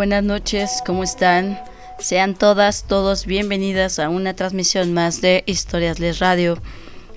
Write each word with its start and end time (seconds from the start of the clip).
buenas 0.00 0.24
noches, 0.24 0.82
¿cómo 0.86 1.04
están? 1.04 1.60
Sean 1.98 2.34
todas, 2.34 2.84
todos 2.84 3.26
bienvenidas 3.26 3.98
a 3.98 4.08
una 4.08 4.32
transmisión 4.32 4.94
más 4.94 5.20
de 5.20 5.44
Historias 5.44 6.00
Les 6.00 6.20
Radio. 6.20 6.56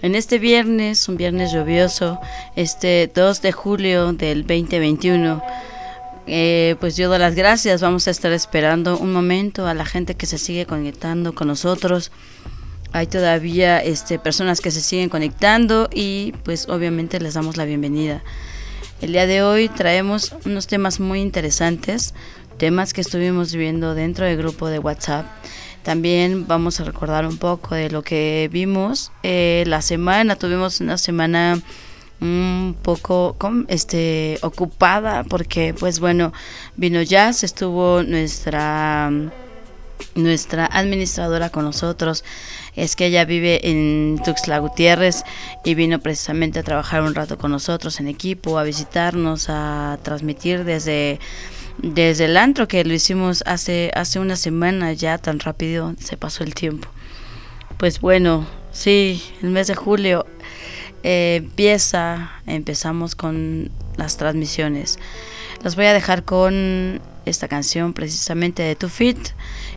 En 0.02 0.16
este 0.16 0.38
viernes, 0.38 1.08
un 1.08 1.16
viernes 1.16 1.53
lluvioso, 1.53 2.20
este 2.58 3.09
2 3.16 3.42
de 3.42 3.53
julio 3.53 4.12
del 4.12 4.42
2021, 4.42 5.42
eh, 6.28 6.75
pues 6.81 6.98
yo 6.98 7.08
doy 7.08 7.20
las 7.20 7.36
gracias. 7.36 7.81
Vamos 7.81 8.09
a 8.09 8.12
estar 8.12 8.34
esperando 8.34 8.97
un 8.97 9.14
momento 9.14 9.66
a 9.66 9.73
la 9.73 9.86
gente 9.86 10.16
que 10.16 10.25
se 10.25 10.38
sigue 10.38 10.66
conectando 10.66 11.34
con 11.34 11.47
nosotros. 11.47 12.12
Hay 12.92 13.08
todavía 13.08 13.81
este, 13.81 14.20
personas 14.20 14.59
que 14.59 14.72
se 14.72 14.81
siguen 14.81 15.08
conectando 15.08 15.90
y 15.90 16.34
pues 16.44 16.68
obviamente 16.68 17.22
les 17.22 17.36
damos 17.36 17.56
la 17.56 17.64
bienvenida. 17.64 18.22
El 19.03 19.12
día 19.12 19.28
de 19.28 19.42
hoy 19.42 19.68
traemos 19.68 20.34
unos 20.45 20.68
temas 20.68 21.02
muy 21.02 21.20
interesantes, 21.20 22.12
temas 22.58 22.94
que 22.94 23.02
estuvimos 23.02 23.54
viendo 23.54 23.96
dentro 23.96 24.26
del 24.26 24.38
grupo 24.38 24.68
de 24.68 24.80
WhatsApp. 24.80 25.26
También 25.84 26.48
vamos 26.48 26.80
a 26.80 26.86
recordar 26.86 27.26
un 27.26 27.38
poco 27.38 27.76
de 27.76 27.90
lo 27.90 28.04
que 28.04 28.50
vimos 28.52 29.12
eh, 29.23 29.64
la 29.68 29.82
semana. 29.82 30.38
Tuvimos 30.38 30.80
una 30.80 30.98
semana 30.98 31.62
un 32.22 32.76
poco 32.81 33.36
este 33.68 34.40
ocupada 34.42 35.26
porque 35.26 35.74
pues 35.78 36.00
bueno 36.00 36.31
vino 36.78 37.02
Jazz 37.02 37.44
estuvo 37.44 38.02
nuestra 38.02 39.12
nuestra 40.16 40.66
administradora 40.66 41.50
con 41.50 41.66
nosotros 41.66 42.24
es 42.75 42.96
que 42.96 43.08
ella 43.08 43.25
vive 43.25 43.69
en 43.69 44.22
Tuxtla 44.24 44.59
Gutiérrez 44.59 45.24
y 45.63 45.75
vino 45.75 46.00
precisamente 46.00 46.59
a 46.59 46.63
trabajar 46.63 47.02
un 47.02 47.13
rato 47.13 47.38
con 47.38 47.52
nosotros 47.52 48.00
en 48.00 48.08
equipo, 48.08 48.58
a 48.58 48.63
visitarnos, 48.63 49.47
a 49.50 50.00
transmitir 50.02 50.63
desde 50.63 51.19
desde 51.78 52.25
el 52.25 52.38
antro 52.38 52.67
que 52.67 52.84
lo 52.85 52.94
hicimos 52.94 53.44
hace 53.45 53.91
hace 53.95 54.19
una 54.19 54.35
semana 54.35 54.94
ya 54.94 55.17
tan 55.17 55.39
rápido 55.39 55.94
se 56.00 56.17
pasó 56.17 56.44
el 56.44 56.53
tiempo. 56.53 56.88
Pues 57.78 58.00
bueno, 58.00 58.45
sí, 58.72 59.23
el 59.41 59.50
mes 59.50 59.67
de 59.67 59.75
julio 59.75 60.25
eh, 61.03 61.41
empieza, 61.44 62.31
empezamos 62.45 63.16
con 63.16 63.72
las 63.97 64.17
transmisiones. 64.17 65.00
Los 65.63 65.75
voy 65.75 65.85
a 65.85 65.94
dejar 65.94 66.23
con 66.23 67.01
esta 67.25 67.47
canción 67.47 67.94
precisamente 67.94 68.63
de 68.63 68.75
Tu 68.75 68.89
Fit 68.89 69.17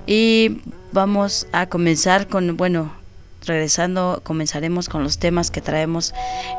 y 0.06 0.60
vamos 0.92 1.46
a 1.52 1.66
comenzar 1.66 2.28
con, 2.28 2.56
bueno, 2.56 2.92
regresando, 3.44 4.20
comenzaremos 4.24 4.88
con 4.88 5.02
los 5.02 5.18
temas 5.18 5.50
que 5.50 5.60
traemos 5.60 6.12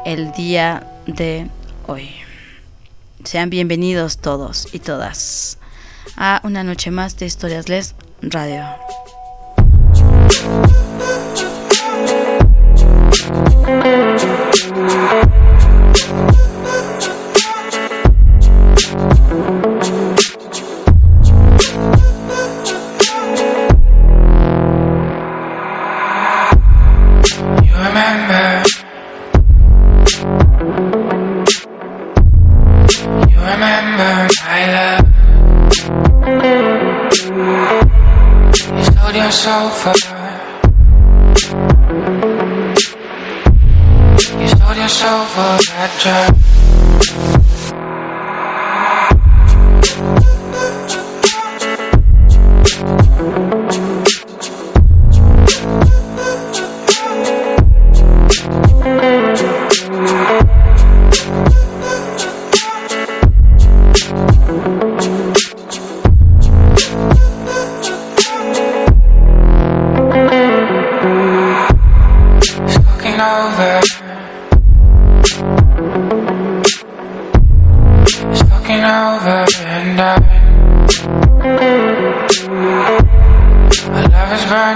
el 0.06 0.32
día 0.32 0.88
de 1.06 1.48
hoy. 1.88 2.27
Sean 3.28 3.50
bienvenidos 3.50 4.20
todos 4.20 4.74
y 4.74 4.80
todas 4.80 5.58
a 6.16 6.40
una 6.46 6.64
noche 6.64 6.92
más 6.92 7.18
de 7.18 7.26
Historias 7.26 7.68
Les 7.68 7.94
Radio. 8.22 8.64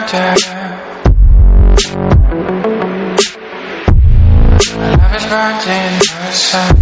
doctor. 0.01 0.33
My 4.77 4.95
love 4.95 5.15
is 5.15 5.25
burnt 5.25 5.67
in 5.67 5.99
the 5.99 6.31
sun. 6.31 6.80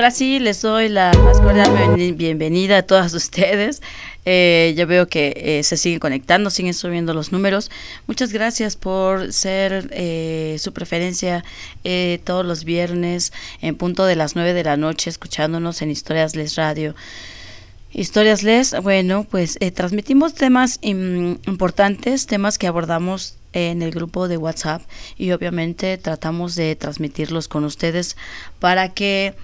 Ahora 0.00 0.12
sí 0.12 0.38
les 0.38 0.62
doy 0.62 0.88
la 0.88 1.12
más 1.24 1.42
cordial 1.42 2.14
bienvenida 2.14 2.78
a 2.78 2.82
todas 2.84 3.12
ustedes. 3.22 3.82
Eh, 4.24 4.72
yo 4.74 4.86
veo 4.86 5.08
que 5.08 5.34
eh, 5.36 5.62
se 5.62 5.76
siguen 5.76 5.98
conectando, 6.00 6.48
siguen 6.48 6.72
subiendo 6.72 7.12
los 7.12 7.32
números. 7.32 7.70
Muchas 8.06 8.32
gracias 8.32 8.76
por 8.76 9.30
ser 9.34 9.90
eh, 9.92 10.56
su 10.58 10.72
preferencia 10.72 11.44
todos 12.24 12.46
los 12.46 12.64
viernes 12.64 13.34
en 13.60 13.76
punto 13.76 14.06
de 14.06 14.16
las 14.16 14.36
9 14.36 14.54
de 14.54 14.64
la 14.64 14.78
noche 14.78 15.10
escuchándonos 15.10 15.82
en 15.82 15.90
Historias 15.90 16.34
Les 16.34 16.56
Radio. 16.56 16.94
Historias 17.92 18.42
Les, 18.42 18.74
bueno, 18.80 19.26
pues 19.30 19.58
transmitimos 19.74 20.32
temas 20.32 20.78
importantes, 20.80 22.26
temas 22.26 22.56
que 22.56 22.68
abordamos 22.68 23.36
en 23.52 23.82
el 23.82 23.90
grupo 23.90 24.28
de 24.28 24.38
WhatsApp 24.38 24.80
y 25.18 25.32
obviamente 25.32 25.98
tratamos 25.98 26.54
de 26.54 26.74
transmitirlos 26.74 27.48
con 27.48 27.64
ustedes 27.64 28.16
para 28.60 28.94
que 28.94 29.34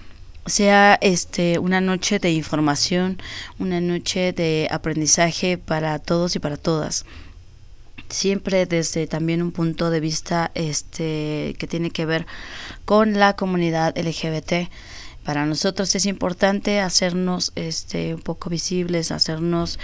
sea 0.46 0.98
este 1.00 1.58
una 1.58 1.81
noche 1.81 2.19
de 2.19 2.32
información, 2.32 3.19
una 3.58 3.81
noche 3.81 4.32
de 4.32 4.69
aprendizaje 4.70 5.58
para 5.58 5.98
todos 5.98 6.37
y 6.37 6.38
para 6.38 6.56
todas. 6.56 7.04
Siempre 8.08 8.66
desde 8.66 9.06
también 9.06 9.43
un 9.43 9.52
punto 9.52 9.90
de 9.90 10.00
vista 10.00 10.52
este 10.54 11.56
que 11.58 11.66
tiene 11.66 11.90
que 11.90 12.06
ver 12.06 12.26
con 12.84 13.14
la 13.19 13.34
comunidad 13.34 13.96
LGBT. 13.98 14.70
Para 15.25 15.44
nosotros 15.44 15.93
es 15.96 16.06
importante 16.06 16.78
hacernos 16.78 17.52
este 17.56 18.14
un 18.14 18.22
poco 18.22 18.48
visibles, 18.48 19.10
hacernos 19.10 19.81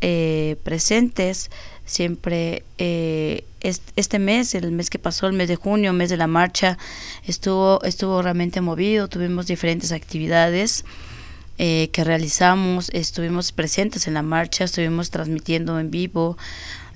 eh, 0.00 0.56
presentes 0.64 1.50
siempre 1.90 2.62
eh, 2.78 3.44
este 3.60 4.18
mes, 4.18 4.54
el 4.54 4.70
mes 4.70 4.90
que 4.90 4.98
pasó, 4.98 5.26
el 5.26 5.32
mes 5.32 5.48
de 5.48 5.56
junio, 5.56 5.92
mes 5.92 6.08
de 6.08 6.16
la 6.16 6.28
marcha, 6.28 6.78
estuvo, 7.26 7.82
estuvo 7.82 8.22
realmente 8.22 8.60
movido, 8.60 9.08
tuvimos 9.08 9.46
diferentes 9.46 9.90
actividades 9.90 10.84
eh, 11.58 11.90
que 11.92 12.04
realizamos, 12.04 12.90
estuvimos 12.90 13.50
presentes 13.50 14.06
en 14.06 14.14
la 14.14 14.22
marcha, 14.22 14.64
estuvimos 14.64 15.10
transmitiendo 15.10 15.80
en 15.80 15.90
vivo, 15.90 16.38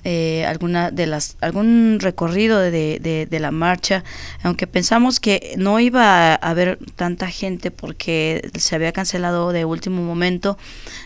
eh, 0.07 0.45
alguna 0.45 0.91
de 0.91 1.07
las 1.07 1.35
algún 1.41 1.97
recorrido 1.99 2.59
de, 2.59 2.99
de, 3.01 3.39
la 3.39 3.49
marcha 3.49 4.03
aunque 4.43 4.67
pensamos 4.67 5.19
que 5.19 5.55
no 5.57 5.79
iba 5.79 6.33
a 6.33 6.35
haber 6.35 6.77
tanta 6.95 7.27
gente 7.27 7.71
porque 7.71 8.51
se 8.55 8.75
había 8.75 8.91
cancelado 8.91 9.51
de 9.51 9.65
último 9.65 10.03
momento 10.03 10.59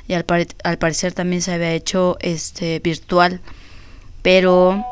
y 0.09 0.15
al, 0.15 0.25
al 0.65 0.77
parecer 0.80 1.13
también 1.13 1.42
se 1.42 1.53
había 1.53 1.71
hecho 1.71 2.18
este 2.19 2.80
virtual 2.80 3.39
pero 4.21 4.86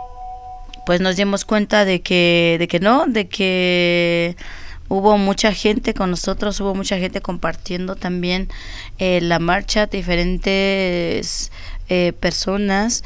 pues 0.86 1.02
nos 1.02 1.16
dimos 1.16 1.46
cuenta 1.46 1.86
de 1.86 2.02
que 2.02 2.58
de 2.60 2.68
que 2.68 2.80
no 2.80 3.06
de 3.08 3.28
que 3.28 4.36
hubo 4.88 5.18
mucha 5.18 5.54
gente 5.54 5.94
con 5.94 6.12
nosotros 6.12 6.60
hubo 6.62 6.74
mucha 6.76 6.98
gente 6.98 7.22
compartiendo 7.22 7.96
también 7.96 8.50
eh, 9.00 9.20
la 9.22 9.40
marcha 9.40 9.88
diferentes 9.88 11.52
eh, 11.90 12.14
personas 12.20 13.04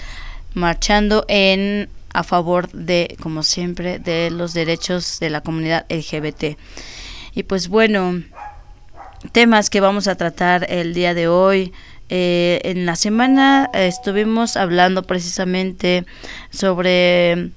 marchando 0.54 1.26
en 1.28 1.90
a 2.14 2.24
favor 2.24 2.70
de, 2.72 3.16
como 3.22 3.44
siempre, 3.44 4.00
de 4.00 4.32
los 4.32 4.54
derechos 4.54 5.20
de 5.20 5.30
la 5.30 5.42
comunidad 5.42 5.86
LGBT. 5.90 6.58
Y 7.34 7.44
pues 7.44 7.70
bueno, 7.70 8.22
temas 9.32 9.70
que 9.70 9.80
vamos 9.80 10.08
a 10.08 10.16
tratar 10.16 10.68
el 10.70 10.94
día 10.94 11.14
de 11.14 11.28
hoy. 11.28 11.74
Eh, 12.14 12.60
en 12.66 12.86
la 12.86 12.98
semana 12.98 13.70
estuvimos 13.74 14.58
hablando 14.58 15.04
precisamente 15.04 16.06
sobre 16.50 17.52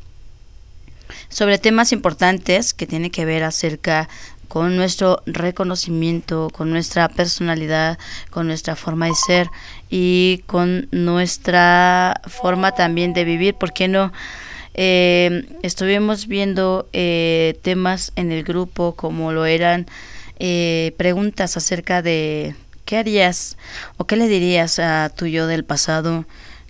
sobre 1.28 1.58
temas 1.58 1.90
importantes 1.90 2.72
que 2.72 2.86
tienen 2.86 3.10
que 3.10 3.24
ver 3.24 3.42
acerca 3.42 4.08
con 4.46 4.76
nuestro 4.76 5.20
reconocimiento, 5.26 6.50
con 6.52 6.70
nuestra 6.70 7.08
personalidad, 7.08 7.98
con 8.30 8.46
nuestra 8.46 8.76
forma 8.76 9.06
de 9.06 9.14
ser 9.16 9.50
y 9.90 10.44
con 10.46 10.86
nuestra 10.92 12.20
forma 12.28 12.70
también 12.76 13.12
de 13.12 13.24
vivir. 13.24 13.54
¿Por 13.54 13.72
qué 13.72 13.88
no? 13.88 14.12
Eh, 14.74 15.46
estuvimos 15.62 16.28
viendo 16.28 16.88
eh, 16.92 17.58
temas 17.62 18.12
en 18.14 18.30
el 18.30 18.44
grupo 18.44 18.94
como 18.94 19.32
lo 19.32 19.46
eran 19.46 19.86
eh, 20.38 20.94
preguntas 20.96 21.56
acerca 21.56 22.02
de 22.02 22.54
qué 22.84 22.98
harías 22.98 23.56
o 23.96 24.06
qué 24.06 24.16
le 24.16 24.28
dirías 24.28 24.78
a 24.78 25.10
tu 25.14 25.26
yo 25.26 25.46
del 25.46 25.64
pasado, 25.64 26.24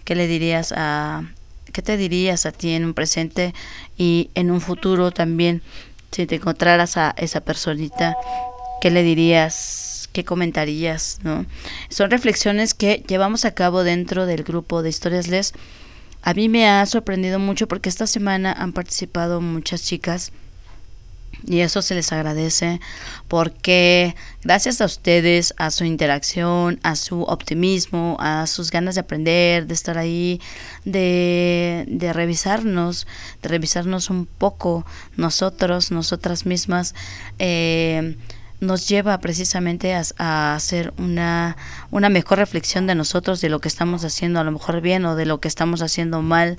qué 0.05 0.15
le 0.15 0.27
dirías 0.27 0.73
a, 0.77 1.25
qué 1.73 1.83
te 1.83 1.97
dirías 1.97 2.47
a 2.47 2.53
ti 2.53 2.73
en 2.73 2.85
un 2.85 2.95
presente 2.95 3.55
y 3.97 4.31
en 4.35 4.51
un 4.51 4.61
futuro 4.61 5.11
también 5.11 5.63
si 6.15 6.27
te 6.27 6.37
encontraras 6.37 6.97
a 6.97 7.13
esa 7.17 7.41
personita, 7.41 8.17
¿qué 8.81 8.91
le 8.91 9.03
dirías? 9.03 10.09
¿Qué 10.13 10.25
comentarías? 10.25 11.19
¿no? 11.25 11.45
Son 11.89 12.09
reflexiones 12.09 12.73
que 12.73 13.03
llevamos 13.09 13.45
a 13.45 13.53
cabo 13.53 13.83
dentro 13.83 14.27
del 14.27 14.45
grupo 14.45 14.83
de 14.83 14.91
Historias 14.91 15.27
Les. 15.27 15.55
A 16.23 16.33
mí 16.33 16.49
me 16.49 16.69
ha 16.69 16.87
sorprendido 16.87 17.41
mucho 17.41 17.67
porque 17.67 17.89
esta 17.89 18.07
semana 18.07 18.53
han 18.53 18.73
participado 18.73 19.41
muchas 19.41 19.83
chicas 19.83 20.31
y 21.47 21.61
eso 21.61 21.83
se 21.83 21.95
les 21.95 22.13
agradece 22.13 22.81
porque 23.29 24.15
gracias 24.43 24.81
a 24.81 24.87
ustedes, 24.87 25.55
a 25.57 25.71
su 25.71 25.85
interacción, 25.85 26.81
a 26.83 26.97
su 26.97 27.23
optimismo, 27.23 28.17
a 28.21 28.47
sus 28.47 28.71
ganas 28.71 28.95
de 28.95 29.03
aprender, 29.03 29.67
de 29.67 29.75
estar 29.75 29.99
ahí, 29.99 30.41
de, 30.85 31.85
de 31.89 32.13
revisarnos, 32.13 33.07
de 33.43 33.49
revisarnos 33.49 34.11
un 34.11 34.27
poco 34.27 34.87
nosotros, 35.17 35.91
nosotras 35.91 36.47
mismas, 36.47 36.95
eh, 37.39 38.17
nos 38.61 38.89
lleva 38.89 39.19
precisamente 39.19 39.95
a, 39.95 40.03
a, 40.19 40.55
hacer 40.55 40.95
una, 40.97 41.57
una 41.91 42.09
mejor 42.09 42.39
reflexión 42.39 42.87
de 42.87 42.95
nosotros, 42.95 43.41
de 43.41 43.49
lo 43.49 43.61
que 43.61 43.69
estamos 43.69 44.05
haciendo 44.05 44.41
a 44.41 44.45
lo 44.45 44.53
mejor 44.53 44.81
bien 44.81 45.05
o 45.05 45.17
de 45.17 45.27
lo 45.27 45.41
que 45.41 45.49
estamos 45.49 45.83
haciendo 45.83 46.23
mal 46.23 46.57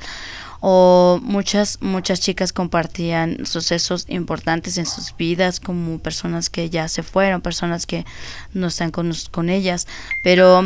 o 0.60 1.19
muchas 1.22 1.80
muchas 1.81 2.19
chicas 2.22 2.54
compartían 2.54 3.46
sucesos 3.46 4.06
importantes 4.07 4.78
en 4.78 4.86
sus 4.86 5.16
vidas 5.16 5.60
como 5.60 6.00
personas 6.00 6.50
que 6.50 6.69
ya 6.69 6.88
se 6.88 7.04
fueron, 7.04 7.42
personas 7.42 7.86
que 7.86 8.06
no 8.54 8.68
están 8.68 8.92
con, 8.92 9.12
con 9.31 9.50
ellas, 9.50 9.88
pero 10.24 10.63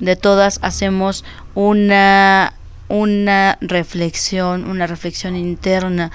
de 0.00 0.16
todas 0.16 0.58
hacemos 0.62 1.24
una 1.54 2.54
una 2.88 3.58
reflexión, 3.60 4.68
una 4.68 4.86
reflexión 4.86 5.36
interna. 5.36 6.10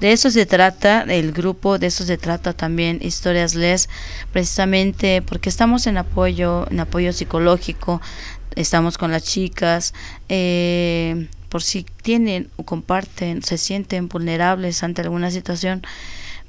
De 0.00 0.12
eso 0.12 0.30
se 0.30 0.46
trata 0.46 1.02
el 1.02 1.32
grupo, 1.32 1.78
de 1.78 1.86
eso 1.86 2.04
se 2.04 2.18
trata 2.18 2.52
también 2.52 2.98
Historias 3.00 3.54
Les, 3.54 3.88
precisamente 4.32 5.22
porque 5.22 5.48
estamos 5.48 5.86
en 5.86 5.98
apoyo, 5.98 6.66
en 6.70 6.80
apoyo 6.80 7.12
psicológico, 7.12 8.00
estamos 8.56 8.98
con 8.98 9.12
las 9.12 9.24
chicas, 9.24 9.94
eh, 10.28 11.28
por 11.54 11.62
si 11.62 11.86
tienen 12.02 12.50
o 12.56 12.64
comparten, 12.64 13.44
se 13.44 13.58
sienten 13.58 14.08
vulnerables 14.08 14.82
ante 14.82 15.02
alguna 15.02 15.30
situación, 15.30 15.82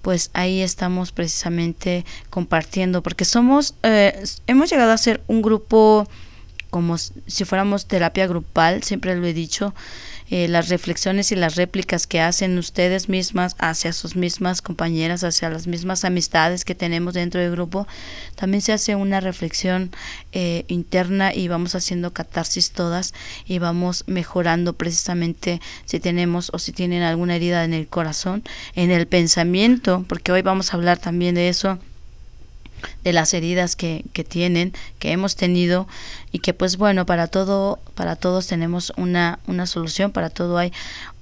pues 0.02 0.32
ahí 0.34 0.64
estamos 0.64 1.12
precisamente 1.12 2.06
compartiendo, 2.32 3.04
porque 3.04 3.24
somos, 3.24 3.76
eh, 3.84 4.24
hemos 4.48 4.72
llegado 4.72 4.92
a 4.92 4.98
ser 4.98 5.22
un 5.28 5.44
grupo 5.44 6.08
como 6.72 6.98
si 6.98 7.46
fuéramos 7.46 7.86
terapia 7.86 8.26
grupal, 8.26 8.82
siempre 8.82 9.16
lo 9.16 9.28
he 9.28 9.34
dicho, 9.34 9.76
eh, 10.30 10.48
las 10.48 10.70
reflexiones 10.70 11.32
y 11.32 11.36
las 11.36 11.56
réplicas 11.56 12.08
que 12.08 12.20
hacen 12.20 12.58
ustedes 12.58 13.10
mismas 13.10 13.56
hacia 13.60 13.94
sus 13.94 14.16
mismas 14.16 14.62
compañeras, 14.62 15.24
hacia 15.24 15.50
las 15.50 15.68
mismas 15.68 16.04
amistades 16.04 16.66
que 16.66 16.76
tenemos 16.76 17.14
dentro 17.14 17.40
del 17.42 17.52
grupo, 17.52 17.88
también 18.36 18.62
se 18.62 18.74
hace 18.74 18.96
una 18.96 19.20
reflexión 19.20 19.92
eh, 20.32 20.66
interna 20.68 21.34
y 21.34 21.48
vamos 21.48 21.76
haciendo 21.76 22.14
catarsis 22.14 22.72
todas 22.72 23.14
y 23.46 23.60
vamos 23.60 24.04
mejorando 24.08 24.74
precisamente 24.74 25.62
si 25.86 26.00
tenemos 26.00 26.50
o 26.54 26.60
si 26.60 26.72
tienen 26.72 27.04
alguna 27.04 27.36
herida 27.36 27.64
en 27.64 27.74
el 27.74 27.88
corazón, 27.88 28.44
en 28.76 28.92
el 28.92 29.08
pensamiento, 29.08 30.06
porque 30.08 30.32
hoy 30.32 30.42
vamos 30.42 30.74
a 30.74 30.78
hablar 30.78 30.98
también 30.98 31.36
de 31.36 31.50
eso 31.50 31.80
de 33.04 33.14
las 33.14 33.34
heridas 33.34 33.76
que, 33.76 34.04
que 34.14 34.24
tienen, 34.24 34.74
que 35.00 35.12
hemos 35.12 35.36
tenido 35.36 35.88
y 36.32 36.40
que 36.40 36.54
pues 36.54 36.78
bueno, 36.78 37.06
para 37.06 37.28
todo, 37.28 37.80
para 37.94 38.16
todos 38.16 38.48
tenemos 38.48 38.94
una, 38.98 39.40
una 39.48 39.66
solución, 39.66 40.12
para 40.12 40.30
todo 40.30 40.58
hay 40.58 40.72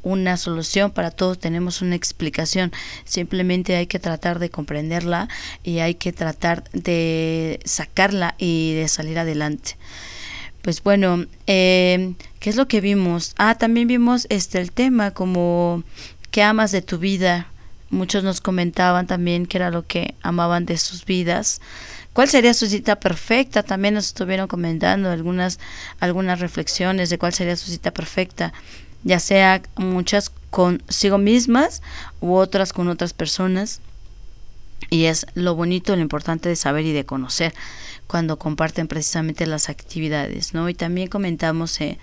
una 0.04 0.38
solución, 0.38 0.92
para 0.92 1.12
todos 1.12 1.40
tenemos 1.40 1.82
una 1.82 1.96
explicación, 1.96 2.72
simplemente 3.06 3.76
hay 3.76 3.88
que 3.88 4.00
tratar 4.00 4.40
de 4.40 4.50
comprenderla 4.50 5.30
y 5.64 5.80
hay 5.80 5.96
que 5.96 6.12
tratar 6.12 6.64
de 6.72 7.60
sacarla 7.66 8.36
y 8.38 8.74
de 8.74 8.88
salir 8.88 9.18
adelante. 9.18 9.78
Pues 10.62 10.82
bueno, 10.82 11.26
eh, 11.48 12.14
¿qué 12.40 12.50
es 12.50 12.56
lo 12.56 12.68
que 12.68 12.80
vimos? 12.80 13.34
Ah, 13.38 13.56
también 13.56 13.88
vimos 13.88 14.28
este 14.30 14.60
el 14.60 14.72
tema 14.72 15.12
como 15.12 15.84
¿qué 16.32 16.42
amas 16.42 16.72
de 16.72 16.82
tu 16.82 16.98
vida? 17.00 17.48
Muchos 17.94 18.24
nos 18.24 18.42
comentaban 18.42 19.06
también 19.06 19.46
que 19.46 19.58
era 19.58 19.70
lo 19.70 19.86
que 19.86 20.16
amaban 20.24 20.66
de 20.66 20.78
sus 20.78 21.06
vidas. 21.06 21.62
¿Cuál 22.12 22.28
sería 22.28 22.54
su 22.56 22.66
cita 22.66 23.00
perfecta? 23.00 23.62
También 23.62 23.94
nos 23.94 24.08
estuvieron 24.08 24.48
comentando 24.48 25.12
algunas, 25.12 25.60
algunas 26.00 26.40
reflexiones 26.40 27.12
de 27.12 27.20
cuál 27.20 27.34
sería 27.34 27.56
su 27.56 27.70
cita 27.70 27.92
perfecta, 27.92 28.52
ya 29.04 29.20
sea 29.20 29.62
muchas 29.76 30.32
consigo 30.50 31.20
mismas 31.20 31.84
u 32.20 32.34
otras 32.34 32.74
con 32.74 32.88
otras 32.88 33.14
personas. 33.14 33.80
Y 34.90 35.06
es 35.06 35.28
lo 35.36 35.56
bonito, 35.56 35.96
lo 35.96 36.02
importante 36.02 36.50
de 36.50 36.56
saber 36.56 36.86
y 36.86 36.94
de 36.94 37.06
conocer 37.06 37.54
cuando 38.08 38.38
comparten 38.38 38.88
precisamente 38.88 39.46
las 39.46 39.70
actividades, 39.70 40.54
¿no? 40.54 40.68
Y 40.68 40.74
también 40.74 41.10
comentamos 41.10 41.80
eh, 41.80 42.00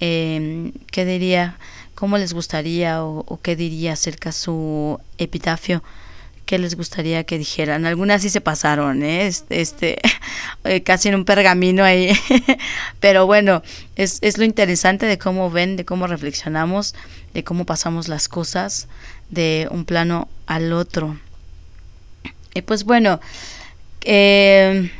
eh, 0.00 0.72
qué 0.90 1.04
diría 1.04 1.58
cómo 1.96 2.18
les 2.18 2.34
gustaría 2.34 3.02
o, 3.02 3.40
qué 3.42 3.56
diría 3.56 3.94
acerca 3.94 4.30
su 4.30 5.00
epitafio, 5.18 5.82
qué 6.44 6.58
les 6.58 6.76
gustaría 6.76 7.24
que 7.24 7.38
dijeran. 7.38 7.86
Algunas 7.86 8.22
sí 8.22 8.30
se 8.30 8.40
pasaron, 8.40 9.02
¿eh? 9.02 9.26
este, 9.26 9.98
eh, 10.64 10.82
casi 10.82 11.08
en 11.08 11.16
un 11.16 11.24
pergamino 11.24 11.82
ahí. 11.82 12.16
Pero 13.00 13.26
bueno, 13.26 13.62
es, 13.96 14.18
es 14.20 14.38
lo 14.38 14.44
interesante 14.44 15.06
de 15.06 15.18
cómo 15.18 15.50
ven, 15.50 15.76
de 15.76 15.84
cómo 15.84 16.06
reflexionamos, 16.06 16.94
de 17.34 17.42
cómo 17.42 17.64
pasamos 17.64 18.08
las 18.08 18.28
cosas 18.28 18.86
de 19.30 19.66
un 19.70 19.86
plano 19.86 20.28
al 20.46 20.72
otro. 20.74 21.18
Y 22.54 22.62
pues 22.62 22.84
bueno, 22.84 23.20
eh, 24.02 24.92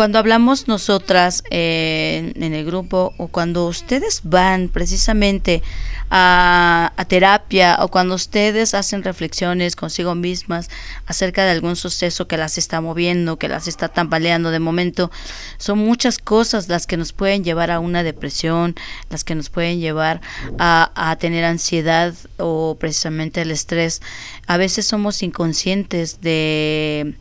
cuando 0.00 0.18
hablamos 0.18 0.66
nosotras 0.66 1.44
eh, 1.50 2.32
en 2.34 2.54
el 2.54 2.64
grupo 2.64 3.12
o 3.18 3.28
cuando 3.28 3.66
ustedes 3.66 4.22
van 4.24 4.70
precisamente 4.70 5.62
a, 6.08 6.90
terapia 7.06 7.76
o 7.82 7.88
cuando 7.88 8.14
ustedes 8.14 8.72
hacen 8.72 9.02
reflexiones 9.02 9.76
consigo 9.76 10.14
mismas 10.14 10.70
acerca 11.04 11.44
de 11.44 11.50
algún 11.50 11.76
suceso 11.76 12.26
que 12.26 12.38
las 12.38 12.56
está 12.56 12.80
moviendo, 12.80 13.36
que 13.36 13.48
las 13.48 13.68
está 13.68 13.88
tambaleando 13.88 14.50
de 14.50 14.58
momento, 14.58 15.10
son 15.58 15.80
muchas 15.80 16.16
cosas 16.16 16.70
las 16.70 16.86
que 16.86 16.96
nos 16.96 17.12
pueden 17.12 17.44
llevar 17.44 17.70
a 17.70 17.78
una 17.78 18.02
depresión, 18.02 18.76
las 19.10 19.22
que 19.22 19.34
nos 19.34 19.50
pueden 19.50 19.80
llevar 19.80 20.22
a, 20.58 20.92
a 20.94 21.16
tener 21.16 21.44
ansiedad 21.44 22.14
o 22.38 22.78
precisamente 22.80 23.42
el 23.42 23.50
estrés. 23.50 24.00
A 24.46 24.56
veces 24.56 24.86
somos 24.86 25.22
inconscientes 25.22 26.22
de 26.22 27.18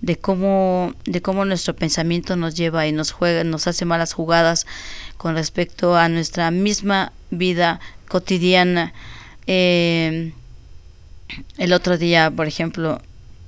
de 0.00 0.16
cómo, 0.16 0.94
de 1.04 1.20
cómo 1.20 1.44
nuestro 1.44 1.74
pensamiento 1.76 2.36
nos 2.36 2.54
lleva 2.54 2.86
y 2.86 2.92
nos 2.92 3.12
juega, 3.12 3.44
nos 3.44 3.66
hace 3.66 3.84
malas 3.84 4.12
jugadas 4.12 4.66
con 5.16 5.34
respecto 5.34 5.96
a 5.96 6.08
nuestra 6.08 6.50
misma 6.50 7.12
vida 7.30 7.80
cotidiana. 8.08 8.92
Eh, 9.46 10.32
el 11.58 11.72
otro 11.72 11.98
día, 11.98 12.30
por 12.30 12.46
ejemplo, 12.46 13.00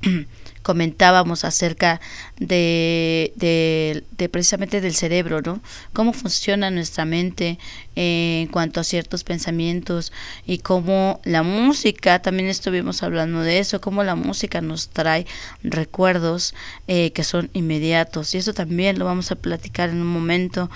comentábamos 0.62 1.44
acerca 1.44 2.00
de, 2.38 3.32
de, 3.36 4.28
precisamente 4.28 4.80
del 4.80 4.94
cerebro, 4.94 5.42
¿no? 5.42 5.60
Cómo 5.92 6.12
funciona 6.12 6.70
nuestra 6.70 7.04
mente 7.04 7.58
en 7.94 8.46
cuanto 8.48 8.80
a 8.80 8.84
ciertos 8.84 9.24
pensamientos 9.24 10.12
y 10.46 10.58
cómo 10.58 11.20
la 11.24 11.42
música, 11.42 12.22
también 12.22 12.48
estuvimos 12.48 13.02
hablando 13.02 13.40
de 13.40 13.58
eso, 13.58 13.80
cómo 13.80 14.02
la 14.04 14.14
música 14.14 14.60
nos 14.60 14.88
trae 14.88 15.26
recuerdos 15.62 16.54
eh, 16.86 17.12
que 17.12 17.24
son 17.24 17.50
inmediatos 17.52 18.34
y 18.34 18.38
eso 18.38 18.54
también 18.54 18.98
lo 18.98 19.04
vamos 19.04 19.30
a 19.30 19.36
platicar 19.36 19.90
en 19.90 20.00
un 20.00 20.06
momento. 20.06 20.70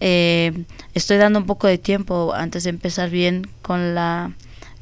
Eh, 0.00 0.64
estoy 0.94 1.16
dando 1.18 1.38
un 1.38 1.46
poco 1.46 1.66
de 1.66 1.78
tiempo 1.78 2.32
antes 2.34 2.64
de 2.64 2.70
empezar 2.70 3.10
bien 3.10 3.48
con 3.62 3.94
la 3.94 4.32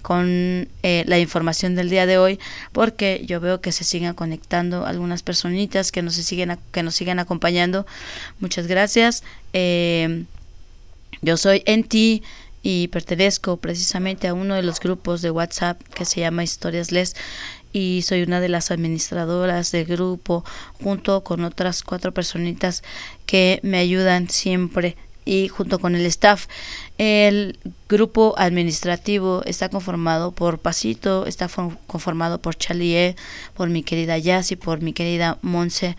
con 0.02 0.68
eh, 0.82 1.04
la 1.06 1.18
información 1.18 1.74
del 1.74 1.88
día 1.88 2.06
de 2.06 2.18
hoy 2.18 2.38
porque 2.72 3.22
yo 3.26 3.40
veo 3.40 3.60
que 3.60 3.72
se 3.72 3.84
siguen 3.84 4.14
conectando 4.14 4.84
algunas 4.84 5.22
personitas 5.22 5.92
que 5.92 6.02
nos 6.02 6.14
siguen 6.14 6.58
que 6.72 6.82
nos 6.82 6.94
siguen 6.94 7.18
acompañando. 7.18 7.86
Muchas 8.40 8.66
gracias. 8.66 9.22
Eh, 9.52 10.24
yo 11.22 11.36
soy 11.36 11.62
Enti 11.66 12.22
y 12.62 12.88
pertenezco 12.88 13.56
precisamente 13.56 14.28
a 14.28 14.34
uno 14.34 14.54
de 14.54 14.62
los 14.62 14.80
grupos 14.80 15.22
de 15.22 15.30
WhatsApp 15.30 15.80
que 15.94 16.04
se 16.04 16.20
llama 16.20 16.44
Historias 16.44 16.92
Les 16.92 17.14
y 17.72 18.02
soy 18.02 18.22
una 18.22 18.40
de 18.40 18.48
las 18.48 18.70
administradoras 18.70 19.72
del 19.72 19.86
grupo 19.86 20.44
junto 20.82 21.22
con 21.24 21.44
otras 21.44 21.82
cuatro 21.82 22.12
personitas 22.12 22.82
que 23.26 23.60
me 23.62 23.78
ayudan 23.78 24.28
siempre 24.28 24.96
y 25.24 25.48
junto 25.48 25.78
con 25.78 25.94
el 25.94 26.06
staff. 26.06 26.46
El 26.98 27.58
grupo 27.88 28.34
administrativo 28.36 29.42
está 29.44 29.68
conformado 29.68 30.32
por 30.32 30.58
Pasito, 30.58 31.26
está 31.26 31.48
conformado 31.86 32.40
por 32.40 32.56
Charlie, 32.56 33.16
por 33.54 33.68
mi 33.68 33.82
querida 33.82 34.18
Jazz 34.18 34.52
y 34.52 34.56
por 34.56 34.80
mi 34.82 34.92
querida 34.92 35.38
Monse. 35.42 35.96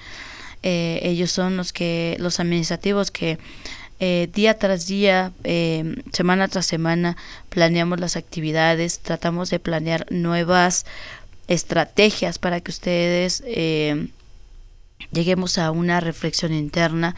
Eh, 0.61 0.99
ellos 1.03 1.31
son 1.31 1.57
los 1.57 1.73
que 1.73 2.15
los 2.19 2.39
administrativos 2.39 3.11
que 3.11 3.37
eh, 3.99 4.29
día 4.33 4.57
tras 4.57 4.87
día, 4.87 5.33
eh, 5.43 6.01
semana 6.11 6.47
tras 6.47 6.65
semana, 6.65 7.17
planeamos 7.49 7.99
las 7.99 8.15
actividades, 8.15 8.99
tratamos 8.99 9.49
de 9.49 9.59
planear 9.59 10.05
nuevas 10.09 10.85
estrategias 11.47 12.39
para 12.39 12.61
que 12.61 12.71
ustedes 12.71 13.43
lleguemos 15.11 15.57
a 15.57 15.71
una 15.71 15.99
reflexión 15.99 16.53
interna 16.53 17.15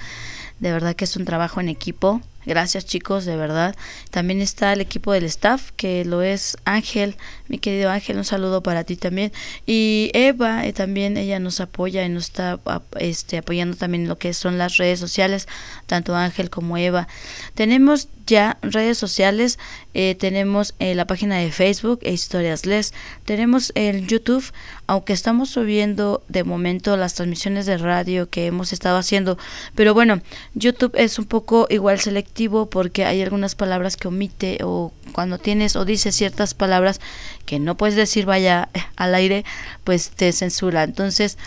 de 0.60 0.72
verdad 0.72 0.96
que 0.96 1.06
es 1.06 1.16
un 1.16 1.26
trabajo 1.26 1.60
en 1.60 1.70
equipo. 1.70 2.22
Gracias 2.46 2.86
chicos, 2.86 3.26
de 3.26 3.36
verdad. 3.36 3.76
También 4.12 4.42
está 4.42 4.74
el 4.74 4.82
equipo 4.82 5.12
del 5.12 5.24
staff, 5.24 5.72
que 5.76 6.06
lo 6.06 6.22
es 6.22 6.58
Ángel, 6.66 7.16
mi 7.48 7.58
querido 7.58 7.90
Ángel, 7.90 8.18
un 8.18 8.24
saludo 8.24 8.62
para 8.62 8.84
ti 8.84 8.96
también. 8.96 9.32
Y 9.66 10.12
Eva, 10.14 10.66
eh, 10.66 10.74
también 10.74 11.18
ella 11.18 11.40
nos 11.40 11.60
apoya 11.60 12.06
y 12.06 12.10
nos 12.10 12.26
está 12.26 12.60
este, 13.00 13.40
apoyando 13.40 13.78
también 13.78 14.08
lo 14.08 14.18
que 14.18 14.34
son 14.34 14.58
las 14.58 14.78
redes 14.78 15.00
sociales, 15.00 15.48
tanto 15.88 16.16
Ángel 16.16 16.50
como 16.50 16.78
Eva. 16.78 17.08
Tenemos 17.56 18.10
ya 18.28 18.58
redes 18.62 18.98
sociales, 18.98 19.60
eh, 19.94 20.16
tenemos 20.16 20.74
eh, 20.80 20.96
la 20.96 21.06
página 21.06 21.38
de 21.38 21.52
Facebook 21.52 22.00
e 22.02 22.12
Historias 22.12 22.66
Les, 22.66 22.94
tenemos 23.24 23.72
el 23.76 24.08
YouTube, 24.08 24.44
aunque 24.88 25.14
estamos 25.14 25.50
subiendo 25.50 26.24
de 26.28 26.44
momento 26.44 26.98
las 26.98 27.14
transmisiones 27.14 27.66
de 27.66 27.78
radio 27.78 28.30
que 28.30 28.48
hemos 28.48 28.74
estado 28.74 28.98
haciendo, 28.98 29.38
pero 29.76 29.94
bueno, 29.94 30.22
YouTube 30.56 30.94
es 30.96 31.20
un 31.20 31.26
poco 31.26 31.68
igual 31.70 32.00
selectivo 32.00 32.35
porque 32.70 33.06
hay 33.06 33.22
algunas 33.22 33.56
palabras 33.56 33.96
que 33.98 34.10
omite 34.10 34.60
o 34.64 34.92
cuando 35.14 35.40
tienes 35.40 35.76
o 35.76 35.86
dices 35.86 36.16
ciertas 36.16 36.54
palabras 36.54 37.00
que 37.46 37.60
no 37.60 37.76
puedes 37.78 37.96
decir 37.96 38.26
vaya 38.26 38.70
al 38.96 39.16
aire, 39.16 39.46
pues 39.84 40.10
te 40.10 40.32
censura. 40.34 40.84
Entonces, 40.84 41.38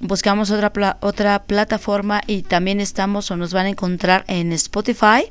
buscamos 0.00 0.50
otra, 0.50 0.98
otra 1.00 1.44
plataforma 1.44 2.22
y 2.26 2.42
también 2.42 2.80
estamos 2.80 3.30
o 3.30 3.36
nos 3.36 3.52
van 3.52 3.66
a 3.66 3.70
encontrar 3.70 4.24
en 4.26 4.52
Spotify. 4.52 5.30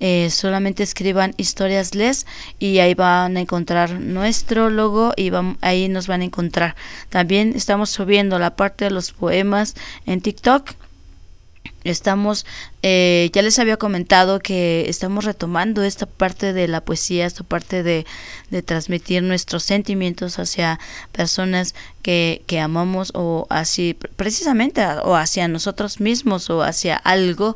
Eh, 0.00 0.28
solamente 0.30 0.82
escriban 0.82 1.32
historias 1.36 1.94
les 1.94 2.26
y 2.58 2.80
ahí 2.80 2.94
van 2.94 3.36
a 3.36 3.40
encontrar 3.40 4.00
nuestro 4.00 4.68
logo 4.68 5.12
y 5.16 5.30
ahí 5.60 5.88
nos 5.88 6.08
van 6.08 6.22
a 6.22 6.24
encontrar. 6.24 6.74
También 7.08 7.52
estamos 7.54 7.90
subiendo 7.90 8.38
la 8.40 8.56
parte 8.56 8.86
de 8.86 8.90
los 8.90 9.12
poemas 9.12 9.76
en 10.04 10.20
TikTok 10.20 10.74
Estamos, 11.84 12.46
eh, 12.82 13.30
ya 13.34 13.42
les 13.42 13.58
había 13.58 13.76
comentado 13.76 14.40
que 14.40 14.86
estamos 14.88 15.26
retomando 15.26 15.82
esta 15.82 16.06
parte 16.06 16.54
de 16.54 16.66
la 16.66 16.80
poesía, 16.80 17.26
esta 17.26 17.44
parte 17.44 17.82
de, 17.82 18.06
de 18.50 18.62
transmitir 18.62 19.22
nuestros 19.22 19.64
sentimientos 19.64 20.38
hacia 20.38 20.80
personas 21.12 21.74
que, 22.00 22.42
que 22.46 22.58
amamos 22.58 23.12
o 23.14 23.46
así, 23.50 23.98
precisamente, 24.16 24.82
o 25.04 25.14
hacia 25.14 25.46
nosotros 25.46 26.00
mismos 26.00 26.48
o 26.48 26.62
hacia 26.62 26.96
algo 26.96 27.54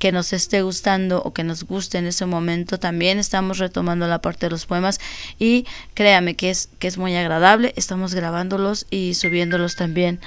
que 0.00 0.10
nos 0.10 0.32
esté 0.32 0.62
gustando 0.62 1.22
o 1.22 1.32
que 1.32 1.44
nos 1.44 1.62
guste 1.62 1.98
en 1.98 2.06
ese 2.06 2.26
momento. 2.26 2.78
También 2.78 3.20
estamos 3.20 3.58
retomando 3.58 4.08
la 4.08 4.20
parte 4.20 4.46
de 4.46 4.50
los 4.50 4.66
poemas 4.66 4.98
y 5.38 5.64
créame 5.94 6.34
que 6.34 6.50
es, 6.50 6.70
que 6.80 6.88
es 6.88 6.98
muy 6.98 7.14
agradable. 7.14 7.72
Estamos 7.76 8.14
grabándolos 8.14 8.86
y 8.90 9.14
subiéndolos 9.14 9.76
también 9.76 10.18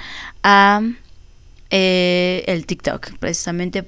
a 0.42 0.80
eh, 1.70 2.44
el 2.46 2.66
TikTok, 2.66 3.18
precisamente. 3.18 3.84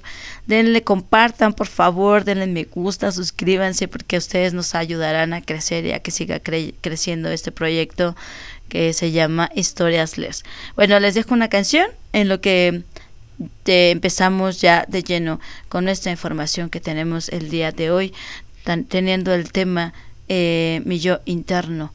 Denle, 0.47 0.83
compartan, 0.83 1.53
por 1.53 1.67
favor, 1.67 2.25
denle 2.25 2.47
me 2.47 2.65
gusta, 2.65 3.13
suscríbanse, 3.13 3.89
porque 3.89 4.17
ustedes 4.17 4.55
nos 4.55 4.75
ayudarán 4.75 5.33
a 5.33 5.43
crecer 5.43 5.85
y 5.87 5.93
a 5.93 6.01
que 6.01 6.11
siga 6.11 6.41
creciendo 6.41 7.31
este 7.31 7.53
proyecto 7.53 8.17
que 8.69 8.93
se 8.93 9.13
llama 9.13 9.51
Historias 9.55 10.19
Les. 10.19 10.45
Bueno, 10.75 10.99
les 11.01 11.15
dejo 11.15 11.35
una 11.35 11.49
canción 11.49 11.87
en 12.13 12.29
lo 12.29 12.41
que 12.41 12.83
empezamos 13.67 14.61
ya 14.61 14.87
de 14.89 15.03
lleno 15.03 15.41
con 15.69 15.85
nuestra 15.85 16.11
información 16.11 16.71
que 16.71 16.81
tenemos 16.81 17.29
el 17.29 17.51
día 17.51 17.73
de 17.73 17.91
hoy, 17.91 18.15
teniendo 18.89 19.35
el 19.35 19.53
tema 19.53 19.93
eh, 20.29 20.83
mi 20.85 20.99
yo 20.99 21.21
interno. 21.25 21.93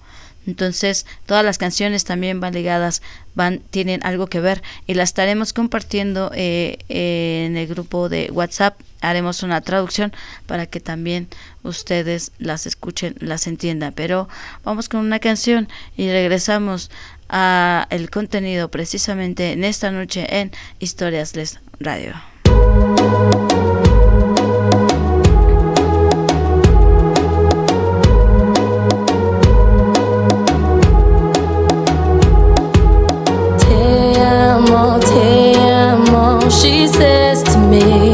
Entonces, 0.47 1.05
todas 1.25 1.45
las 1.45 1.57
canciones 1.57 2.03
también 2.03 2.39
van 2.39 2.53
ligadas, 2.53 3.01
van, 3.35 3.59
tienen 3.69 4.01
algo 4.03 4.27
que 4.27 4.39
ver 4.39 4.63
y 4.87 4.95
las 4.95 5.09
estaremos 5.09 5.53
compartiendo 5.53 6.31
eh, 6.33 6.79
en 6.89 7.57
el 7.57 7.67
grupo 7.67 8.09
de 8.09 8.29
WhatsApp. 8.31 8.79
Haremos 9.01 9.43
una 9.43 9.61
traducción 9.61 10.13
para 10.45 10.65
que 10.65 10.79
también 10.79 11.27
ustedes 11.63 12.31
las 12.39 12.65
escuchen, 12.65 13.15
las 13.19 13.47
entiendan. 13.47 13.93
Pero 13.93 14.27
vamos 14.63 14.89
con 14.89 15.01
una 15.01 15.19
canción 15.19 15.67
y 15.95 16.09
regresamos 16.09 16.89
a 17.29 17.87
el 17.89 18.09
contenido 18.09 18.69
precisamente 18.69 19.53
en 19.53 19.63
esta 19.63 19.91
noche 19.91 20.39
en 20.39 20.51
Historias 20.79 21.35
Les 21.35 21.59
Radio. 21.79 22.13
me. 37.71 38.10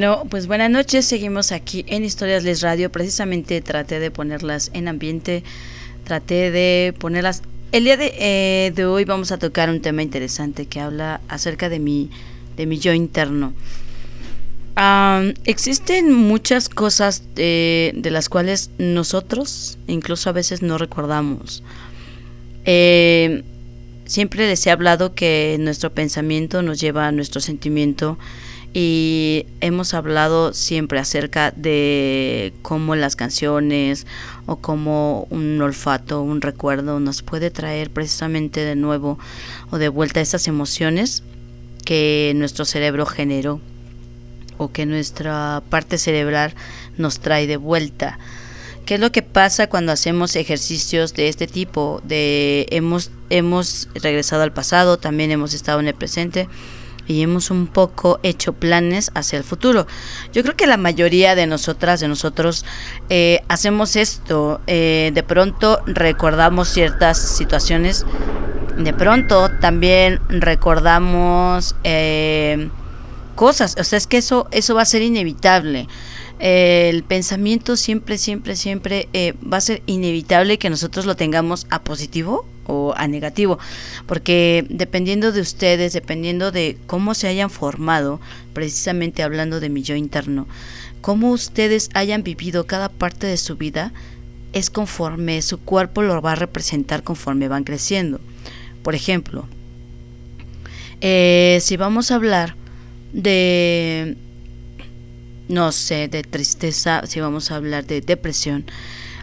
Bueno, 0.00 0.24
pues 0.30 0.46
buenas 0.46 0.70
noches, 0.70 1.04
seguimos 1.04 1.52
aquí 1.52 1.84
en 1.86 2.04
Historias 2.04 2.42
Les 2.42 2.62
Radio, 2.62 2.90
precisamente 2.90 3.60
traté 3.60 4.00
de 4.00 4.10
ponerlas 4.10 4.70
en 4.72 4.88
ambiente, 4.88 5.44
traté 6.04 6.50
de 6.50 6.94
ponerlas... 6.98 7.42
El 7.70 7.84
día 7.84 7.98
de, 7.98 8.14
eh, 8.18 8.84
hoy 8.86 9.04
vamos 9.04 9.30
a 9.30 9.38
tocar 9.38 9.68
un 9.68 9.82
tema 9.82 10.02
interesante 10.02 10.64
que 10.64 10.80
habla 10.80 11.20
acerca 11.28 11.68
de 11.68 11.80
mi, 11.80 12.08
de 12.56 12.64
mi 12.64 12.78
yo 12.78 12.94
interno. 12.94 13.52
existen 15.44 16.14
muchas 16.14 16.70
cosas 16.70 17.22
de, 17.34 17.92
de, 17.94 18.10
las 18.10 18.30
cuales 18.30 18.70
nosotros 18.78 19.76
incluso 19.86 20.30
a 20.30 20.32
veces 20.32 20.62
no 20.62 20.78
recordamos. 20.78 21.62
Eh, 22.64 23.44
siempre 24.06 24.48
les 24.48 24.66
he 24.66 24.70
hablado 24.70 25.14
que 25.14 25.58
nuestro 25.60 25.92
pensamiento 25.92 26.62
nos 26.62 26.80
lleva 26.80 27.06
a 27.06 27.12
nuestro 27.12 27.42
sentimiento 27.42 28.16
y 28.72 29.46
hemos 29.60 29.94
hablado 29.94 30.52
siempre 30.52 31.00
acerca 31.00 31.50
de 31.50 32.52
cómo 32.62 32.94
las 32.94 33.16
canciones 33.16 34.06
o 34.46 34.56
cómo 34.56 35.26
un 35.30 35.60
olfato, 35.60 36.22
un 36.22 36.40
recuerdo 36.40 37.00
nos 37.00 37.22
puede 37.22 37.50
traer 37.50 37.90
precisamente 37.90 38.60
de 38.60 38.76
nuevo 38.76 39.18
o 39.70 39.78
de 39.78 39.88
vuelta 39.88 40.20
esas 40.20 40.46
emociones 40.46 41.24
que 41.84 42.32
nuestro 42.36 42.64
cerebro 42.64 43.06
generó 43.06 43.60
o 44.56 44.70
que 44.70 44.86
nuestra 44.86 45.62
parte 45.68 45.98
cerebral 45.98 46.54
nos 46.96 47.18
trae 47.18 47.48
de 47.48 47.56
vuelta. 47.56 48.18
¿Qué 48.86 48.94
es 48.94 49.00
lo 49.00 49.10
que 49.10 49.22
pasa 49.22 49.68
cuando 49.68 49.90
hacemos 49.92 50.36
ejercicios 50.36 51.14
de 51.14 51.28
este 51.28 51.46
tipo? 51.46 52.00
De 52.04 52.66
hemos 52.70 53.10
hemos 53.30 53.88
regresado 53.94 54.42
al 54.42 54.52
pasado, 54.52 54.98
también 54.98 55.30
hemos 55.30 55.54
estado 55.54 55.80
en 55.80 55.88
el 55.88 55.94
presente 55.94 56.48
y 57.10 57.22
hemos 57.22 57.50
un 57.50 57.66
poco 57.66 58.20
hecho 58.22 58.52
planes 58.52 59.10
hacia 59.14 59.36
el 59.36 59.42
futuro. 59.42 59.88
Yo 60.32 60.42
creo 60.42 60.54
que 60.54 60.68
la 60.68 60.76
mayoría 60.76 61.34
de 61.34 61.48
nosotras, 61.48 61.98
de 61.98 62.06
nosotros, 62.06 62.64
eh, 63.08 63.40
hacemos 63.48 63.96
esto. 63.96 64.60
Eh, 64.68 65.10
de 65.12 65.22
pronto 65.24 65.80
recordamos 65.86 66.68
ciertas 66.68 67.18
situaciones. 67.18 68.06
De 68.78 68.92
pronto 68.92 69.50
también 69.60 70.20
recordamos 70.28 71.74
eh, 71.82 72.70
cosas. 73.34 73.74
O 73.80 73.82
sea, 73.82 73.96
es 73.96 74.06
que 74.06 74.18
eso, 74.18 74.46
eso 74.52 74.76
va 74.76 74.82
a 74.82 74.86
ser 74.86 75.02
inevitable. 75.02 75.88
el 76.38 77.02
pensamiento 77.02 77.76
siempre, 77.76 78.18
siempre, 78.18 78.54
siempre 78.54 79.08
va 79.52 79.56
a 79.56 79.60
ser 79.60 79.82
inevitable 79.86 80.58
que 80.58 80.70
nosotros 80.70 81.06
lo 81.06 81.16
tengamos 81.16 81.66
a 81.70 81.82
positivo 81.82 82.46
o 82.70 82.94
a 82.96 83.08
negativo, 83.08 83.58
porque 84.06 84.64
dependiendo 84.68 85.32
de 85.32 85.40
ustedes, 85.40 85.92
dependiendo 85.92 86.52
de 86.52 86.78
cómo 86.86 87.14
se 87.14 87.26
hayan 87.26 87.50
formado, 87.50 88.20
precisamente 88.52 89.22
hablando 89.22 89.60
de 89.60 89.68
mi 89.68 89.82
yo 89.82 89.96
interno, 89.96 90.46
cómo 91.00 91.32
ustedes 91.32 91.90
hayan 91.94 92.22
vivido 92.22 92.66
cada 92.66 92.88
parte 92.88 93.26
de 93.26 93.36
su 93.36 93.56
vida, 93.56 93.92
es 94.52 94.70
conforme 94.70 95.42
su 95.42 95.58
cuerpo 95.58 96.02
lo 96.02 96.20
va 96.20 96.32
a 96.32 96.36
representar 96.36 97.02
conforme 97.02 97.48
van 97.48 97.64
creciendo. 97.64 98.20
Por 98.82 98.94
ejemplo, 98.94 99.46
eh, 101.00 101.58
si 101.60 101.76
vamos 101.76 102.10
a 102.10 102.16
hablar 102.16 102.56
de, 103.12 104.16
no 105.48 105.72
sé, 105.72 106.08
de 106.08 106.22
tristeza, 106.22 107.02
si 107.06 107.20
vamos 107.20 107.50
a 107.50 107.56
hablar 107.56 107.86
de 107.86 108.00
depresión, 108.00 108.64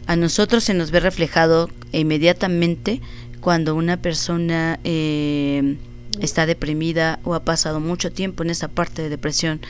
a 0.08 0.16
nosotros 0.16 0.64
se 0.64 0.74
nos 0.74 0.92
ve 0.92 1.02
reflejado 1.02 1.70
inmediatamente 1.92 3.02
cuando 3.48 3.76
una 3.76 3.96
persona 3.96 4.78
eh, 4.84 5.78
está 6.20 6.46
deprimida 6.46 7.18
o 7.24 7.34
ha 7.34 7.46
pasado 7.46 7.80
mucho 7.80 8.12
tiempo 8.12 8.44
en 8.44 8.50
esa 8.50 8.68
parte 8.68 9.02
de 9.02 9.08
depresión. 9.08 9.62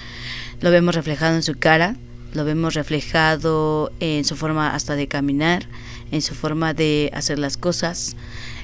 Lo 0.62 0.72
vemos 0.72 0.96
reflejado 0.96 1.36
en 1.36 1.44
su 1.44 1.60
cara, 1.60 1.96
lo 2.34 2.44
vemos 2.44 2.74
reflejado 2.74 3.92
en 4.00 4.26
su 4.26 4.36
forma 4.36 4.74
hasta 4.74 4.96
de 4.96 5.08
caminar, 5.08 5.68
en 6.12 6.24
su 6.24 6.34
forma 6.34 6.74
de 6.74 7.12
hacer 7.14 7.38
las 7.38 7.56
cosas. 7.56 8.16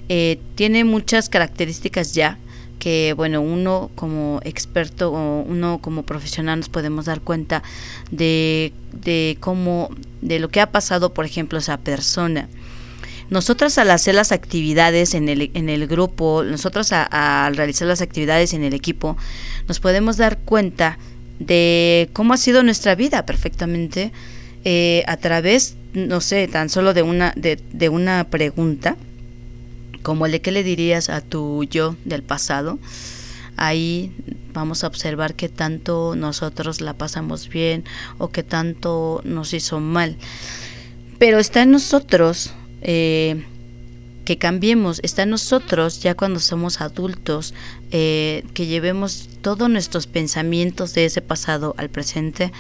Eh, 0.10 0.40
tiene 0.56 0.84
muchas 0.84 1.30
características 1.30 2.16
ya 2.16 2.40
que 2.80 3.14
bueno 3.16 3.40
uno 3.40 3.92
como 3.94 4.40
experto 4.44 5.12
o 5.12 5.44
uno 5.44 5.78
como 5.80 6.02
profesional 6.02 6.58
nos 6.58 6.70
podemos 6.70 7.06
dar 7.06 7.22
cuenta 7.22 7.62
de, 8.10 8.74
de 8.94 9.38
cómo 9.40 9.92
de 10.24 10.40
lo 10.40 10.50
que 10.50 10.60
ha 10.60 10.72
pasado 10.72 11.14
por 11.14 11.26
ejemplo 11.26 11.60
esa 11.60 11.78
persona 11.78 12.50
nosotras 13.30 13.78
al 13.78 13.92
hacer 13.92 14.16
las 14.16 14.32
actividades 14.32 15.14
en 15.14 15.30
el, 15.30 15.52
en 15.54 15.70
el 15.70 15.88
grupo, 15.88 16.44
nosotros 16.44 16.92
al 16.92 17.56
realizar 17.56 17.88
las 17.88 18.02
actividades 18.02 18.54
en 18.54 18.64
el 18.64 18.74
equipo, 18.74 19.18
nos 19.68 19.80
podemos 19.80 20.18
dar 20.18 20.38
cuenta 20.40 20.98
de 21.40 22.10
cómo 22.14 22.34
ha 22.34 22.38
sido 22.38 22.64
nuestra 22.64 22.96
vida 22.96 23.26
perfectamente 23.26 24.12
eh, 24.66 25.04
a 25.08 25.18
través, 25.18 25.76
no 25.94 26.22
sé, 26.22 26.48
tan 26.48 26.70
solo 26.70 26.94
de 26.94 27.02
una, 27.02 27.34
de, 27.36 27.60
de 27.72 27.90
una 27.90 28.26
pregunta, 28.26 28.96
como 30.02 30.26
el 30.26 30.34
de 30.34 30.42
qué 30.42 30.52
le 30.52 30.64
dirías 30.64 31.10
a 31.10 31.22
tu 31.22 31.64
yo 31.64 31.96
del 32.06 32.24
pasado. 32.24 32.80
Ahí 33.56 34.12
vamos 34.54 34.84
a 34.84 34.88
observar 34.88 35.36
qué 35.36 35.50
tanto 35.50 36.16
nosotros 36.16 36.82
la 36.82 36.94
pasamos 36.94 37.50
bien 37.50 37.84
o 38.18 38.30
qué 38.30 38.44
tanto 38.44 39.22
nos 39.24 39.54
hizo 39.54 39.80
mal. 39.80 40.18
Pero 41.20 41.40
está 41.40 41.62
en 41.62 41.72
nosotros 41.72 42.54
eh, 42.84 43.44
que 44.26 44.38
cambiemos, 44.38 45.00
está 45.04 45.24
en 45.24 45.32
nosotros 45.32 46.02
ya 46.02 46.16
cuando 46.16 46.40
somos 46.40 46.80
adultos, 46.80 47.54
eh, 47.92 48.44
que 48.54 48.66
llevemos 48.66 49.30
todos 49.42 49.70
nuestros 49.70 50.08
pensamientos 50.08 50.94
de 50.94 51.06
ese 51.06 51.22
pasado 51.22 51.76
al 51.78 51.90
presente 51.90 52.54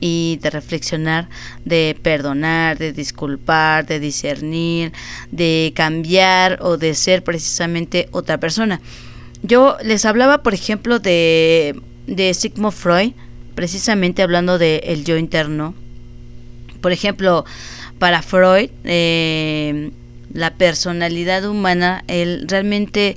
y 0.00 0.38
de 0.42 0.50
reflexionar, 0.50 1.28
de 1.64 1.96
perdonar, 2.02 2.78
de 2.78 2.92
disculpar, 2.92 3.86
de 3.86 4.00
discernir, 4.00 4.92
de 5.30 5.72
cambiar 5.76 6.58
o 6.62 6.76
de 6.76 6.94
ser 6.94 7.22
precisamente 7.22 8.08
otra 8.10 8.38
persona. 8.38 8.80
Yo 9.42 9.76
les 9.84 10.04
hablaba, 10.04 10.42
por 10.42 10.54
ejemplo, 10.54 10.98
de, 10.98 11.80
de 12.06 12.34
Sigmund 12.34 12.72
Freud, 12.72 13.12
precisamente 13.54 14.22
hablando 14.22 14.58
de 14.58 14.78
el 14.84 15.04
yo 15.04 15.16
interno. 15.16 15.74
Por 16.80 16.92
ejemplo, 16.92 17.44
para 17.98 18.22
Freud, 18.22 18.70
eh, 18.84 19.90
la 20.32 20.54
personalidad 20.54 21.48
humana, 21.48 22.04
él 22.08 22.44
realmente 22.48 23.16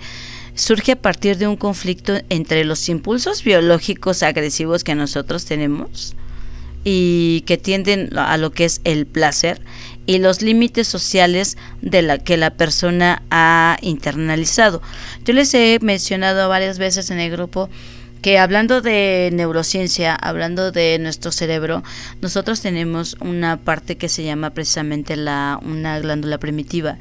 surge 0.55 0.93
a 0.93 1.01
partir 1.01 1.37
de 1.37 1.47
un 1.47 1.55
conflicto 1.55 2.13
entre 2.29 2.63
los 2.65 2.89
impulsos 2.89 3.43
biológicos 3.43 4.23
agresivos 4.23 4.83
que 4.83 4.95
nosotros 4.95 5.45
tenemos 5.45 6.15
y 6.83 7.43
que 7.45 7.57
tienden 7.57 8.17
a 8.17 8.37
lo 8.37 8.51
que 8.51 8.65
es 8.65 8.81
el 8.83 9.05
placer 9.05 9.61
y 10.05 10.19
los 10.19 10.41
límites 10.41 10.87
sociales 10.87 11.57
de 11.81 12.01
la 12.01 12.17
que 12.17 12.37
la 12.37 12.51
persona 12.51 13.23
ha 13.29 13.77
internalizado. 13.81 14.81
Yo 15.25 15.33
les 15.33 15.53
he 15.53 15.79
mencionado 15.81 16.47
varias 16.49 16.79
veces 16.79 17.11
en 17.11 17.19
el 17.19 17.29
grupo 17.29 17.69
que 18.21 18.39
hablando 18.39 18.81
de 18.81 19.29
neurociencia, 19.33 20.15
hablando 20.15 20.71
de 20.71 20.97
nuestro 20.99 21.31
cerebro, 21.31 21.83
nosotros 22.21 22.61
tenemos 22.61 23.15
una 23.19 23.57
parte 23.57 23.97
que 23.97 24.09
se 24.09 24.23
llama 24.23 24.51
precisamente 24.51 25.15
la 25.15 25.59
una 25.63 25.99
glándula 25.99 26.37
primitiva. 26.37 26.97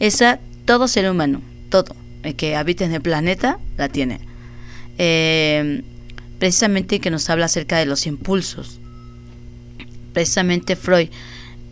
Esa 0.00 0.40
todo 0.64 0.88
ser 0.88 1.08
humano, 1.10 1.40
todo 1.70 1.94
el 2.22 2.34
que 2.34 2.56
habita 2.56 2.84
en 2.84 2.92
el 2.92 3.00
planeta 3.00 3.58
la 3.76 3.88
tiene. 3.88 4.20
Eh, 4.98 5.82
precisamente 6.38 7.00
que 7.00 7.10
nos 7.10 7.30
habla 7.30 7.46
acerca 7.46 7.78
de 7.78 7.86
los 7.86 8.06
impulsos. 8.06 8.80
Precisamente 10.12 10.76
Freud, 10.76 11.08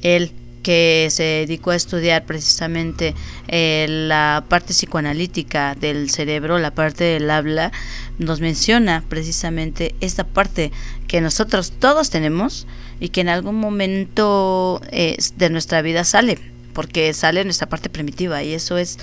él 0.03 0.31
que 0.64 1.09
se 1.11 1.22
dedicó 1.22 1.70
a 1.70 1.77
estudiar 1.77 2.24
precisamente 2.24 3.14
eh, 3.46 3.87
la 3.88 4.44
parte 4.48 4.72
psicoanalítica 4.72 5.77
del 5.77 6.11
cerebro, 6.11 6.59
la 6.59 6.72
parte 6.72 7.05
del 7.05 7.31
habla, 7.31 7.70
nos 8.18 8.40
menciona 8.40 9.05
precisamente 9.09 9.94
esta 10.00 10.24
parte 10.24 10.72
que 11.07 11.20
nosotros 11.20 11.74
todos 11.79 12.11
tenemos 12.11 12.66
y 12.98 13.11
que 13.11 13.20
en 13.20 13.29
algún 13.29 13.57
momento 13.57 14.81
eh, 14.90 15.16
de 15.37 15.50
nuestra 15.50 15.83
vida 15.83 16.03
sale, 16.03 16.38
porque 16.72 17.12
sale 17.12 17.44
nuestra 17.44 17.68
parte 17.68 17.90
primitiva 17.90 18.42
y 18.42 18.55
eso 18.55 18.79
es 18.79 18.98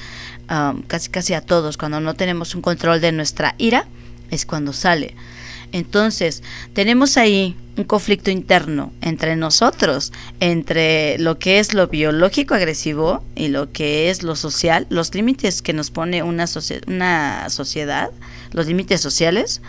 um, 0.50 0.82
casi 0.82 1.10
casi 1.10 1.36
a 1.36 1.41
todos, 1.41 1.78
cuando 1.78 2.00
no 2.02 2.15
tenemos 2.15 2.56
un 2.56 2.62
control 2.62 3.00
de 3.00 3.12
nuestra 3.12 3.54
ira, 3.60 3.86
es 4.32 4.45
cuando 4.45 4.74
sale. 4.74 5.15
Entonces, 5.72 6.44
tenemos 6.74 7.18
ahí 7.18 7.56
un 7.78 7.86
conflicto 7.86 8.30
interno 8.30 8.92
entre 9.02 9.36
nosotros, 9.36 10.12
entre 10.40 11.18
lo 11.20 11.40
que 11.40 11.60
es 11.60 11.74
lo 11.74 11.88
biológico 11.88 12.54
agresivo 12.54 13.24
y 13.36 13.48
lo 13.48 13.72
que 13.72 14.10
es 14.10 14.24
lo 14.24 14.36
social, 14.36 14.88
los 14.90 15.16
límites 15.16 15.62
que 15.62 15.74
nos 15.74 15.90
pone 15.90 16.24
una, 16.24 16.46
una 16.88 17.50
sociedad, 17.50 18.12
los 18.52 18.68
límites 18.68 19.02
sociales 19.02 19.62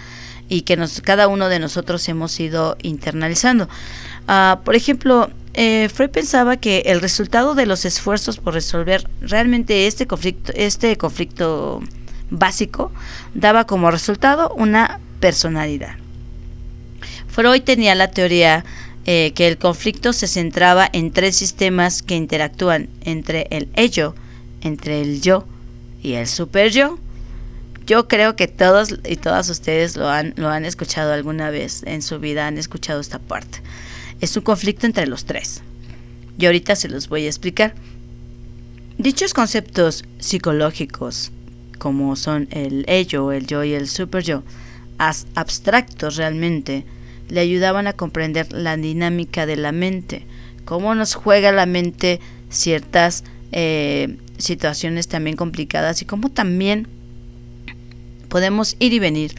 y 0.49 0.63
que 0.63 0.77
nos, 0.77 1.01
cada 1.01 1.29
uno 1.29 1.49
de 1.49 1.59
nosotros 1.59 2.09
hemos 2.09 2.39
ido 2.41 2.77
internalizando. 2.83 3.69
Uh, 4.29 4.63
por 4.65 4.75
ejemplo, 4.75 5.31
eh, 5.55 5.89
Freud 5.93 6.11
pensaba 6.11 6.57
que 6.57 6.83
el 6.87 7.01
resultado 7.01 7.55
de 7.55 7.67
los 7.67 7.85
esfuerzos 7.85 8.39
por 8.39 8.55
resolver 8.55 9.09
realmente 9.21 9.87
este 9.87 10.07
conflicto, 10.07 10.53
este 10.55 10.97
conflicto 10.97 11.81
básico, 12.31 12.91
daba 13.35 13.67
como 13.67 13.91
resultado 13.91 14.53
una 14.57 15.01
personalidad. 15.23 15.95
Freud 17.29 17.63
tenía 17.63 17.95
la 17.95 18.11
teoría 18.11 18.65
eh, 19.07 19.33
que 19.35 19.47
el 19.47 19.57
conflicto 19.57 20.13
se 20.13 20.27
centraba 20.27 20.91
en 20.93 21.13
tres 21.13 21.37
sistemas 21.37 22.03
que 22.03 22.17
interactúan 22.17 22.89
entre 23.03 23.47
el 23.51 23.69
ello, 23.75 24.15
entre 24.63 25.01
el 25.01 25.23
yo 25.23 25.47
y 26.03 26.15
el 26.15 26.27
super 26.27 26.71
yo. 26.71 26.99
Yo 27.87 28.09
creo 28.09 28.35
que 28.35 28.49
todos 28.49 28.95
y 29.09 29.17
todas 29.17 29.49
ustedes 29.49 29.97
lo 29.97 30.09
han, 30.09 30.35
lo 30.37 30.49
han 30.49 30.65
escuchado 30.65 31.13
alguna 31.13 31.51
vez 31.51 31.83
en 31.85 32.03
su 32.03 32.19
vida, 32.19 32.49
han 32.49 32.59
escuchado 32.59 33.01
esta 33.01 33.21
parte. 33.21 33.61
Es 34.21 34.37
un 34.37 34.43
conflicto 34.43 34.87
entre 34.87 35.07
los 35.07 35.25
tres. 35.25 35.63
Y 36.37 36.47
ahorita 36.47 36.75
se 36.75 36.89
los 36.89 37.09
voy 37.09 37.27
a 37.27 37.29
explicar. 37.29 37.75
Dichos 38.99 39.35
conceptos 39.35 40.05
psicológicos, 40.19 41.31
como 41.79 42.17
son 42.17 42.49
el 42.51 42.85
ello, 42.89 43.33
el 43.33 43.47
yo 43.47 43.63
y 43.65 43.75
el 43.75 43.89
super 43.89 44.23
yo, 44.23 44.43
abstractos 45.35 46.17
realmente, 46.17 46.85
le 47.29 47.41
ayudaban 47.41 47.87
a 47.87 47.93
comprender 47.93 48.53
la 48.53 48.77
dinámica 48.77 49.47
de 49.47 49.57
la 49.57 49.73
mente, 49.73 50.27
cómo 50.65 50.95
nos 50.95 51.15
juega 51.15 51.51
la 51.53 51.67
mente 51.67 52.21
ciertas 52.51 53.25
eh, 53.53 54.17
situaciones 54.39 55.09
también 55.09 55.37
complicadas 55.37 56.03
y 56.03 56.05
cómo 56.05 56.31
también 56.31 56.87
podemos 58.29 58.77
ir 58.79 58.93
y 58.93 58.99
venir 58.99 59.35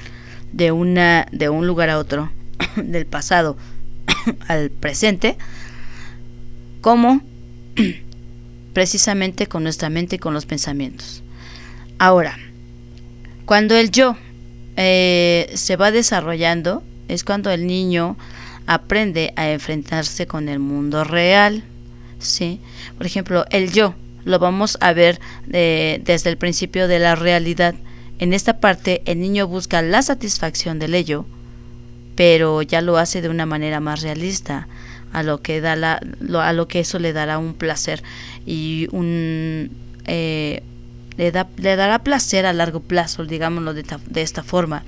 de 0.51 0.71
una 0.71 1.27
de 1.31 1.49
un 1.49 1.67
lugar 1.67 1.89
a 1.89 1.97
otro, 1.97 2.31
del 2.75 3.05
pasado 3.05 3.57
al 4.47 4.69
presente, 4.69 5.37
como 6.81 7.21
precisamente 8.73 9.47
con 9.47 9.63
nuestra 9.63 9.89
mente 9.89 10.15
y 10.17 10.19
con 10.19 10.33
los 10.33 10.45
pensamientos. 10.45 11.23
Ahora, 11.99 12.37
cuando 13.45 13.75
el 13.75 13.91
yo 13.91 14.17
eh, 14.77 15.51
se 15.53 15.75
va 15.75 15.91
desarrollando, 15.91 16.83
es 17.07 17.23
cuando 17.23 17.51
el 17.51 17.67
niño 17.67 18.17
aprende 18.65 19.33
a 19.35 19.49
enfrentarse 19.49 20.27
con 20.27 20.49
el 20.49 20.59
mundo 20.59 21.03
real. 21.03 21.63
¿sí? 22.19 22.59
Por 22.97 23.05
ejemplo, 23.05 23.45
el 23.49 23.71
yo 23.71 23.95
lo 24.25 24.39
vamos 24.39 24.77
a 24.81 24.93
ver 24.93 25.19
eh, 25.51 26.01
desde 26.05 26.29
el 26.29 26.37
principio 26.37 26.87
de 26.87 26.99
la 26.99 27.15
realidad. 27.15 27.75
En 28.19 28.33
esta 28.33 28.59
parte 28.59 29.01
el 29.05 29.19
niño 29.19 29.47
busca 29.47 29.81
la 29.81 30.01
satisfacción 30.01 30.79
del 30.79 30.95
ello, 30.95 31.25
pero 32.15 32.61
ya 32.61 32.81
lo 32.81 32.97
hace 32.97 33.21
de 33.21 33.29
una 33.29 33.45
manera 33.45 33.79
más 33.79 34.01
realista, 34.01 34.67
a 35.11 35.23
lo 35.23 35.41
que 35.41 35.61
da 35.61 35.75
la, 35.75 36.01
a 36.39 36.53
lo 36.53 36.67
que 36.67 36.79
eso 36.79 36.99
le 36.99 37.13
dará 37.13 37.37
un 37.37 37.53
placer 37.53 38.01
y 38.45 38.87
un 38.91 39.71
eh, 40.05 40.63
le, 41.17 41.31
da, 41.31 41.47
le 41.57 41.75
dará 41.75 41.99
placer 41.99 42.45
a 42.45 42.53
largo 42.53 42.79
plazo, 42.81 43.25
digámoslo 43.25 43.73
de, 43.73 43.85
de 44.07 44.21
esta 44.21 44.43
forma. 44.43 44.83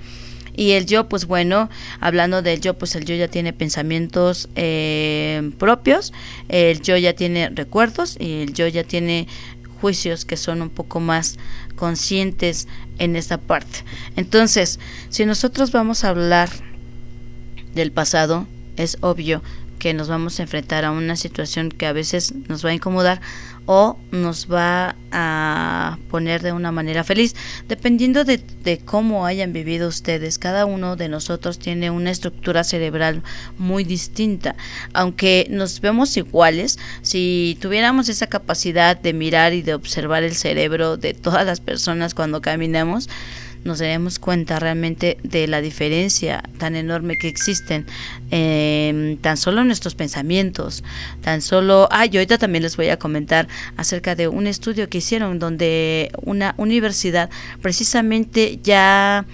Y 0.58 0.72
el 0.72 0.86
yo, 0.86 1.10
pues 1.10 1.26
bueno, 1.26 1.70
hablando 2.00 2.42
del 2.42 2.62
yo, 2.62 2.76
pues 2.76 2.96
el 2.96 3.06
yo 3.06 3.14
ya 3.16 3.28
tiene 3.28 3.52
pensamientos 3.52 4.50
eh, 4.56 5.52
propios, 5.60 6.14
el 6.48 6.82
yo 6.82 6.96
ya 6.98 7.14
tiene 7.14 7.50
recuerdos 7.50 8.16
y 8.20 8.44
el 8.44 8.54
yo 8.54 8.68
ya 8.68 8.84
tiene 8.84 9.28
juicios 9.82 10.24
que 10.24 10.38
son 10.38 10.62
un 10.62 10.70
poco 10.70 11.00
más 11.02 11.38
conscientes 11.76 12.68
en 13.00 13.18
esta 13.18 13.38
parte. 13.38 13.84
Entonces, 14.16 14.80
si 15.10 15.26
nosotros 15.26 15.72
vamos 15.72 16.06
a 16.06 16.10
hablar 16.10 16.50
del 17.74 17.92
pasado, 17.92 18.48
es 18.78 18.98
obvio 19.02 19.44
que 19.78 19.94
nos 19.94 20.08
vamos 20.08 20.40
a 20.40 20.44
enfrentar 20.44 20.86
a 20.86 20.92
una 20.92 21.18
situación 21.18 21.70
que 21.70 21.86
a 21.86 21.94
veces 21.94 22.34
nos 22.48 22.66
va 22.66 22.70
a 22.70 22.74
incomodar 22.74 23.22
o 23.65 23.97
nos 24.12 24.51
va 24.51 24.95
a 25.12 25.97
poner 26.10 26.41
de 26.41 26.51
una 26.51 26.71
manera 26.71 27.04
feliz, 27.04 27.36
dependiendo 27.67 28.23
de, 28.23 28.43
cómo 28.86 29.25
hayan 29.25 29.54
vivido 29.54 29.88
ustedes. 29.88 30.38
Cada 30.38 30.65
uno 30.65 30.95
de 30.95 31.10
nosotros 31.10 31.60
tiene 31.60 31.89
una 31.89 32.12
estructura 32.12 32.63
cerebral 32.63 33.23
muy 33.58 33.84
distinta, 33.84 34.56
aunque 34.93 35.47
nos 35.49 35.82
vemos 35.82 36.15
iguales, 36.17 36.78
si 37.01 37.58
tuviéramos 37.62 38.10
esa 38.10 38.28
capacidad 38.28 38.99
de 38.99 39.13
mirar 39.13 39.54
y 39.54 39.62
de 39.62 39.73
observar 39.73 40.23
el 40.23 40.36
cerebro 40.36 40.97
de 40.97 41.13
todas 41.13 41.45
las 41.45 41.60
personas 41.60 42.13
cuando 42.13 42.41
caminamos, 42.41 43.10
nos 43.65 43.80
daremos 43.80 44.19
cuenta 44.19 44.60
realmente 44.60 45.17
de 45.23 45.47
la 45.47 45.60
diferencia 45.60 46.43
tan 46.60 46.75
enorme 46.75 47.17
que 47.17 47.28
existen 47.28 47.88
eh, 48.32 49.17
tan 49.21 49.38
solo 49.38 49.63
nuestros 49.63 49.95
pensamientos, 49.95 50.84
tan 51.21 51.41
solo, 51.41 51.88
ah, 51.91 52.06
yo 52.06 52.19
ahorita 52.19 52.38
también 52.38 52.62
les 52.62 52.78
voy 52.78 52.89
a 52.89 52.99
comentar 52.99 53.47
acerca 53.75 54.13
de 54.15 54.28
un 54.28 54.45
estudio 54.47 54.88
que 54.88 54.99
hicieron 54.99 55.39
donde 55.39 56.12
una 56.21 56.54
universidad 56.58 57.32
precisamente 57.62 58.60
ya, 58.63 59.25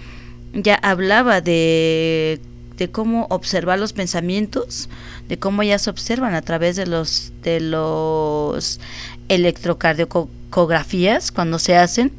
ya 0.54 0.76
hablaba 0.76 1.42
de, 1.42 2.40
de 2.78 2.90
cómo 2.90 3.28
observar 3.30 3.80
los 3.80 3.92
pensamientos, 3.92 4.88
de 5.28 5.38
cómo 5.38 5.62
ya 5.62 5.78
se 5.78 5.90
observan 5.90 6.36
a 6.36 6.42
través 6.42 6.78
de 6.78 6.88
los, 6.88 7.34
de 7.44 7.60
los 7.60 8.80
electrocardiografías 9.28 11.34
cuando 11.34 11.60
se 11.60 11.76
hacen. 11.76 12.14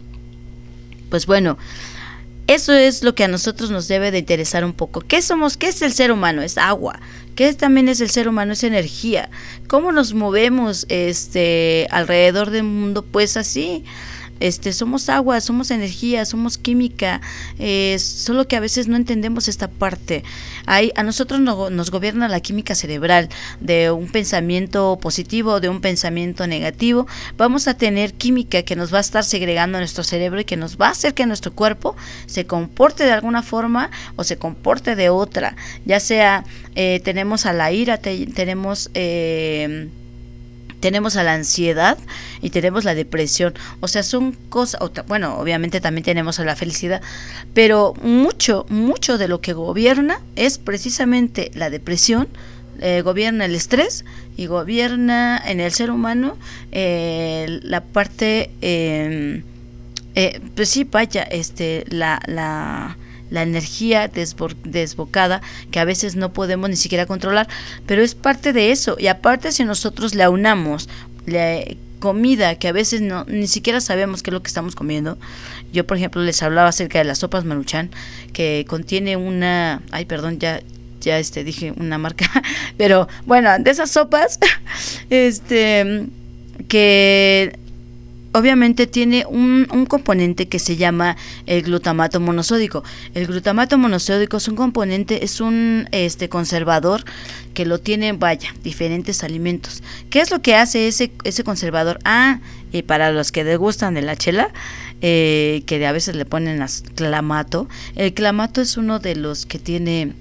Pues 1.10 1.26
bueno, 1.26 1.58
eso 2.46 2.72
es 2.72 3.02
lo 3.02 3.14
que 3.14 3.24
a 3.24 3.28
nosotros 3.28 3.70
nos 3.70 3.88
debe 3.88 4.10
de 4.10 4.18
interesar 4.18 4.64
un 4.64 4.72
poco. 4.72 5.00
¿Qué 5.00 5.22
somos? 5.22 5.56
¿Qué 5.56 5.68
es 5.68 5.82
el 5.82 5.92
ser 5.92 6.12
humano? 6.12 6.42
Es 6.42 6.58
agua. 6.58 7.00
¿Qué 7.34 7.52
también 7.54 7.88
es 7.88 8.00
el 8.00 8.10
ser 8.10 8.28
humano? 8.28 8.52
Es 8.52 8.64
energía. 8.64 9.30
¿Cómo 9.68 9.92
nos 9.92 10.12
movemos 10.12 10.84
este 10.88 11.86
alrededor 11.90 12.50
del 12.50 12.64
mundo? 12.64 13.02
Pues 13.02 13.36
así 13.36 13.84
este, 14.40 14.72
somos 14.72 15.08
agua, 15.08 15.40
somos 15.40 15.70
energía, 15.70 16.24
somos 16.24 16.58
química, 16.58 17.20
eh, 17.58 17.96
solo 17.98 18.48
que 18.48 18.56
a 18.56 18.60
veces 18.60 18.88
no 18.88 18.96
entendemos 18.96 19.48
esta 19.48 19.68
parte. 19.68 20.24
Hay, 20.66 20.92
a 20.96 21.02
nosotros 21.02 21.40
nos 21.40 21.90
gobierna 21.90 22.28
la 22.28 22.40
química 22.40 22.74
cerebral 22.74 23.28
de 23.60 23.90
un 23.90 24.08
pensamiento 24.08 24.98
positivo, 25.00 25.60
de 25.60 25.68
un 25.68 25.80
pensamiento 25.80 26.46
negativo. 26.46 27.06
Vamos 27.36 27.68
a 27.68 27.74
tener 27.74 28.14
química 28.14 28.62
que 28.62 28.76
nos 28.76 28.92
va 28.92 28.98
a 28.98 29.02
estar 29.02 29.24
segregando 29.24 29.78
nuestro 29.78 30.04
cerebro 30.04 30.40
y 30.40 30.44
que 30.44 30.56
nos 30.56 30.76
va 30.76 30.88
a 30.88 30.90
hacer 30.90 31.14
que 31.14 31.26
nuestro 31.26 31.52
cuerpo 31.52 31.96
se 32.26 32.46
comporte 32.46 33.04
de 33.04 33.12
alguna 33.12 33.42
forma 33.42 33.90
o 34.16 34.24
se 34.24 34.36
comporte 34.38 34.96
de 34.96 35.08
otra. 35.08 35.56
Ya 35.84 36.00
sea 36.00 36.44
eh, 36.74 37.00
tenemos 37.04 37.46
a 37.46 37.52
la 37.52 37.72
ira, 37.72 37.98
tenemos... 37.98 38.90
Eh, 38.94 39.88
tenemos 40.82 41.16
a 41.16 41.22
la 41.22 41.32
ansiedad 41.32 41.96
y 42.42 42.50
tenemos 42.50 42.84
la 42.84 42.94
depresión. 42.94 43.54
O 43.80 43.88
sea, 43.88 44.02
son 44.02 44.32
cosas, 44.50 44.80
bueno, 45.06 45.38
obviamente 45.38 45.80
también 45.80 46.04
tenemos 46.04 46.40
a 46.40 46.44
la 46.44 46.56
felicidad, 46.56 47.00
pero 47.54 47.94
mucho, 48.02 48.66
mucho 48.68 49.16
de 49.16 49.28
lo 49.28 49.40
que 49.40 49.54
gobierna 49.54 50.20
es 50.36 50.58
precisamente 50.58 51.52
la 51.54 51.70
depresión, 51.70 52.28
eh, 52.80 53.00
gobierna 53.02 53.44
el 53.44 53.54
estrés 53.54 54.04
y 54.36 54.46
gobierna 54.46 55.40
en 55.46 55.60
el 55.60 55.70
ser 55.70 55.90
humano 55.90 56.36
eh, 56.72 57.60
la 57.62 57.80
parte, 57.80 58.50
em, 58.60 59.44
eh, 60.16 60.40
pues 60.56 60.68
sí, 60.68 60.82
vaya, 60.84 61.22
este, 61.22 61.84
la, 61.90 62.20
la 62.26 62.96
la 63.32 63.42
energía 63.42 64.08
desbocada 64.08 65.40
que 65.70 65.80
a 65.80 65.84
veces 65.84 66.16
no 66.16 66.32
podemos 66.32 66.68
ni 66.68 66.76
siquiera 66.76 67.06
controlar, 67.06 67.48
pero 67.86 68.02
es 68.02 68.14
parte 68.14 68.52
de 68.52 68.70
eso. 68.70 68.96
Y 68.98 69.06
aparte 69.06 69.52
si 69.52 69.64
nosotros 69.64 70.14
le 70.14 70.22
aunamos 70.22 70.88
la 71.24 71.64
comida 71.98 72.56
que 72.56 72.68
a 72.68 72.72
veces 72.72 73.00
no 73.00 73.24
ni 73.28 73.46
siquiera 73.46 73.80
sabemos 73.80 74.22
qué 74.22 74.30
es 74.30 74.34
lo 74.34 74.42
que 74.42 74.48
estamos 74.48 74.74
comiendo. 74.76 75.16
Yo, 75.72 75.86
por 75.86 75.96
ejemplo, 75.96 76.22
les 76.22 76.42
hablaba 76.42 76.68
acerca 76.68 76.98
de 76.98 77.04
las 77.04 77.18
sopas 77.18 77.44
maruchan 77.44 77.90
que 78.34 78.66
contiene 78.68 79.16
una, 79.16 79.82
ay, 79.90 80.04
perdón, 80.04 80.38
ya 80.38 80.60
ya 81.00 81.18
este 81.18 81.42
dije 81.42 81.72
una 81.78 81.98
marca, 81.98 82.30
pero 82.76 83.08
bueno, 83.26 83.50
de 83.58 83.70
esas 83.70 83.90
sopas 83.90 84.38
este 85.10 86.06
que 86.68 87.58
obviamente 88.32 88.86
tiene 88.86 89.24
un, 89.26 89.66
componente 89.88 90.48
que 90.48 90.58
se 90.58 90.76
llama 90.76 91.16
el 91.46 91.62
glutamato 91.62 92.20
monosódico. 92.20 92.82
El 93.14 93.26
glutamato 93.26 93.78
monosódico 93.78 94.38
es 94.38 94.48
un 94.48 94.56
componente, 94.56 95.24
es 95.24 95.40
un 95.40 95.88
este 95.92 96.28
conservador 96.28 97.04
que 97.54 97.66
lo 97.66 97.78
tiene, 97.78 98.12
vaya, 98.12 98.54
diferentes 98.62 99.22
alimentos. 99.22 99.82
¿Qué 100.10 100.20
es 100.20 100.30
lo 100.30 100.40
que 100.40 100.54
hace 100.54 100.88
ese, 100.88 101.12
ese 101.24 101.44
conservador? 101.44 101.98
Ah, 102.04 102.40
y 102.72 102.82
para 102.82 103.12
los 103.12 103.32
que 103.32 103.44
degustan 103.44 103.94
de 103.94 104.02
la 104.02 104.16
chela, 104.16 104.50
eh, 105.02 105.62
que 105.66 105.84
a 105.86 105.92
veces 105.92 106.16
le 106.16 106.24
ponen 106.24 106.64
clamato, 106.94 107.68
el 107.96 108.14
clamato 108.14 108.60
es 108.60 108.76
uno 108.76 108.98
de 108.98 109.16
los 109.16 109.46
que 109.46 109.58
tiene 109.58 110.14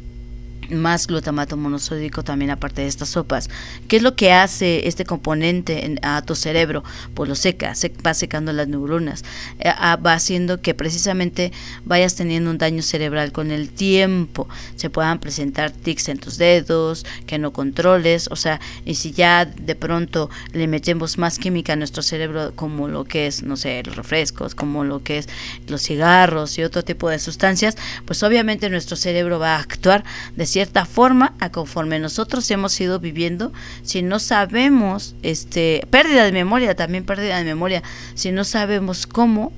más 0.71 1.07
glutamato 1.07 1.57
monosódico 1.57 2.23
también 2.23 2.51
aparte 2.51 2.81
de 2.81 2.87
estas 2.87 3.09
sopas. 3.09 3.49
¿Qué 3.87 3.97
es 3.97 4.03
lo 4.03 4.15
que 4.15 4.31
hace 4.31 4.87
este 4.87 5.05
componente 5.05 5.97
a 6.01 6.21
tu 6.21 6.35
cerebro? 6.35 6.83
Pues 7.13 7.29
lo 7.29 7.35
seca, 7.35 7.75
se 7.75 7.91
va 8.05 8.13
secando 8.13 8.53
las 8.53 8.67
neuronas, 8.67 9.23
eh, 9.59 9.71
va 10.05 10.13
haciendo 10.13 10.61
que 10.61 10.73
precisamente 10.73 11.51
vayas 11.85 12.15
teniendo 12.15 12.49
un 12.49 12.57
daño 12.57 12.81
cerebral 12.81 13.31
con 13.31 13.51
el 13.51 13.69
tiempo, 13.69 14.47
se 14.75 14.89
puedan 14.89 15.19
presentar 15.19 15.71
tics 15.71 16.09
en 16.09 16.19
tus 16.19 16.37
dedos, 16.37 17.05
que 17.25 17.37
no 17.37 17.51
controles, 17.53 18.27
o 18.31 18.35
sea, 18.35 18.59
y 18.85 18.95
si 18.95 19.11
ya 19.11 19.45
de 19.45 19.75
pronto 19.75 20.29
le 20.53 20.67
metemos 20.67 21.17
más 21.17 21.37
química 21.37 21.73
a 21.73 21.75
nuestro 21.75 22.03
cerebro 22.03 22.53
como 22.55 22.87
lo 22.87 23.05
que 23.05 23.27
es, 23.27 23.43
no 23.43 23.57
sé, 23.57 23.83
los 23.83 23.95
refrescos, 23.95 24.55
como 24.55 24.83
lo 24.83 25.03
que 25.03 25.19
es 25.19 25.29
los 25.67 25.81
cigarros 25.81 26.57
y 26.57 26.63
otro 26.63 26.83
tipo 26.83 27.09
de 27.09 27.19
sustancias, 27.19 27.75
pues 28.05 28.23
obviamente 28.23 28.69
nuestro 28.69 28.95
cerebro 28.95 29.39
va 29.39 29.55
a 29.55 29.59
actuar 29.59 30.03
de 30.35 30.45
cierta 30.45 30.60
cierta 30.61 30.85
forma 30.85 31.33
a 31.39 31.51
conforme 31.51 31.97
nosotros 31.97 32.51
hemos 32.51 32.79
ido 32.79 32.99
viviendo, 32.99 33.51
si 33.81 34.03
no 34.03 34.19
sabemos, 34.19 35.15
este, 35.23 35.87
pérdida 35.89 36.23
de 36.23 36.31
memoria, 36.31 36.75
también 36.75 37.03
pérdida 37.03 37.39
de 37.39 37.45
memoria, 37.45 37.81
si 38.13 38.31
no 38.31 38.43
sabemos 38.43 39.07
cómo, 39.07 39.51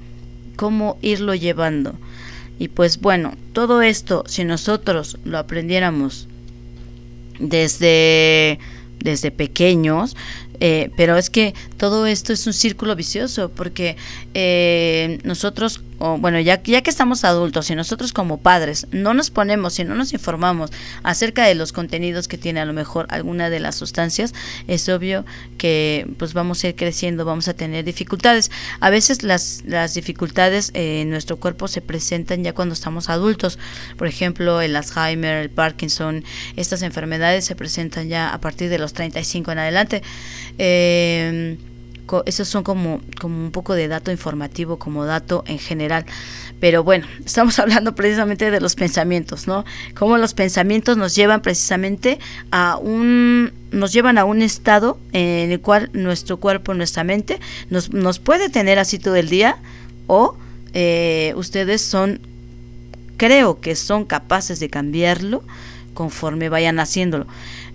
cómo 0.56 0.98
irlo 1.02 1.36
llevando. 1.36 1.94
Y 2.58 2.70
pues 2.70 3.02
bueno, 3.02 3.34
todo 3.52 3.82
esto, 3.82 4.24
si 4.28 4.46
nosotros 4.46 5.18
lo 5.26 5.40
aprendiéramos 5.40 6.30
desde, 7.38 8.60
desde 9.00 9.32
pequeños, 9.32 10.16
eh, 10.60 10.92
pero 10.96 11.18
es 11.18 11.30
que 11.30 11.54
todo 11.78 12.06
esto 12.06 12.34
es 12.34 12.46
un 12.48 12.54
círculo 12.54 12.96
vicioso 12.96 13.50
porque 13.50 13.98
eh, 14.34 15.20
nosotros 15.24 15.84
bueno, 16.20 16.40
ya, 16.40 16.62
ya 16.62 16.82
que 16.82 16.90
estamos 16.90 17.24
adultos 17.24 17.70
y 17.70 17.76
nosotros 17.76 18.12
como 18.12 18.42
padres 18.42 18.88
no 18.92 19.14
nos 19.14 19.30
ponemos 19.30 19.80
y 19.80 19.86
no 19.86 19.96
nos 19.96 20.12
informamos 20.12 20.72
acerca 21.02 21.46
de 21.46 21.56
los 21.56 21.72
contenidos 21.72 22.28
que 22.28 22.38
tiene 22.38 22.60
a 22.60 22.66
lo 22.66 22.74
mejor 22.74 23.06
alguna 23.10 23.50
de 23.50 23.62
las 23.62 23.76
sustancias, 23.76 24.34
es 24.68 24.90
obvio 24.90 25.26
que 25.58 26.06
pues 26.18 26.34
vamos 26.34 26.62
a 26.64 26.70
ir 26.70 26.76
creciendo, 26.76 27.24
vamos 27.24 27.48
a 27.48 27.54
tener 27.54 27.86
dificultades. 27.86 28.52
A 28.82 28.90
veces 28.90 29.24
las, 29.24 29.64
las 29.66 29.94
dificultades 29.94 30.72
en 30.74 31.10
nuestro 31.10 31.38
cuerpo 31.38 31.70
se 31.70 31.80
presentan 31.80 32.44
ya 32.44 32.54
cuando 32.54 32.74
estamos 32.74 33.10
adultos. 33.10 33.58
Por 33.98 34.08
ejemplo, 34.08 34.60
el 34.60 34.76
Alzheimer, 34.76 35.38
el 35.38 35.50
Parkinson, 35.50 36.26
estas 36.58 36.82
enfermedades 36.82 37.46
se 37.46 37.56
presentan 37.56 38.10
ya 38.10 38.34
a 38.34 38.42
partir 38.42 38.70
de 38.70 38.78
los 38.78 38.92
35 38.92 39.54
en 39.54 39.60
adelante. 39.60 40.04
Eh, 40.58 41.58
esos 42.26 42.48
son 42.48 42.64
como, 42.64 43.02
como 43.20 43.38
un 43.44 43.52
poco 43.52 43.74
de 43.74 43.88
dato 43.88 44.12
informativo, 44.12 44.78
como 44.78 45.06
dato 45.06 45.44
en 45.48 45.60
general. 45.60 46.06
Pero 46.60 46.84
bueno, 46.84 47.08
estamos 47.26 47.58
hablando 47.60 47.96
precisamente 47.96 48.52
de 48.52 48.62
los 48.62 48.76
pensamientos, 48.76 49.48
¿no? 49.48 49.66
Cómo 49.96 50.18
los 50.18 50.34
pensamientos 50.34 50.98
nos 50.98 51.16
llevan 51.16 51.42
precisamente 51.42 52.20
a 52.52 52.78
un, 52.78 53.52
nos 53.72 53.94
llevan 53.94 54.18
a 54.18 54.26
un 54.26 54.42
estado 54.42 55.00
en 55.12 55.52
el 55.52 55.62
cual 55.62 55.90
nuestro 55.94 56.38
cuerpo, 56.38 56.74
nuestra 56.74 57.04
mente, 57.04 57.40
nos, 57.70 57.92
nos 57.94 58.20
puede 58.20 58.50
tener 58.50 58.80
así 58.80 59.00
todo 59.00 59.16
el 59.16 59.30
día 59.30 59.58
o 60.08 60.38
eh, 60.74 61.34
ustedes 61.36 61.82
son, 61.82 62.20
creo 63.18 63.60
que 63.60 63.76
son 63.76 64.06
capaces 64.06 64.60
de 64.60 64.70
cambiarlo 64.70 65.44
conforme 65.94 66.50
vayan 66.50 66.80
haciéndolo 66.80 67.28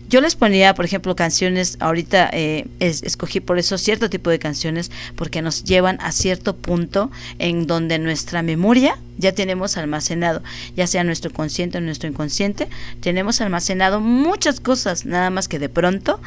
yo 0.09 0.21
les 0.21 0.37
ponía, 0.37 0.75
por 0.75 0.85
ejemplo, 0.85 1.15
canciones, 1.15 1.77
ahorita 1.81 2.31
eh, 2.33 2.67
escogí 2.81 3.41
por 3.41 3.59
eso 3.59 3.77
cierto 3.79 4.09
tipo 4.09 4.31
de 4.31 4.39
canciones, 4.39 4.91
porque 5.17 5.43
nos 5.43 5.65
llevan 5.65 5.99
a 6.01 6.13
cierto 6.13 6.57
punto 6.57 7.11
en 7.39 7.67
donde 7.67 7.99
nuestra 7.99 8.43
memoria 8.43 8.99
ya 9.19 9.33
tenemos 9.33 9.77
almacenado, 9.77 10.43
ya 10.77 10.87
sea 10.87 11.05
nuestro 11.05 11.33
consciente 11.33 11.79
o 11.79 11.81
nuestro 11.81 12.09
inconsciente, 12.09 12.69
tenemos 13.01 13.41
almacenado 13.41 14.01
muchas 14.01 14.61
cosas, 14.61 15.05
nada 15.05 15.31
más 15.31 15.49
que 15.49 15.59
de 15.59 15.69
pronto 15.69 16.21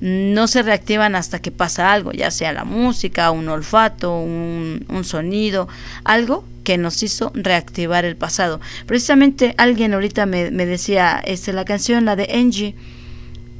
no 0.00 0.48
se 0.48 0.62
reactivan 0.62 1.14
hasta 1.14 1.40
que 1.40 1.50
pasa 1.50 1.92
algo, 1.92 2.12
ya 2.12 2.30
sea 2.30 2.52
la 2.52 2.64
música, 2.64 3.30
un 3.30 3.48
olfato, 3.48 4.18
un, 4.18 4.86
un 4.88 5.04
sonido, 5.04 5.68
algo 6.04 6.44
que 6.64 6.78
nos 6.78 7.02
hizo 7.02 7.30
reactivar 7.34 8.04
el 8.04 8.16
pasado. 8.16 8.60
Precisamente 8.86 9.54
alguien 9.58 9.92
ahorita 9.92 10.24
me, 10.26 10.50
me 10.50 10.66
decía, 10.66 11.20
este, 11.24 11.52
la 11.52 11.64
canción, 11.64 12.06
la 12.06 12.16
de 12.16 12.30
Angie, 12.32 12.74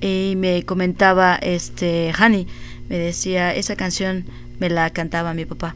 y 0.01 0.35
me 0.37 0.65
comentaba 0.65 1.37
este 1.37 2.13
Hani 2.17 2.47
me 2.89 2.99
decía 2.99 3.55
esa 3.55 3.77
canción 3.77 4.25
me 4.59 4.71
la 4.71 4.91
cantaba 4.91 5.35
mi 5.35 5.45
papá 5.45 5.75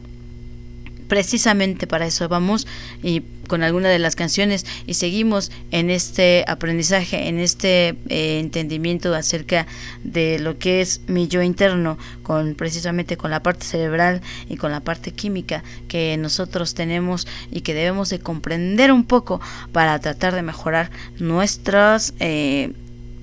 precisamente 1.07 1.87
para 1.87 2.05
eso 2.05 2.27
vamos 2.27 2.67
y 3.03 3.23
con 3.45 3.63
alguna 3.63 3.89
de 3.89 3.99
las 3.99 4.15
canciones 4.15 4.65
y 4.87 4.95
seguimos 4.95 5.51
en 5.71 5.89
este 5.89 6.43
aprendizaje, 6.47 7.27
en 7.27 7.39
este 7.39 7.89
eh, 8.09 8.39
entendimiento 8.39 9.13
acerca 9.13 9.67
de 10.03 10.39
lo 10.39 10.57
que 10.57 10.81
es 10.81 11.01
mi 11.07 11.27
yo 11.27 11.41
interno, 11.41 11.97
con 12.23 12.55
precisamente 12.55 13.17
con 13.17 13.31
la 13.31 13.43
parte 13.43 13.65
cerebral 13.65 14.21
y 14.49 14.57
con 14.57 14.71
la 14.71 14.79
parte 14.79 15.11
química 15.11 15.63
que 15.87 16.17
nosotros 16.17 16.73
tenemos 16.73 17.27
y 17.51 17.61
que 17.61 17.73
debemos 17.73 18.09
de 18.09 18.19
comprender 18.19 18.91
un 18.91 19.05
poco 19.05 19.39
para 19.71 19.99
tratar 19.99 20.33
de 20.33 20.41
mejorar 20.41 20.89
nuestras 21.19 22.13
eh, 22.19 22.73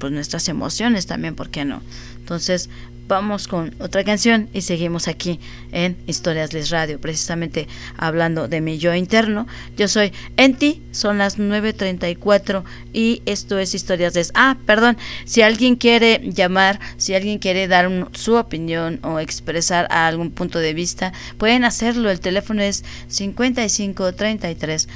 pues 0.03 0.13
nuestras 0.13 0.49
emociones 0.49 1.07
también, 1.07 1.37
¿por 1.37 1.49
qué 1.49 1.65
no? 1.65 1.81
Entonces, 2.17 2.69
vamos 3.09 3.49
con 3.49 3.75
otra 3.79 4.05
canción 4.05 4.49
y 4.53 4.63
seguimos 4.63 5.09
aquí 5.09 5.41
en 5.73 5.97
Historias 6.07 6.53
Les 6.53 6.71
Radio, 6.71 7.01
precisamente 7.01 7.69
hablando 7.97 8.49
de 8.49 8.61
mi 8.61 8.79
yo 8.79 8.95
interno. 8.95 9.47
Yo 9.77 9.89
soy 9.89 10.13
Enti, 10.37 10.83
son 10.93 11.19
las 11.19 11.39
9.34 11.39 12.65
y 12.93 13.23
esto 13.27 13.59
es 13.59 13.75
Historias 13.75 14.15
Les. 14.15 14.33
Ah, 14.35 14.57
perdón, 14.67 14.97
si 15.25 15.43
alguien 15.43 15.77
quiere 15.77 16.21
llamar, 16.25 16.81
si 16.97 17.15
alguien 17.15 17.39
quiere 17.39 17.69
dar 17.69 17.91
su 18.13 18.35
opinión 18.35 19.01
o 19.03 19.19
expresar 19.19 19.87
algún 19.91 20.31
punto 20.31 20.59
de 20.59 20.75
vista, 20.75 21.13
pueden 21.39 21.65
hacerlo. 21.65 22.11
El 22.11 22.21
teléfono 22.21 22.63
es 22.63 22.85
55 23.09 24.15
33 24.15 24.89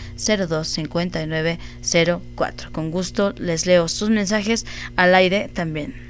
02 0.48 0.68
59 0.68 1.58
04. 2.36 2.72
Con 2.72 2.90
gusto 2.90 3.34
les 3.36 3.66
leo 3.66 3.88
sus 3.88 4.10
mensajes 4.10 4.66
al 4.96 5.14
aire 5.14 5.50
también. 5.52 6.05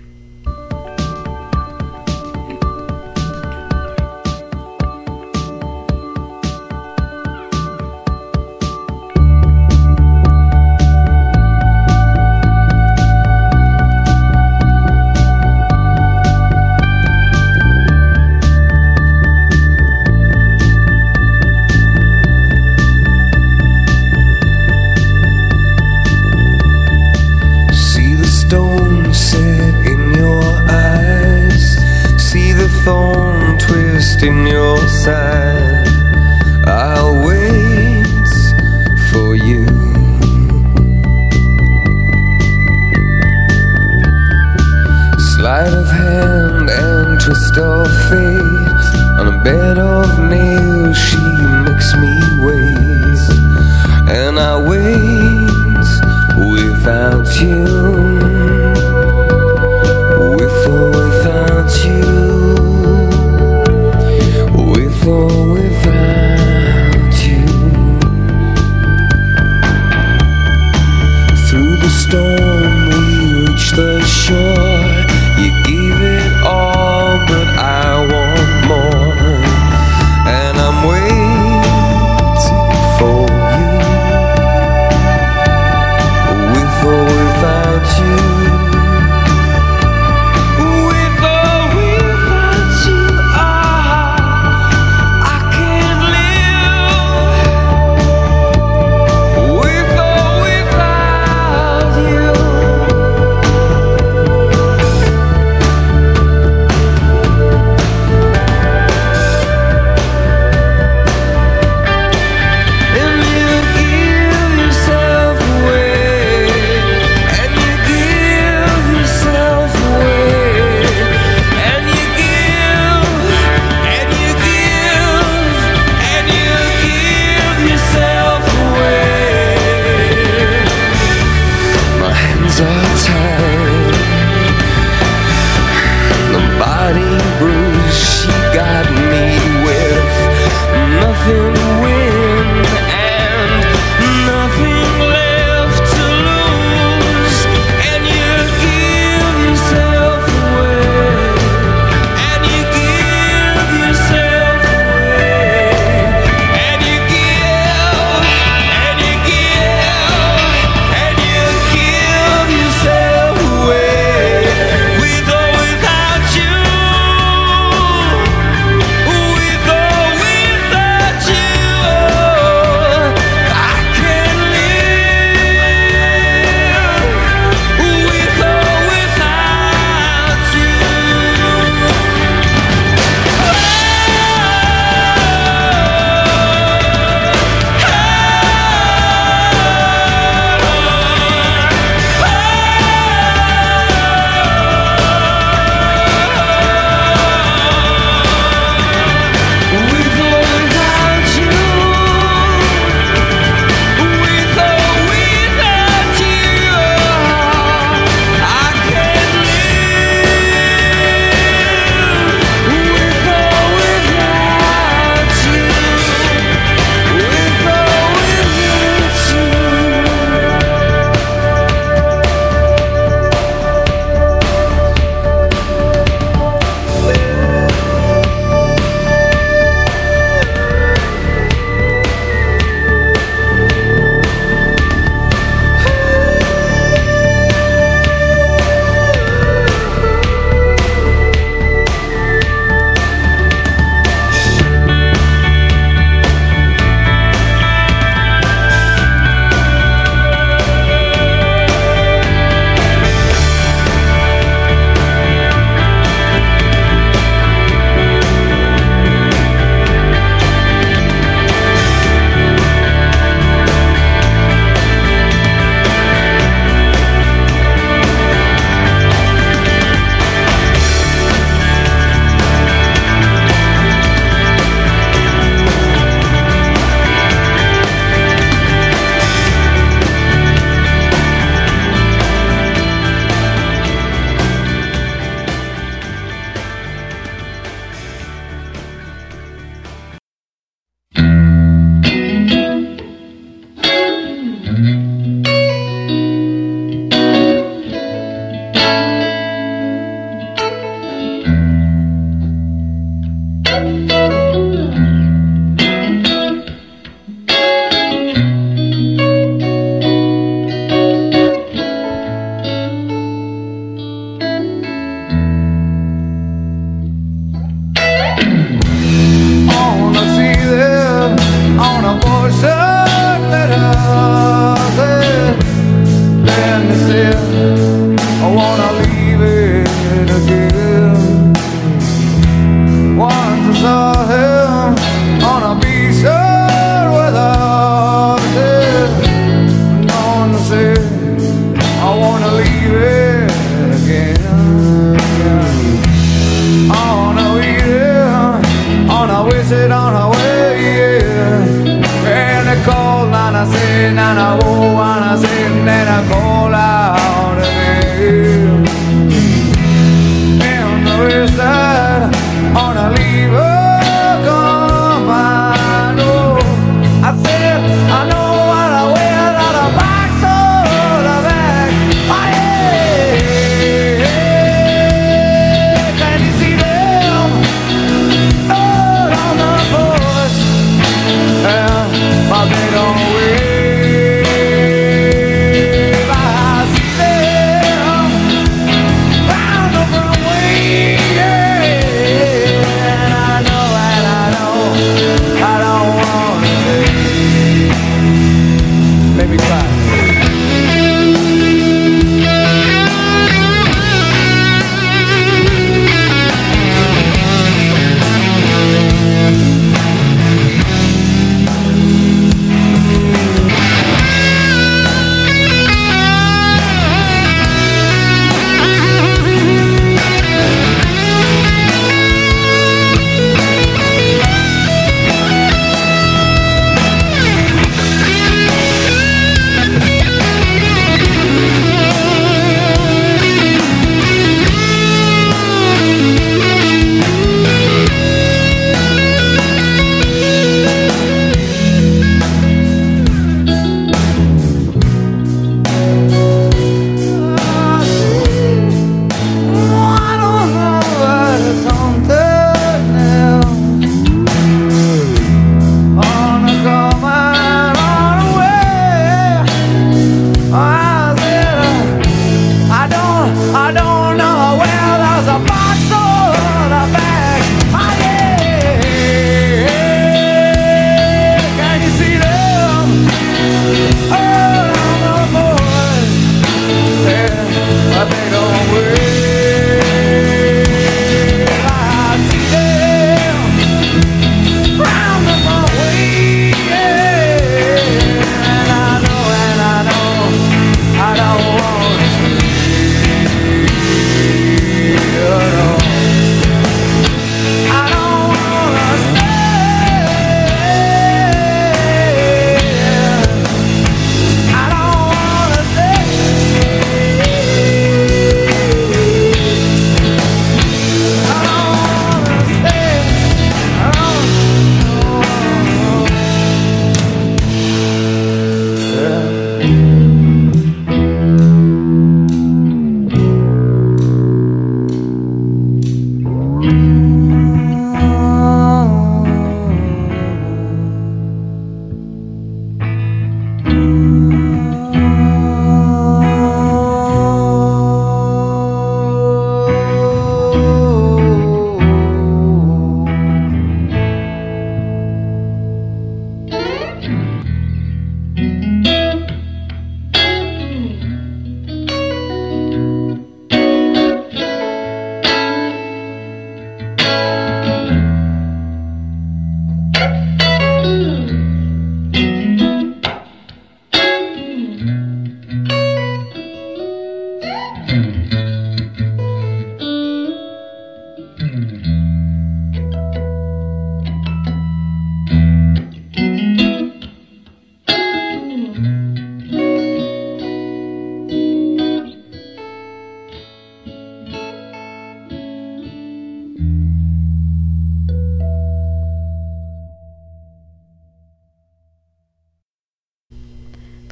in 34.23 34.47
your 34.47 34.79
side. 34.89 35.46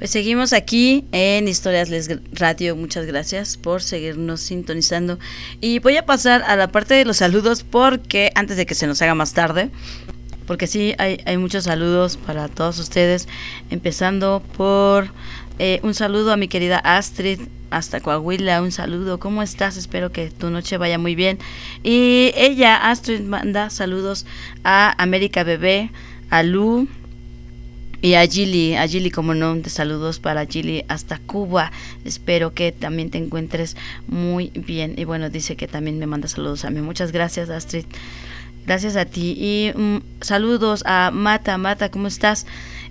Pues 0.05 0.11
seguimos 0.11 0.53
aquí 0.53 1.07
en 1.13 1.49
Historias 1.49 1.89
Les 1.89 2.11
Radio. 2.35 2.77
Muchas 2.77 3.07
gracias 3.07 3.57
por 3.57 3.81
seguirnos 3.81 4.43
sintonizando. 4.43 5.19
Y 5.63 5.79
voy 5.79 5.97
a 5.97 6.05
pasar 6.05 6.43
a 6.43 6.57
la 6.57 6.69
parte 6.69 6.93
de 6.93 7.07
los 7.07 7.17
saludos 7.17 7.63
porque 7.65 8.31
antes 8.35 8.59
de 8.59 8.67
que 8.67 8.75
se 8.75 8.87
nos 8.87 9.01
haga 9.01 9.15
más 9.15 9.33
tarde, 9.33 9.71
porque 10.47 10.67
sí, 10.67 10.95
hay, 10.99 11.39
muchos 11.39 11.65
saludos 11.65 12.19
para 12.19 12.49
todos 12.49 12.79
ustedes, 12.81 13.29
empezando 13.71 14.43
por 14.59 15.09
eh, 15.59 15.81
un 15.83 15.95
saludo 15.95 16.33
a 16.33 16.37
mi 16.37 16.49
querida 16.49 16.81
Astrid 16.81 17.41
hasta 17.71 18.01
Coahuila, 18.01 18.61
un 18.61 18.73
saludo, 18.73 19.19
¿cómo 19.19 19.43
estás? 19.43 19.79
Espero 19.79 20.13
que 20.13 20.29
tu 20.29 20.51
noche 20.51 20.77
vaya 20.77 20.99
muy 20.99 21.15
bien. 21.15 21.39
Y 21.83 22.31
ella, 22.37 22.91
Astrid, 22.91 23.23
manda 23.23 23.71
saludos 23.71 24.27
a 24.65 25.03
América 25.03 25.45
Bebé, 25.45 25.91
a 26.29 26.43
Lu, 26.43 26.89
y 28.05 28.17
a 28.17 28.27
Gili, 28.27 28.77
a 28.77 28.87
Gili 28.87 29.11
como 29.11 29.33
no, 29.33 29.55
de 29.55 29.71
saludos 29.71 30.19
para 30.19 30.45
Gili 30.45 30.85
hasta 30.89 31.17
Cuba. 31.17 31.73
Espero 32.05 32.53
que 32.53 32.71
también 32.71 33.09
te 33.09 33.17
encuentres 33.17 33.79
muy 34.09 34.51
bien. 34.55 34.93
Y 34.99 35.05
bueno, 35.05 35.31
dice 35.31 35.57
que 35.57 35.69
también 35.69 35.99
me 35.99 36.07
manda 36.07 36.29
saludos 36.29 36.67
a 36.67 36.71
mí. 36.71 36.83
Muchas 36.83 37.13
gracias, 37.13 37.49
Astrid. 37.49 37.87
Gracias 38.67 38.97
a 38.97 39.07
ti. 39.07 39.35
Y 39.39 39.73
mm, 39.75 40.01
saludos 40.21 40.83
a 40.85 41.13
Mata. 41.15 41.57
Mata, 41.57 41.91
¿cómo 41.91 42.07
estás? 42.07 42.45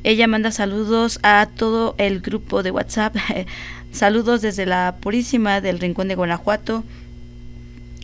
Ella 0.04 0.26
manda 0.26 0.52
saludos 0.52 1.20
a 1.22 1.48
todo 1.58 1.94
el 2.00 2.20
grupo 2.20 2.64
de 2.64 2.72
WhatsApp. 2.72 3.16
saludos 3.92 4.42
desde 4.42 4.66
la 4.66 4.96
Purísima 5.00 5.62
del 5.62 5.80
Rincón 5.80 6.08
de 6.08 6.16
Guanajuato. 6.16 6.84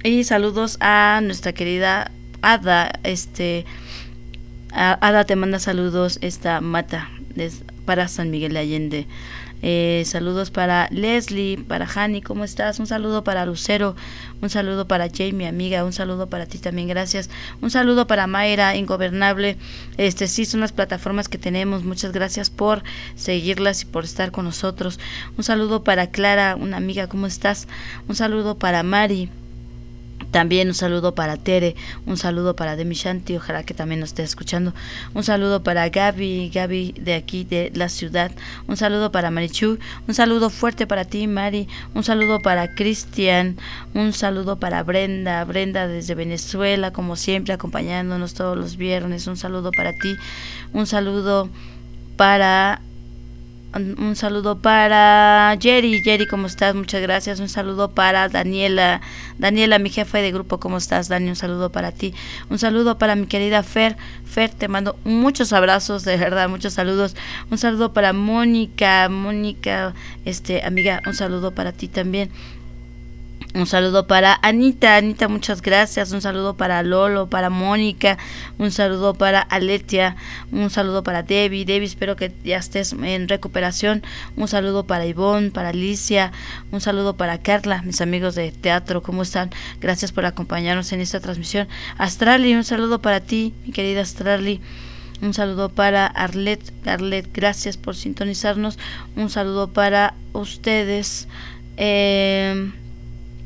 Y 0.03 0.25
saludos 0.25 0.77
a 0.79 1.21
nuestra 1.23 1.53
querida 1.53 2.11
Ada, 2.43 2.99
este 3.01 3.65
Ada 4.71 5.23
te 5.25 5.35
manda 5.35 5.59
saludos 5.59 6.19
esta 6.21 6.61
Mata 6.61 7.09
para 7.85 8.07
San 8.07 8.29
Miguel 8.29 8.53
de 8.53 8.59
Allende. 8.59 9.07
Eh, 9.61 10.03
saludos 10.05 10.51
para 10.51 10.87
Leslie, 10.89 11.57
para 11.57 11.85
Hani, 11.85 12.21
¿cómo 12.21 12.45
estás? 12.45 12.79
Un 12.79 12.87
saludo 12.87 13.25
para 13.25 13.45
Lucero, 13.45 13.93
un 14.41 14.49
saludo 14.49 14.87
para 14.87 15.09
Jamie, 15.13 15.47
amiga, 15.47 15.83
un 15.83 15.91
saludo 15.91 16.29
para 16.29 16.45
ti 16.45 16.59
también, 16.59 16.87
gracias. 16.87 17.29
Un 17.61 17.69
saludo 17.69 18.07
para 18.07 18.27
Mayra, 18.27 18.75
Ingobernable. 18.77 19.57
Este 19.97 20.27
sí 20.27 20.45
son 20.45 20.61
las 20.61 20.71
plataformas 20.71 21.27
que 21.27 21.37
tenemos. 21.37 21.83
Muchas 21.83 22.13
gracias 22.13 22.49
por 22.49 22.83
seguirlas 23.15 23.81
y 23.81 23.85
por 23.85 24.05
estar 24.05 24.31
con 24.31 24.45
nosotros. 24.45 24.99
Un 25.37 25.43
saludo 25.43 25.83
para 25.83 26.07
Clara, 26.07 26.55
una 26.55 26.77
amiga, 26.77 27.07
¿cómo 27.07 27.27
estás? 27.27 27.67
Un 28.07 28.15
saludo 28.15 28.57
para 28.57 28.83
Mari. 28.83 29.29
También 30.31 30.67
un 30.67 30.73
saludo 30.75 31.15
para 31.15 31.37
Tere, 31.37 31.75
un 32.05 32.17
saludo 32.17 32.55
para 32.55 32.75
Demi 32.75 32.93
Shanti, 32.93 33.35
ojalá 33.35 33.63
que 33.63 33.73
también 33.73 33.99
nos 33.99 34.09
esté 34.09 34.23
escuchando. 34.23 34.73
Un 35.13 35.23
saludo 35.23 35.63
para 35.63 35.89
Gaby, 35.89 36.51
Gaby 36.53 36.93
de 36.99 37.15
aquí 37.15 37.43
de 37.43 37.71
la 37.73 37.89
ciudad. 37.89 38.31
Un 38.67 38.77
saludo 38.77 39.11
para 39.11 39.31
Marichu, 39.31 39.79
un 40.07 40.13
saludo 40.13 40.49
fuerte 40.49 40.85
para 40.85 41.05
ti, 41.05 41.25
Mari. 41.25 41.67
Un 41.95 42.03
saludo 42.03 42.39
para 42.39 42.75
Cristian, 42.75 43.57
un 43.95 44.13
saludo 44.13 44.59
para 44.59 44.83
Brenda, 44.83 45.43
Brenda 45.45 45.87
desde 45.87 46.13
Venezuela, 46.13 46.93
como 46.93 47.15
siempre, 47.15 47.53
acompañándonos 47.53 48.35
todos 48.35 48.55
los 48.55 48.77
viernes. 48.77 49.25
Un 49.25 49.37
saludo 49.37 49.71
para 49.71 49.93
ti, 49.93 50.15
un 50.73 50.85
saludo 50.85 51.49
para 52.17 52.81
un 53.75 54.15
saludo 54.15 54.59
para 54.59 55.55
Jerry. 55.59 56.01
Jerry, 56.01 56.25
¿cómo 56.25 56.47
estás? 56.47 56.73
Muchas 56.73 57.01
gracias. 57.01 57.39
Un 57.39 57.49
saludo 57.49 57.91
para 57.91 58.27
Daniela. 58.27 59.01
Daniela, 59.37 59.77
mi 59.79 59.89
jefa 59.89 60.17
de 60.17 60.31
grupo, 60.31 60.59
¿cómo 60.59 60.77
estás? 60.77 61.07
Dani, 61.07 61.29
un 61.29 61.35
saludo 61.35 61.71
para 61.71 61.91
ti. 61.91 62.13
Un 62.49 62.57
saludo 62.57 62.97
para 62.97 63.15
mi 63.15 63.27
querida 63.27 63.61
Fer. 63.61 63.95
Fer, 64.25 64.49
te 64.49 64.67
mando 64.67 64.97
muchos 65.03 65.53
abrazos, 65.53 66.03
de 66.03 66.17
verdad, 66.17 66.49
muchos 66.49 66.73
saludos. 66.73 67.15
Un 67.51 67.57
saludo 67.57 67.93
para 67.93 68.11
Mónica. 68.11 69.07
Mónica, 69.09 69.93
este, 70.25 70.63
amiga, 70.63 71.01
un 71.05 71.13
saludo 71.13 71.51
para 71.51 71.71
ti 71.71 71.87
también. 71.87 72.31
Un 73.55 73.65
saludo 73.65 74.05
para 74.05 74.37
Anita, 74.43 74.95
Anita, 74.95 75.27
muchas 75.27 75.63
gracias. 75.63 76.11
Un 76.11 76.21
saludo 76.21 76.55
para 76.55 76.83
Lolo, 76.83 77.31
para 77.31 77.49
Mónica, 77.49 78.19
un 78.59 78.69
saludo 78.69 79.15
para 79.15 79.41
Aletia, 79.41 80.15
un 80.51 80.69
saludo 80.69 81.01
para 81.01 81.23
Debbie. 81.23 81.65
Debbie, 81.65 81.87
espero 81.87 82.15
que 82.15 82.31
ya 82.43 82.57
estés 82.57 82.93
en 82.93 83.27
recuperación. 83.27 84.03
Un 84.35 84.47
saludo 84.47 84.85
para 84.85 85.07
Ivonne, 85.07 85.49
para 85.49 85.69
Alicia, 85.69 86.31
un 86.71 86.79
saludo 86.79 87.17
para 87.17 87.39
Carla, 87.39 87.81
mis 87.81 88.01
amigos 88.01 88.35
de 88.35 88.51
teatro, 88.51 89.01
¿cómo 89.01 89.23
están? 89.23 89.49
Gracias 89.81 90.11
por 90.11 90.25
acompañarnos 90.25 90.91
en 90.93 91.01
esta 91.01 91.19
transmisión. 91.19 91.67
Astrali, 91.97 92.53
un 92.53 92.63
saludo 92.63 93.01
para 93.01 93.19
ti, 93.19 93.55
mi 93.65 93.71
querida 93.71 94.01
Astrali. 94.01 94.61
Un 95.23 95.33
saludo 95.33 95.69
para 95.69 96.05
Arlet, 96.05 96.61
Arlet, 96.87 97.27
gracias 97.33 97.77
por 97.77 97.95
sintonizarnos. 97.95 98.77
Un 99.15 99.31
saludo 99.31 99.73
para 99.73 100.13
ustedes. 100.33 101.27
Eh, 101.77 102.71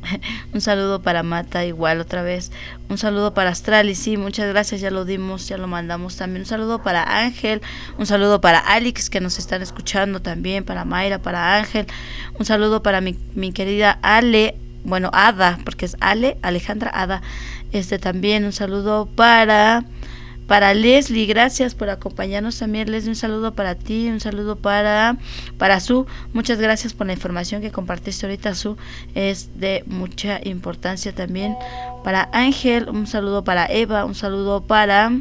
un 0.53 0.61
saludo 0.61 1.01
para 1.01 1.23
Mata, 1.23 1.65
igual 1.65 1.99
otra 1.99 2.21
vez. 2.21 2.51
Un 2.89 2.97
saludo 2.97 3.33
para 3.33 3.49
Astralis, 3.49 3.99
sí, 3.99 4.17
muchas 4.17 4.47
gracias, 4.49 4.81
ya 4.81 4.91
lo 4.91 5.05
dimos, 5.05 5.47
ya 5.47 5.57
lo 5.57 5.67
mandamos 5.67 6.17
también. 6.17 6.41
Un 6.41 6.47
saludo 6.47 6.81
para 6.83 7.19
Ángel, 7.19 7.61
un 7.97 8.05
saludo 8.05 8.41
para 8.41 8.59
Alex 8.59 9.09
que 9.09 9.19
nos 9.19 9.39
están 9.39 9.61
escuchando 9.61 10.21
también, 10.21 10.63
para 10.63 10.85
Mayra, 10.85 11.19
para 11.19 11.57
Ángel. 11.57 11.87
Un 12.37 12.45
saludo 12.45 12.83
para 12.83 13.01
mi, 13.01 13.17
mi 13.35 13.51
querida 13.51 13.99
Ale, 14.01 14.55
bueno, 14.83 15.09
Ada, 15.13 15.59
porque 15.63 15.85
es 15.85 15.97
Ale, 15.99 16.37
Alejandra 16.41 16.91
Ada. 16.93 17.21
Este 17.71 17.99
también, 17.99 18.45
un 18.45 18.53
saludo 18.53 19.07
para 19.07 19.83
para 20.47 20.73
Leslie, 20.73 21.25
gracias 21.25 21.73
por 21.73 21.89
acompañarnos 21.89 22.59
también. 22.59 22.91
Leslie, 22.91 23.11
un 23.11 23.15
saludo 23.15 23.53
para 23.53 23.75
ti, 23.75 24.09
un 24.09 24.19
saludo 24.19 24.57
para, 24.57 25.17
para 25.57 25.79
Su. 25.79 26.05
Muchas 26.33 26.59
gracias 26.59 26.93
por 26.93 27.07
la 27.07 27.13
información 27.13 27.61
que 27.61 27.71
compartiste 27.71 28.25
ahorita, 28.25 28.53
Su. 28.53 28.77
Es 29.15 29.59
de 29.59 29.83
mucha 29.87 30.39
importancia 30.43 31.13
también. 31.13 31.55
Para 32.03 32.29
Ángel, 32.33 32.89
un 32.89 33.07
saludo 33.07 33.43
para 33.43 33.65
Eva, 33.67 34.05
un 34.05 34.15
saludo 34.15 34.61
para... 34.65 35.11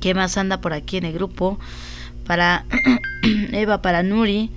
¿Qué 0.00 0.14
más 0.14 0.36
anda 0.36 0.60
por 0.60 0.72
aquí 0.72 0.96
en 0.96 1.04
el 1.04 1.12
grupo? 1.12 1.58
Para 2.26 2.64
Eva, 3.52 3.82
para 3.82 4.02
Nuri. 4.02 4.50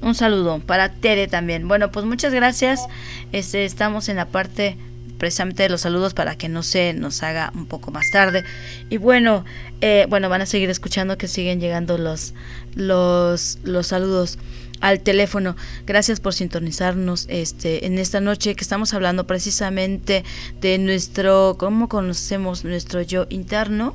Un 0.00 0.14
saludo 0.14 0.60
para 0.60 0.92
Tere 0.92 1.26
también. 1.28 1.66
Bueno, 1.66 1.90
pues 1.90 2.04
muchas 2.06 2.32
gracias. 2.32 2.86
Este, 3.32 3.64
estamos 3.64 4.08
en 4.08 4.16
la 4.16 4.26
parte 4.26 4.76
precisamente 5.22 5.68
los 5.68 5.82
saludos 5.82 6.14
para 6.14 6.34
que 6.34 6.48
no 6.48 6.64
se 6.64 6.94
nos 6.94 7.22
haga 7.22 7.52
un 7.54 7.66
poco 7.66 7.92
más 7.92 8.10
tarde. 8.10 8.42
Y 8.90 8.96
bueno, 8.96 9.44
eh, 9.80 10.04
bueno, 10.08 10.28
van 10.28 10.42
a 10.42 10.46
seguir 10.46 10.68
escuchando 10.68 11.16
que 11.16 11.28
siguen 11.28 11.60
llegando 11.60 11.96
los, 11.96 12.34
los, 12.74 13.60
los 13.62 13.86
saludos 13.86 14.36
al 14.80 14.98
teléfono. 14.98 15.54
Gracias 15.86 16.18
por 16.18 16.34
sintonizarnos 16.34 17.26
este 17.28 17.86
en 17.86 18.00
esta 18.00 18.20
noche 18.20 18.56
que 18.56 18.64
estamos 18.64 18.94
hablando 18.94 19.24
precisamente 19.24 20.24
de 20.60 20.78
nuestro 20.78 21.54
cómo 21.56 21.88
conocemos 21.88 22.64
nuestro 22.64 23.00
yo 23.00 23.28
interno, 23.30 23.94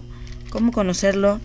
cómo 0.50 0.72
conocerlo 0.72 1.42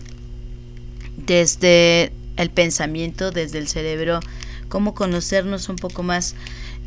desde 1.17 2.13
el 2.37 2.51
pensamiento, 2.51 3.31
desde 3.31 3.57
el 3.57 3.67
cerebro, 3.67 4.21
cómo 4.69 4.93
conocernos 4.93 5.67
un 5.67 5.75
poco 5.75 6.03
más 6.03 6.35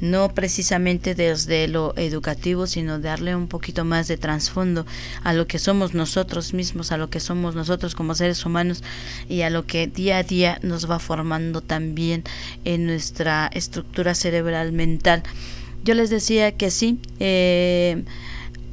no 0.00 0.28
precisamente 0.34 1.14
desde 1.14 1.68
lo 1.68 1.96
educativo, 1.96 2.66
sino 2.66 2.98
darle 2.98 3.34
un 3.34 3.48
poquito 3.48 3.84
más 3.84 4.08
de 4.08 4.16
trasfondo 4.16 4.86
a 5.24 5.32
lo 5.32 5.46
que 5.46 5.58
somos 5.58 5.94
nosotros 5.94 6.54
mismos, 6.54 6.92
a 6.92 6.96
lo 6.96 7.08
que 7.08 7.20
somos 7.20 7.54
nosotros 7.54 7.94
como 7.94 8.14
seres 8.14 8.44
humanos 8.44 8.82
y 9.28 9.42
a 9.42 9.50
lo 9.50 9.66
que 9.66 9.86
día 9.86 10.18
a 10.18 10.22
día 10.22 10.58
nos 10.62 10.90
va 10.90 10.98
formando 10.98 11.60
también 11.60 12.24
en 12.64 12.86
nuestra 12.86 13.50
estructura 13.52 14.14
cerebral 14.14 14.72
mental. 14.72 15.22
Yo 15.84 15.94
les 15.94 16.10
decía 16.10 16.52
que 16.52 16.70
sí, 16.70 16.98
eh, 17.20 18.04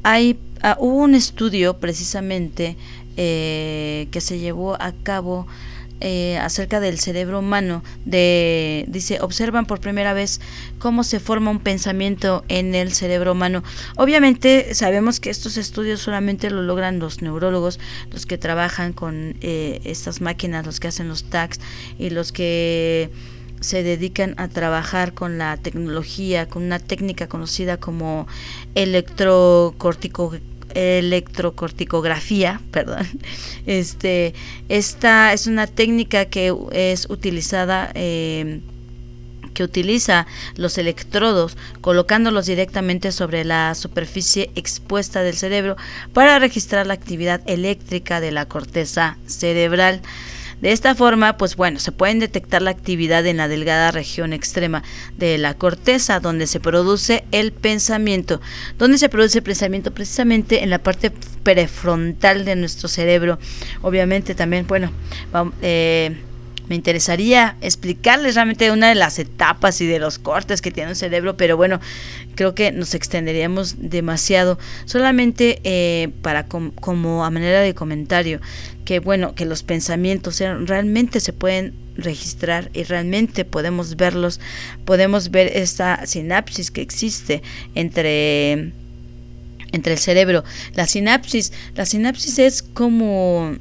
hay, 0.03 0.39
ah, 0.61 0.77
hubo 0.79 0.97
un 0.97 1.15
estudio 1.15 1.77
precisamente 1.77 2.75
eh, 3.15 4.07
que 4.11 4.19
se 4.19 4.39
llevó 4.39 4.75
a 4.81 4.91
cabo 5.03 5.47
eh, 6.05 6.37
acerca 6.37 6.81
del 6.81 6.99
cerebro 6.99 7.39
humano. 7.39 7.81
De, 8.03 8.83
dice, 8.89 9.19
observan 9.21 9.65
por 9.65 9.79
primera 9.79 10.13
vez 10.13 10.41
cómo 10.77 11.05
se 11.05 11.21
forma 11.21 11.49
un 11.49 11.59
pensamiento 11.59 12.43
en 12.49 12.75
el 12.75 12.91
cerebro 12.91 13.31
humano. 13.31 13.63
Obviamente 13.95 14.75
sabemos 14.75 15.21
que 15.21 15.29
estos 15.29 15.55
estudios 15.55 16.01
solamente 16.01 16.49
lo 16.49 16.61
logran 16.61 16.99
los 16.99 17.21
neurólogos, 17.21 17.79
los 18.11 18.25
que 18.25 18.37
trabajan 18.37 18.91
con 18.91 19.37
eh, 19.39 19.79
estas 19.85 20.19
máquinas, 20.19 20.65
los 20.65 20.81
que 20.81 20.89
hacen 20.89 21.07
los 21.07 21.23
tags 21.23 21.61
y 21.97 22.09
los 22.09 22.33
que 22.33 23.09
se 23.61 23.81
dedican 23.81 24.35
a 24.37 24.49
trabajar 24.49 25.13
con 25.13 25.37
la 25.37 25.55
tecnología, 25.55 26.49
con 26.49 26.63
una 26.63 26.79
técnica 26.79 27.27
conocida 27.27 27.77
como 27.77 28.27
electrocortico 28.75 30.33
electrocorticografía, 30.73 32.61
perdón. 32.71 33.07
Este, 33.65 34.33
esta 34.67 35.31
es 35.31 35.47
una 35.47 35.67
técnica 35.67 36.25
que 36.25 36.53
es 36.73 37.09
utilizada 37.09 37.91
eh, 37.95 38.59
que 39.53 39.63
utiliza 39.63 40.27
los 40.55 40.77
electrodos 40.77 41.57
colocándolos 41.81 42.45
directamente 42.47 43.11
sobre 43.11 43.45
la 43.45 43.75
superficie 43.75 44.51
expuesta 44.55 45.21
del 45.21 45.35
cerebro 45.35 45.77
para 46.11 46.39
registrar 46.39 46.87
la 46.87 46.95
actividad 46.95 47.41
eléctrica 47.45 48.19
de 48.19 48.31
la 48.31 48.47
corteza 48.47 49.17
cerebral. 49.27 50.01
De 50.63 50.71
esta 50.71 50.95
forma, 50.95 51.35
pues 51.35 51.57
bueno, 51.57 51.77
se 51.77 51.91
pueden 51.91 52.19
detectar 52.19 52.61
la 52.61 52.71
actividad 52.71 53.25
en 53.25 53.35
la 53.35 53.49
delgada 53.49 53.91
región 53.91 54.31
extrema 54.31 54.81
de 55.17 55.37
la 55.37 55.55
corteza, 55.55 56.21
donde 56.21 56.47
se 56.47 56.61
produce 56.61 57.25
el 57.33 57.51
pensamiento. 57.51 58.39
¿Dónde 58.77 58.97
se 58.97 59.09
produce 59.09 59.39
el 59.39 59.43
pensamiento? 59.43 59.93
Precisamente 59.93 60.63
en 60.63 60.69
la 60.69 60.79
parte 60.79 61.11
prefrontal 61.43 62.45
de 62.45 62.55
nuestro 62.55 62.87
cerebro. 62.87 63.39
Obviamente 63.81 64.35
también, 64.35 64.65
bueno, 64.65 64.89
eh, 65.61 66.15
me 66.69 66.75
interesaría 66.75 67.57
explicarles 67.59 68.35
realmente 68.35 68.71
una 68.71 68.87
de 68.87 68.95
las 68.95 69.19
etapas 69.19 69.81
y 69.81 69.85
de 69.85 69.99
los 69.99 70.17
cortes 70.17 70.61
que 70.61 70.71
tiene 70.71 70.91
un 70.91 70.95
cerebro, 70.95 71.35
pero 71.35 71.57
bueno, 71.57 71.81
creo 72.35 72.55
que 72.55 72.71
nos 72.71 72.93
extenderíamos 72.93 73.75
demasiado. 73.79 74.57
Solamente 74.85 75.59
eh, 75.65 76.09
para 76.21 76.47
como 76.47 77.25
a 77.25 77.29
manera 77.29 77.59
de 77.59 77.75
comentario, 77.75 78.39
que 78.85 78.99
bueno, 78.99 79.35
que 79.35 79.45
los 79.45 79.63
pensamientos 79.63 80.39
realmente 80.39 81.19
se 81.19 81.33
pueden 81.33 81.73
registrar 81.95 82.69
y 82.73 82.83
realmente 82.83 83.45
podemos 83.45 83.95
verlos, 83.95 84.39
podemos 84.85 85.31
ver 85.31 85.55
esta 85.55 86.05
sinapsis 86.05 86.71
que 86.71 86.81
existe 86.81 87.41
entre 87.75 88.73
entre 89.71 89.93
el 89.93 89.99
cerebro. 89.99 90.43
La 90.75 90.85
sinapsis, 90.85 91.51
la 91.75 91.85
sinapsis 91.85 92.39
es 92.39 92.61
como 92.61 93.57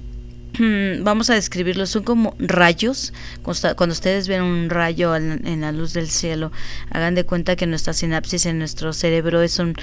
vamos 1.01 1.31
a 1.31 1.35
describirlo, 1.35 1.87
son 1.87 2.03
como 2.03 2.37
rayos. 2.39 3.13
Cuando 3.43 3.93
ustedes 3.93 4.29
ven 4.29 4.43
un 4.43 4.71
rayo 4.71 5.17
en 5.17 5.61
la 5.61 5.73
luz 5.73 5.95
del 5.95 6.11
cielo, 6.11 6.53
hagan 6.91 7.15
de 7.15 7.25
cuenta 7.25 7.57
que 7.57 7.67
nuestra 7.67 7.95
sinapsis 7.95 8.47
en 8.47 8.59
nuestro 8.59 8.93
cerebro 8.93 9.47
son 9.49 9.75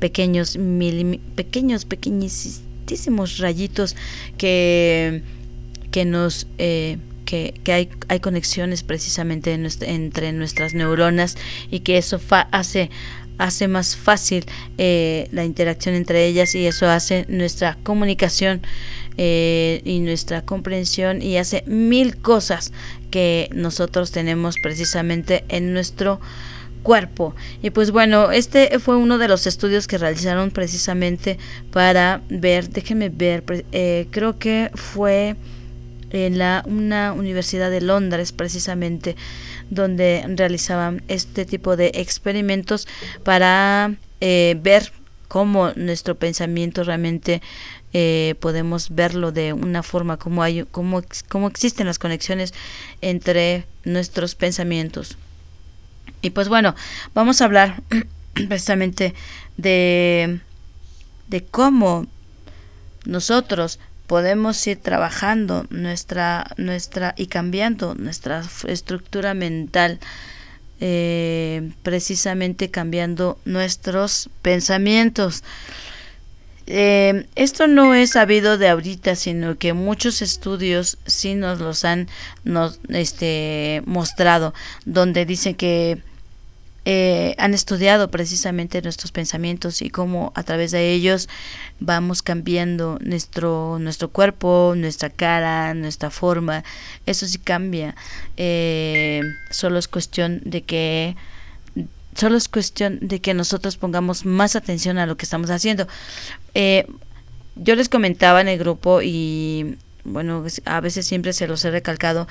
pequeños, 0.00 0.58
pequeños, 1.36 1.84
pequeñísimos 1.84 2.62
rayitos 3.38 3.96
que, 4.38 5.22
que 5.90 6.04
nos... 6.04 6.46
Eh, 6.58 6.98
que, 7.24 7.54
hay, 7.72 7.88
hay, 8.08 8.20
conexiones 8.20 8.84
precisamente 8.84 9.54
entre 9.54 10.32
nuestras 10.32 10.74
neuronas 10.74 11.36
y 11.70 11.80
que 11.80 11.96
eso 11.96 12.20
hace 12.52 12.90
hace 13.38 13.68
más 13.68 13.96
fácil 13.96 14.44
eh, 14.78 15.28
la 15.32 15.44
interacción 15.44 15.94
entre 15.94 16.26
ellas 16.26 16.54
y 16.54 16.66
eso 16.66 16.88
hace 16.88 17.26
nuestra 17.28 17.76
comunicación 17.82 18.62
eh, 19.16 19.80
y 19.84 20.00
nuestra 20.00 20.42
comprensión 20.42 21.22
y 21.22 21.36
hace 21.36 21.64
mil 21.66 22.16
cosas 22.16 22.72
que 23.10 23.48
nosotros 23.52 24.10
tenemos 24.12 24.56
precisamente 24.62 25.44
en 25.48 25.72
nuestro 25.72 26.20
cuerpo. 26.84 27.34
Y 27.62 27.70
pues 27.70 27.90
bueno, 27.90 28.30
este 28.30 28.78
fue 28.78 28.96
uno 28.96 29.18
de 29.18 29.26
los 29.26 29.48
estudios 29.48 29.88
que 29.88 29.98
realizaron 29.98 30.52
precisamente 30.52 31.38
para 31.72 32.20
ver, 32.28 32.68
déjenme 32.68 33.08
ver, 33.08 33.42
eh, 33.72 34.06
creo 34.12 34.38
que 34.38 34.70
fue 34.74 35.34
en 36.10 36.38
la 36.38 36.62
una 36.66 37.12
universidad 37.12 37.70
de 37.72 37.80
Londres 37.80 38.30
precisamente 38.30 39.16
donde 39.70 40.24
realizaban 40.36 41.02
este 41.08 41.44
tipo 41.44 41.76
de 41.76 41.90
experimentos 41.94 42.86
para 43.24 43.96
eh, 44.20 44.56
ver 44.62 44.92
cómo 45.26 45.72
nuestro 45.74 46.14
pensamiento 46.14 46.84
realmente 46.84 47.42
eh, 47.92 48.34
podemos 48.38 48.94
verlo 48.94 49.32
de 49.32 49.52
una 49.54 49.82
forma 49.82 50.18
como 50.18 50.42
hay 50.42 50.64
como, 50.70 51.02
como 51.28 51.48
existen 51.48 51.86
las 51.86 51.98
conexiones 51.98 52.54
entre 53.00 53.64
nuestros 53.84 54.36
pensamientos 54.36 55.16
y 56.24 56.30
pues 56.30 56.48
bueno 56.48 56.74
vamos 57.14 57.40
a 57.40 57.44
hablar 57.44 57.82
precisamente 58.34 59.14
de 59.56 60.40
de 61.28 61.44
cómo 61.44 62.06
nosotros 63.04 63.78
podemos 64.06 64.66
ir 64.66 64.78
trabajando 64.78 65.66
nuestra 65.70 66.46
nuestra 66.56 67.14
y 67.16 67.26
cambiando 67.26 67.94
nuestra 67.94 68.42
estructura 68.66 69.34
mental 69.34 70.00
eh, 70.80 71.70
precisamente 71.82 72.70
cambiando 72.70 73.38
nuestros 73.44 74.28
pensamientos. 74.42 75.44
Eh, 76.66 77.26
esto 77.36 77.66
no 77.66 77.94
es 77.94 78.10
sabido 78.10 78.58
de 78.58 78.68
ahorita, 78.68 79.16
sino 79.16 79.56
que 79.56 79.72
muchos 79.72 80.20
estudios 80.22 80.98
sí 81.06 81.34
nos 81.34 81.60
los 81.60 81.84
han 81.84 82.08
este, 82.88 83.82
mostrado, 83.86 84.52
donde 84.84 85.26
dicen 85.26 85.54
que 85.54 86.02
eh, 86.86 87.34
han 87.38 87.54
estudiado 87.54 88.10
precisamente 88.10 88.82
nuestros 88.82 89.10
pensamientos 89.10 89.80
y 89.80 89.88
cómo 89.88 90.32
a 90.34 90.42
través 90.42 90.70
de 90.70 90.92
ellos 90.92 91.28
vamos 91.80 92.22
cambiando 92.22 92.98
nuestro 93.00 93.78
nuestro 93.80 94.10
cuerpo, 94.10 94.74
nuestra 94.76 95.08
cara, 95.08 95.72
nuestra 95.74 96.10
forma. 96.10 96.62
Eso 97.06 97.26
sí 97.26 97.38
cambia. 97.38 97.94
Eh, 98.36 99.22
solo 99.50 99.78
es 99.78 99.88
cuestión 99.88 100.42
de 100.44 100.62
que 100.62 101.16
solo 102.14 102.36
es 102.36 102.48
cuestión 102.48 102.98
de 103.00 103.20
que 103.20 103.34
nosotros 103.34 103.76
pongamos 103.76 104.26
más 104.26 104.54
atención 104.54 104.98
a 104.98 105.06
lo 105.06 105.16
que 105.16 105.24
estamos 105.24 105.50
haciendo. 105.50 105.88
Eh, 106.54 106.86
yo 107.56 107.76
les 107.76 107.88
comentaba 107.88 108.40
en 108.40 108.48
el 108.48 108.58
grupo 108.58 109.00
y 109.02 109.78
bueno, 110.04 110.44
a 110.66 110.80
veces 110.80 111.06
siempre 111.06 111.32
se 111.32 111.46
los 111.46 111.64
he 111.64 111.70
recalcado 111.70 112.28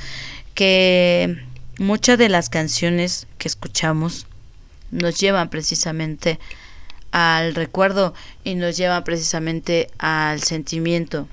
que 0.54 1.44
muchas 1.80 2.20
de 2.20 2.30
las 2.30 2.50
canciones 2.50 3.26
que 3.40 3.48
escuchamos 3.48 4.28
nos 4.94 5.20
llevan 5.20 5.50
precisamente 5.50 6.40
al 7.12 7.54
recuerdo 7.54 8.14
y 8.44 8.56
nos 8.56 8.78
llevan 8.78 9.04
precisamente 9.04 9.90
al 10.00 10.42
sentimiento. 10.42 11.28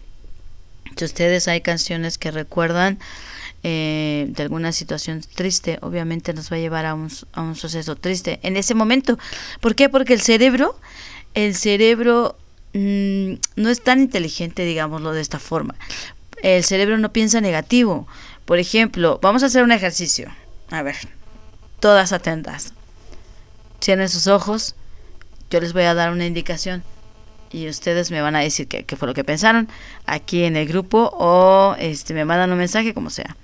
Si 0.97 1.05
ustedes 1.05 1.49
hay 1.49 1.61
canciones 1.61 2.19
que 2.19 2.31
recuerdan 2.31 2.99
eh, 3.63 4.27
de 4.29 4.43
alguna 4.43 4.73
situación 4.73 5.23
triste, 5.35 5.79
obviamente 5.83 6.35
nos 6.35 6.51
va 6.53 6.57
a 6.57 6.61
llevar 6.61 6.87
a 6.87 6.95
un, 6.95 7.11
a 7.33 7.43
un 7.43 7.57
suceso 7.57 7.97
triste 7.97 8.41
en 8.43 8.57
ese 8.57 8.75
momento. 8.75 9.19
¿Por 9.61 9.75
qué? 9.75 9.89
Porque 9.89 10.15
el 10.15 10.21
cerebro, 10.21 10.79
el 11.35 11.55
cerebro 11.55 12.37
mm, 12.75 13.35
no 13.57 13.69
es 13.69 13.83
tan 13.83 14.01
inteligente, 14.01 14.65
digámoslo 14.65 15.13
de 15.13 15.21
esta 15.21 15.39
forma. 15.39 15.75
El 16.43 16.65
cerebro 16.65 16.99
no 16.99 17.13
piensa 17.13 17.41
negativo. 17.41 18.07
Por 18.45 18.59
ejemplo, 18.59 19.19
vamos 19.23 19.43
a 19.43 19.47
hacer 19.47 19.63
un 19.63 19.73
ejercicio. 19.73 20.31
A 20.71 20.83
ver, 20.83 20.97
todas 21.81 22.13
atentas. 22.13 22.75
Cierren 23.81 24.09
sus 24.09 24.27
ojos. 24.27 24.75
Yo 25.51 25.61
les 25.61 25.73
voy 25.73 25.83
a 25.85 25.95
dar 25.95 26.13
una 26.13 26.27
indicación 26.27 26.85
y 27.53 27.69
ustedes 27.69 28.11
me 28.11 28.21
van 28.21 28.37
a 28.37 28.41
decir 28.41 28.69
qué, 28.69 28.85
fue 28.97 29.09
lo 29.09 29.15
que 29.15 29.25
pensaron 29.25 29.69
aquí 30.07 30.45
en 30.45 30.57
el 30.57 30.69
grupo 30.69 31.11
o 31.15 31.75
este 31.79 32.15
me 32.15 32.25
mandan 32.25 32.53
un 32.53 32.59
mensaje 32.59 32.95
como 32.95 33.11
sea. 33.11 33.37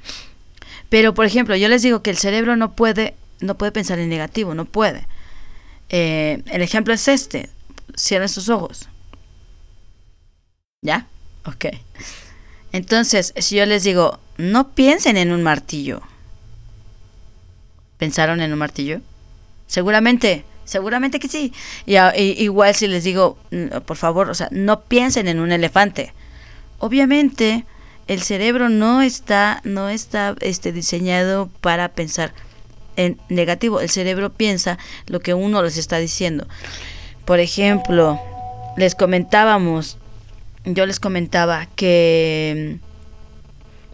Pero 0.88 1.14
por 1.14 1.26
ejemplo, 1.26 1.56
yo 1.56 1.68
les 1.68 1.82
digo 1.82 2.02
que 2.02 2.10
el 2.10 2.16
cerebro 2.16 2.56
no 2.56 2.72
puede 2.72 3.14
no 3.40 3.58
puede 3.58 3.72
pensar 3.72 3.98
en 3.98 4.08
negativo, 4.08 4.54
no 4.54 4.64
puede. 4.64 5.06
Eh, 5.88 6.42
el 6.46 6.62
ejemplo 6.62 6.94
es 6.94 7.06
este. 7.08 7.50
Cierren 7.96 8.28
sus 8.28 8.48
ojos. 8.48 8.88
¿Ya? 10.82 11.06
Ok. 11.44 11.66
Entonces, 12.72 13.34
si 13.38 13.56
yo 13.56 13.66
les 13.66 13.84
digo, 13.84 14.20
no 14.38 14.70
piensen 14.70 15.16
en 15.16 15.32
un 15.32 15.42
martillo. 15.42 16.00
¿Pensaron 17.98 18.40
en 18.40 18.52
un 18.52 18.58
martillo? 18.58 19.00
Seguramente 19.66 20.44
Seguramente 20.66 21.20
que 21.20 21.28
sí. 21.28 21.52
Y, 21.86 21.96
igual 22.42 22.74
si 22.74 22.88
les 22.88 23.04
digo, 23.04 23.38
mm, 23.52 23.82
por 23.86 23.96
favor, 23.96 24.28
o 24.28 24.34
sea, 24.34 24.48
no 24.50 24.82
piensen 24.82 25.28
en 25.28 25.38
un 25.38 25.52
elefante. 25.52 26.12
Obviamente, 26.80 27.64
el 28.08 28.20
cerebro 28.20 28.68
no 28.68 29.00
está, 29.00 29.60
no 29.64 29.88
está 29.88 30.34
este, 30.40 30.72
diseñado 30.72 31.48
para 31.60 31.90
pensar 31.90 32.34
en 32.96 33.18
negativo. 33.28 33.80
El 33.80 33.90
cerebro 33.90 34.32
piensa 34.32 34.76
lo 35.06 35.20
que 35.20 35.34
uno 35.34 35.62
les 35.62 35.78
está 35.78 35.98
diciendo. 35.98 36.48
Por 37.24 37.38
ejemplo, 37.38 38.20
les 38.76 38.96
comentábamos, 38.96 39.98
yo 40.64 40.84
les 40.84 40.98
comentaba 40.98 41.66
que 41.76 42.80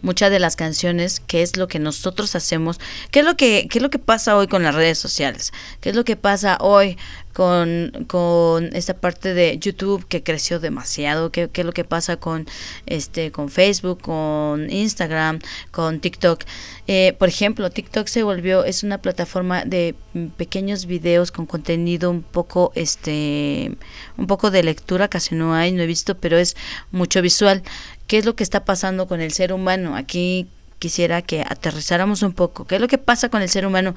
muchas 0.03 0.29
de 0.29 0.37
las 0.37 0.55
canciones, 0.55 1.21
qué 1.25 1.41
es 1.41 1.57
lo 1.57 1.67
que 1.67 1.79
nosotros 1.79 2.35
hacemos, 2.35 2.79
qué 3.09 3.21
es 3.21 3.25
lo 3.25 3.35
que, 3.35 3.67
qué 3.69 3.79
es 3.79 3.81
lo 3.81 3.89
que 3.89 3.99
pasa 3.99 4.37
hoy 4.37 4.47
con 4.47 4.61
las 4.61 4.75
redes 4.75 4.99
sociales, 4.99 5.51
qué 5.81 5.89
es 5.89 5.95
lo 5.95 6.03
que 6.03 6.15
pasa 6.15 6.57
hoy 6.61 6.97
con, 7.33 8.05
con 8.07 8.75
esta 8.75 8.93
parte 8.93 9.33
de 9.33 9.57
YouTube 9.57 10.05
que 10.07 10.21
creció 10.21 10.59
demasiado, 10.59 11.31
qué, 11.31 11.49
qué 11.51 11.61
es 11.61 11.65
lo 11.65 11.73
que 11.73 11.83
pasa 11.83 12.17
con 12.17 12.45
este 12.85 13.31
con 13.31 13.49
Facebook, 13.49 14.01
con 14.01 14.69
Instagram, 14.69 15.39
con 15.71 15.99
TikTok. 15.99 16.43
Eh, 16.87 17.15
por 17.17 17.29
ejemplo, 17.29 17.69
TikTok 17.69 18.07
se 18.07 18.23
volvió, 18.23 18.65
es 18.65 18.83
una 18.83 18.99
plataforma 18.99 19.65
de 19.65 19.95
pequeños 20.37 20.85
videos 20.85 21.31
con 21.31 21.45
contenido 21.45 22.11
un 22.11 22.21
poco, 22.21 22.71
este, 22.75 23.75
un 24.17 24.27
poco 24.27 24.51
de 24.51 24.63
lectura, 24.63 25.07
casi 25.07 25.33
no 25.33 25.55
hay, 25.55 25.71
no 25.71 25.81
he 25.81 25.87
visto, 25.87 26.15
pero 26.15 26.37
es 26.37 26.55
mucho 26.91 27.21
visual 27.21 27.63
qué 28.07 28.17
es 28.17 28.25
lo 28.25 28.35
que 28.35 28.43
está 28.43 28.65
pasando 28.65 29.07
con 29.07 29.21
el 29.21 29.31
ser 29.31 29.53
humano. 29.53 29.95
Aquí 29.95 30.47
quisiera 30.79 31.21
que 31.21 31.41
aterrizáramos 31.41 32.21
un 32.23 32.33
poco. 32.33 32.65
¿Qué 32.65 32.75
es 32.75 32.81
lo 32.81 32.87
que 32.87 32.97
pasa 32.97 33.29
con 33.29 33.41
el 33.41 33.49
ser 33.49 33.65
humano? 33.65 33.95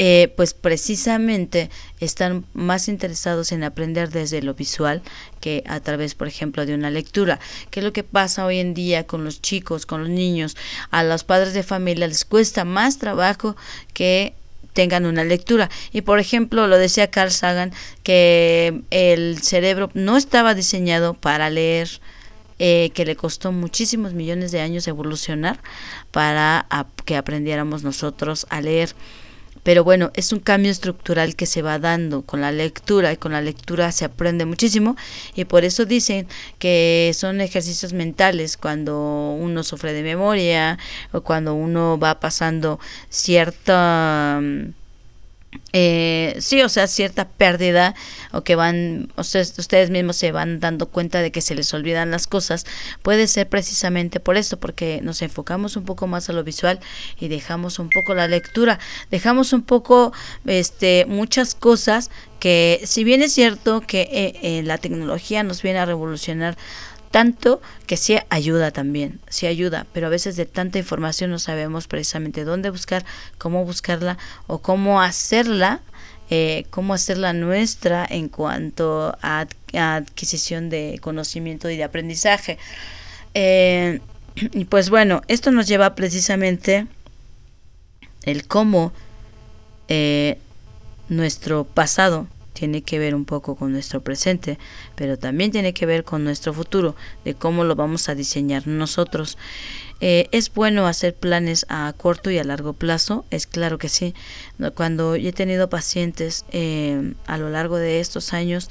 eh, 0.00 0.32
pues 0.36 0.54
precisamente 0.54 1.70
están 1.98 2.46
más 2.54 2.86
interesados 2.86 3.50
en 3.50 3.64
aprender 3.64 4.10
desde 4.10 4.42
lo 4.42 4.54
visual 4.54 5.02
que 5.40 5.64
a 5.66 5.80
través, 5.80 6.14
por 6.14 6.28
ejemplo, 6.28 6.64
de 6.64 6.74
una 6.74 6.88
lectura. 6.88 7.40
¿Qué 7.70 7.80
es 7.80 7.84
lo 7.84 7.92
que 7.92 8.04
pasa 8.04 8.46
hoy 8.46 8.60
en 8.60 8.74
día 8.74 9.08
con 9.08 9.24
los 9.24 9.42
chicos, 9.42 9.86
con 9.86 10.02
los 10.02 10.08
niños? 10.08 10.56
A 10.92 11.02
los 11.02 11.24
padres 11.24 11.52
de 11.52 11.64
familia 11.64 12.06
les 12.06 12.24
cuesta 12.24 12.64
más 12.64 12.98
trabajo 12.98 13.56
que 13.92 14.34
tengan 14.72 15.04
una 15.04 15.24
lectura. 15.24 15.68
Y 15.92 16.02
por 16.02 16.20
ejemplo, 16.20 16.68
lo 16.68 16.78
decía 16.78 17.10
Carl 17.10 17.32
Sagan, 17.32 17.72
que 18.04 18.82
el 18.90 19.42
cerebro 19.42 19.90
no 19.94 20.16
estaba 20.16 20.54
diseñado 20.54 21.14
para 21.14 21.50
leer, 21.50 22.00
eh, 22.58 22.90
que 22.94 23.04
le 23.04 23.16
costó 23.16 23.52
muchísimos 23.52 24.14
millones 24.14 24.50
de 24.52 24.60
años 24.60 24.88
evolucionar 24.88 25.60
para 26.10 26.66
que 27.04 27.16
aprendiéramos 27.16 27.82
nosotros 27.82 28.46
a 28.50 28.60
leer. 28.60 28.94
Pero 29.62 29.84
bueno, 29.84 30.10
es 30.14 30.32
un 30.32 30.40
cambio 30.40 30.70
estructural 30.70 31.36
que 31.36 31.46
se 31.46 31.62
va 31.62 31.78
dando 31.78 32.22
con 32.22 32.40
la 32.40 32.52
lectura 32.52 33.12
y 33.12 33.16
con 33.16 33.32
la 33.32 33.42
lectura 33.42 33.92
se 33.92 34.04
aprende 34.04 34.44
muchísimo 34.44 34.96
y 35.34 35.44
por 35.44 35.64
eso 35.64 35.84
dicen 35.84 36.26
que 36.58 37.12
son 37.14 37.40
ejercicios 37.40 37.92
mentales 37.92 38.56
cuando 38.56 39.36
uno 39.38 39.62
sufre 39.62 39.92
de 39.92 40.02
memoria 40.02 40.78
o 41.12 41.20
cuando 41.20 41.54
uno 41.54 41.98
va 41.98 42.18
pasando 42.18 42.78
cierta 43.10 44.40
eh, 45.72 46.36
sí, 46.40 46.62
o 46.62 46.68
sea, 46.68 46.86
cierta 46.86 47.28
pérdida 47.28 47.94
o 48.32 48.42
que 48.42 48.54
van, 48.54 49.12
ustedes, 49.16 49.58
ustedes 49.58 49.90
mismos 49.90 50.16
se 50.16 50.32
van 50.32 50.60
dando 50.60 50.86
cuenta 50.86 51.20
de 51.20 51.30
que 51.30 51.40
se 51.40 51.54
les 51.54 51.72
olvidan 51.74 52.10
las 52.10 52.26
cosas, 52.26 52.66
puede 53.02 53.26
ser 53.26 53.48
precisamente 53.48 54.20
por 54.20 54.36
esto, 54.36 54.58
porque 54.58 55.00
nos 55.02 55.22
enfocamos 55.22 55.76
un 55.76 55.84
poco 55.84 56.06
más 56.06 56.28
a 56.28 56.32
lo 56.32 56.44
visual 56.44 56.80
y 57.18 57.28
dejamos 57.28 57.78
un 57.78 57.90
poco 57.90 58.14
la 58.14 58.28
lectura, 58.28 58.78
dejamos 59.10 59.52
un 59.52 59.62
poco, 59.62 60.12
este, 60.46 61.04
muchas 61.06 61.54
cosas 61.54 62.10
que, 62.40 62.80
si 62.84 63.04
bien 63.04 63.22
es 63.22 63.32
cierto 63.32 63.80
que 63.80 64.02
eh, 64.02 64.38
eh, 64.42 64.62
la 64.62 64.78
tecnología 64.78 65.42
nos 65.42 65.62
viene 65.62 65.80
a 65.80 65.86
revolucionar 65.86 66.56
tanto 67.10 67.60
que 67.86 67.96
sí 67.96 68.18
ayuda 68.28 68.70
también, 68.70 69.20
sí 69.28 69.46
ayuda, 69.46 69.86
pero 69.92 70.06
a 70.06 70.10
veces 70.10 70.36
de 70.36 70.46
tanta 70.46 70.78
información 70.78 71.30
no 71.30 71.38
sabemos 71.38 71.86
precisamente 71.86 72.44
dónde 72.44 72.70
buscar, 72.70 73.04
cómo 73.38 73.64
buscarla 73.64 74.18
o 74.46 74.58
cómo 74.58 75.00
hacerla, 75.00 75.80
eh, 76.30 76.66
cómo 76.70 76.94
hacerla 76.94 77.32
nuestra 77.32 78.06
en 78.08 78.28
cuanto 78.28 79.16
a, 79.22 79.46
adquisición 79.74 80.70
de 80.70 80.98
conocimiento 81.00 81.70
y 81.70 81.76
de 81.76 81.84
aprendizaje. 81.84 82.58
Eh, 83.34 84.00
y 84.52 84.64
pues 84.66 84.90
bueno, 84.90 85.22
esto 85.28 85.50
nos 85.50 85.66
lleva 85.66 85.94
precisamente 85.94 86.86
el 88.22 88.46
cómo 88.46 88.92
eh, 89.88 90.38
nuestro 91.08 91.64
pasado 91.64 92.26
tiene 92.58 92.82
que 92.82 92.98
ver 92.98 93.14
un 93.14 93.24
poco 93.24 93.54
con 93.54 93.70
nuestro 93.70 94.02
presente, 94.02 94.58
pero 94.96 95.16
también 95.16 95.52
tiene 95.52 95.72
que 95.72 95.86
ver 95.86 96.02
con 96.02 96.24
nuestro 96.24 96.52
futuro, 96.52 96.96
de 97.24 97.34
cómo 97.34 97.62
lo 97.62 97.76
vamos 97.76 98.08
a 98.08 98.16
diseñar 98.16 98.66
nosotros. 98.66 99.38
Eh, 100.00 100.28
¿Es 100.32 100.52
bueno 100.52 100.86
hacer 100.88 101.14
planes 101.14 101.66
a 101.68 101.92
corto 101.96 102.32
y 102.32 102.38
a 102.38 102.44
largo 102.44 102.72
plazo? 102.72 103.24
Es 103.30 103.46
claro 103.46 103.78
que 103.78 103.88
sí. 103.88 104.12
Cuando 104.74 105.14
yo 105.14 105.28
he 105.28 105.32
tenido 105.32 105.70
pacientes 105.70 106.44
eh, 106.50 107.14
a 107.26 107.38
lo 107.38 107.48
largo 107.48 107.76
de 107.76 108.00
estos 108.00 108.32
años, 108.32 108.70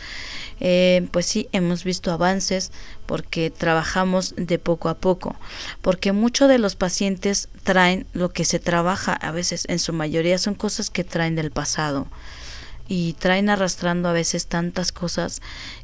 eh, 0.59 1.07
pues 1.11 1.25
sí, 1.25 1.47
hemos 1.53 1.85
visto 1.85 2.11
avances 2.11 2.73
porque 3.05 3.51
trabajamos 3.51 4.35
de 4.35 4.59
poco 4.59 4.89
a 4.89 4.95
poco, 4.95 5.37
porque 5.81 6.11
muchos 6.11 6.49
de 6.49 6.57
los 6.57 6.75
pacientes 6.75 7.47
traen 7.63 8.05
lo 8.11 8.29
que 8.29 8.43
se 8.43 8.59
trabaja, 8.59 9.13
a 9.13 9.31
veces 9.31 9.65
en 9.69 9.79
su 9.79 9.93
mayoría 9.93 10.37
son 10.37 10.55
cosas 10.55 10.89
que 10.89 11.05
traen 11.05 11.35
del 11.35 11.51
pasado 11.51 12.07
y 12.87 13.13
traen 13.13 13.49
arrastrando 13.49 14.09
a 14.09 14.13
veces 14.13 14.47
tantas 14.47 14.91
cosas 14.91 15.41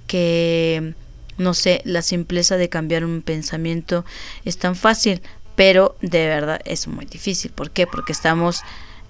que 0.07 0.93
no 1.37 1.53
sé, 1.53 1.81
la 1.83 2.01
simpleza 2.01 2.57
de 2.57 2.69
cambiar 2.69 3.05
un 3.05 3.21
pensamiento 3.21 4.05
es 4.45 4.57
tan 4.57 4.75
fácil, 4.75 5.21
pero 5.55 5.95
de 6.01 6.27
verdad 6.27 6.61
es 6.65 6.87
muy 6.87 7.05
difícil. 7.05 7.51
¿Por 7.51 7.71
qué? 7.71 7.87
Porque 7.87 8.11
estamos 8.11 8.61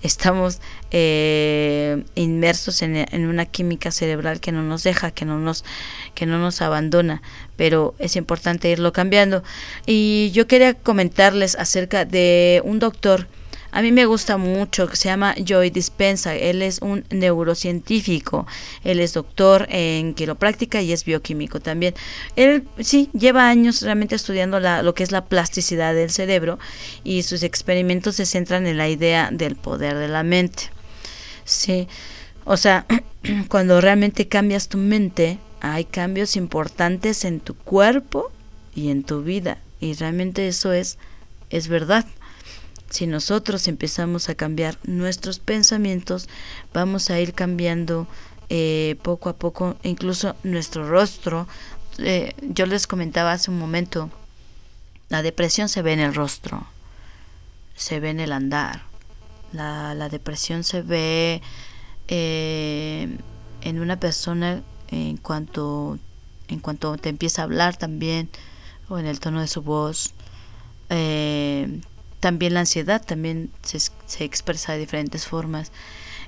estamos 0.03 0.59
eh, 0.91 2.03
inmersos 2.15 2.81
en, 2.81 2.97
en, 2.97 3.25
una 3.25 3.45
química 3.45 3.89
cerebral 3.89 4.41
que 4.41 4.51
no 4.51 4.61
nos 4.61 4.83
deja, 4.83 5.11
que 5.11 5.23
no 5.23 5.39
nos, 5.39 5.63
que 6.13 6.25
no 6.25 6.39
nos 6.39 6.61
abandona, 6.61 7.21
pero 7.55 7.95
es 7.99 8.17
importante 8.17 8.69
irlo 8.69 8.91
cambiando. 8.91 9.43
Y 9.85 10.31
yo 10.33 10.45
quería 10.45 10.73
comentarles 10.73 11.55
acerca 11.55 12.03
de 12.03 12.61
un 12.65 12.79
doctor 12.79 13.27
a 13.73 13.81
mí 13.81 13.91
me 13.91 14.05
gusta 14.05 14.37
mucho, 14.37 14.87
se 14.95 15.09
llama 15.09 15.33
Joy 15.43 15.71
Dispensa. 15.71 16.35
Él 16.35 16.61
es 16.61 16.79
un 16.79 17.05
neurocientífico. 17.09 18.45
Él 18.83 18.99
es 18.99 19.13
doctor 19.13 19.65
en 19.69 20.13
quiropráctica 20.13 20.79
y 20.81 20.93
es 20.93 21.03
bioquímico 21.05 21.59
también. 21.59 21.95
Él 22.35 22.67
sí 22.79 23.09
lleva 23.13 23.49
años 23.49 23.81
realmente 23.81 24.13
estudiando 24.13 24.59
la, 24.59 24.83
lo 24.83 24.93
que 24.93 25.01
es 25.01 25.11
la 25.11 25.25
plasticidad 25.25 25.95
del 25.95 26.11
cerebro 26.11 26.59
y 27.03 27.23
sus 27.23 27.41
experimentos 27.41 28.17
se 28.17 28.27
centran 28.27 28.67
en 28.67 28.77
la 28.77 28.89
idea 28.89 29.29
del 29.31 29.55
poder 29.55 29.97
de 29.97 30.07
la 30.07 30.21
mente. 30.21 30.69
Sí, 31.43 31.87
o 32.45 32.57
sea, 32.57 32.85
cuando 33.47 33.81
realmente 33.81 34.27
cambias 34.27 34.67
tu 34.67 34.77
mente, 34.77 35.39
hay 35.61 35.85
cambios 35.85 36.35
importantes 36.35 37.25
en 37.25 37.39
tu 37.39 37.55
cuerpo 37.55 38.31
y 38.75 38.91
en 38.91 39.03
tu 39.03 39.23
vida. 39.23 39.57
Y 39.79 39.95
realmente 39.95 40.47
eso 40.47 40.73
es, 40.73 40.99
es 41.49 41.69
verdad. 41.69 42.05
Si 42.93 43.07
nosotros 43.07 43.67
empezamos 43.67 44.29
a 44.29 44.35
cambiar 44.35 44.77
nuestros 44.83 45.39
pensamientos, 45.39 46.29
vamos 46.75 47.09
a 47.09 47.19
ir 47.19 47.33
cambiando 47.33 48.05
eh, 48.49 48.97
poco 49.01 49.29
a 49.29 49.33
poco, 49.33 49.77
incluso 49.81 50.35
nuestro 50.43 50.87
rostro. 50.87 51.47
Eh, 51.97 52.35
yo 52.43 52.67
les 52.67 52.85
comentaba 52.85 53.31
hace 53.31 53.49
un 53.49 53.57
momento, 53.57 54.11
la 55.09 55.23
depresión 55.23 55.69
se 55.69 55.81
ve 55.81 55.93
en 55.93 56.01
el 56.01 56.13
rostro, 56.13 56.67
se 57.75 57.99
ve 57.99 58.11
en 58.11 58.19
el 58.19 58.31
andar. 58.31 58.83
La, 59.53 60.07
depresión 60.09 60.63
se 60.63 60.83
ve 60.83 61.41
eh, 62.09 63.17
en 63.61 63.79
una 63.79 63.99
persona 63.99 64.61
en 64.89 65.17
cuanto, 65.17 65.97
en 66.47 66.59
cuanto 66.59 66.95
te 66.97 67.09
empieza 67.09 67.41
a 67.41 67.45
hablar 67.45 67.75
también, 67.75 68.29
o 68.87 68.99
en 68.99 69.07
el 69.07 69.19
tono 69.19 69.41
de 69.41 69.47
su 69.47 69.63
voz. 69.63 70.13
Eh, 70.91 71.81
también 72.23 72.53
la 72.53 72.61
ansiedad 72.61 73.05
también 73.05 73.51
se, 73.63 73.79
se 73.79 74.23
expresa 74.23 74.71
de 74.71 74.79
diferentes 74.79 75.27
formas. 75.27 75.73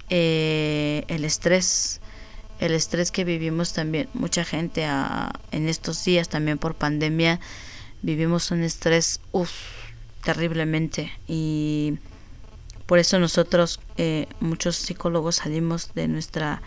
Eh, 0.10 1.06
el 1.08 1.24
estrés, 1.24 2.02
el 2.60 2.74
estrés 2.74 3.12
que 3.12 3.24
vivimos 3.24 3.72
también, 3.72 4.10
mucha 4.14 4.44
gente 4.44 4.84
en 4.84 5.70
estos 5.70 6.04
días 6.04 6.28
también 6.28 6.58
por 6.58 6.76
pandemia 6.76 7.40
vivimos 8.02 8.52
un 8.52 8.64
estrés 8.64 9.22
uf, 9.32 9.52
terriblemente 10.22 11.14
y 11.30 11.98
por 12.88 13.00
eso 13.00 13.18
nosotros 13.18 13.80
eh, 13.96 14.28
muchos 14.42 14.76
psicólogos 14.76 15.38
salimos 15.38 15.94
de 15.96 16.10
nuestra 16.10 16.62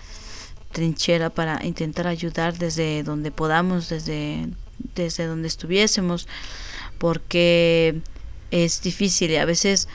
trinchera 0.73 1.29
para 1.29 1.63
intentar 1.67 2.07
ayudar 2.07 2.57
desde 2.57 3.03
donde 3.03 3.31
podamos 3.31 3.91
desde 3.91 4.49
desde 4.95 5.27
donde 5.27 5.49
estuviésemos 5.49 6.27
porque 6.97 8.01
es 8.51 8.83
difícil 8.83 9.31
y 9.31 9.37
a 9.37 9.45
veces 9.45 9.89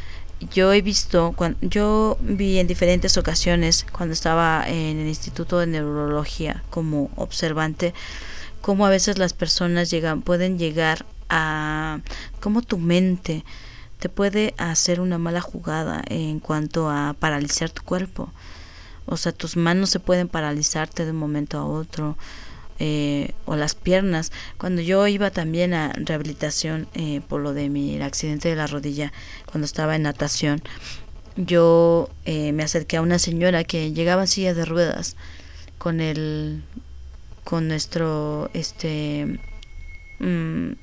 yo 0.53 0.73
he 0.73 0.81
visto, 0.81 1.33
cuando, 1.35 1.57
yo 1.61 2.17
vi 2.21 2.59
en 2.59 2.67
diferentes 2.67 3.17
ocasiones 3.17 3.85
cuando 3.91 4.13
estaba 4.13 4.65
en 4.67 4.99
el 4.99 5.07
Instituto 5.07 5.59
de 5.59 5.67
Neurología 5.67 6.63
como 6.69 7.09
observante, 7.15 7.93
cómo 8.61 8.85
a 8.85 8.89
veces 8.89 9.17
las 9.17 9.33
personas 9.33 9.89
llegan, 9.89 10.21
pueden 10.21 10.57
llegar 10.57 11.05
a, 11.29 11.99
cómo 12.39 12.61
tu 12.61 12.77
mente 12.77 13.43
te 13.99 14.09
puede 14.09 14.53
hacer 14.57 14.99
una 14.99 15.17
mala 15.17 15.41
jugada 15.41 16.03
en 16.07 16.39
cuanto 16.39 16.89
a 16.89 17.15
paralizar 17.17 17.69
tu 17.69 17.83
cuerpo. 17.83 18.31
O 19.05 19.17
sea, 19.17 19.31
tus 19.31 19.57
manos 19.57 19.89
se 19.89 19.99
pueden 19.99 20.27
paralizarte 20.27 21.05
de 21.05 21.11
un 21.11 21.17
momento 21.17 21.57
a 21.57 21.65
otro 21.65 22.17
eh, 22.85 23.31
o 23.45 23.55
las 23.55 23.75
piernas. 23.75 24.33
Cuando 24.57 24.81
yo 24.81 25.07
iba 25.07 25.31
también 25.31 25.73
a 25.73 25.93
rehabilitación 25.93 26.89
eh, 26.95 27.21
por 27.29 27.39
lo 27.39 27.53
de 27.53 27.69
mi 27.69 28.01
accidente 28.01 28.49
de 28.49 28.57
la 28.57 28.67
rodilla, 28.67 29.13
cuando 29.45 29.63
estaba 29.63 29.95
en 29.95 30.01
natación, 30.01 30.61
yo 31.37 32.09
eh, 32.25 32.51
me 32.51 32.61
acerqué 32.61 32.97
a 32.97 33.01
una 33.01 33.19
señora 33.19 33.63
que 33.63 33.93
llegaba 33.93 34.23
en 34.23 34.27
silla 34.27 34.53
de 34.53 34.65
ruedas 34.65 35.15
con 35.77 36.01
el 36.01 36.61
con 37.45 37.69
nuestro 37.69 38.49
este 38.53 39.39
mm, 40.19 40.73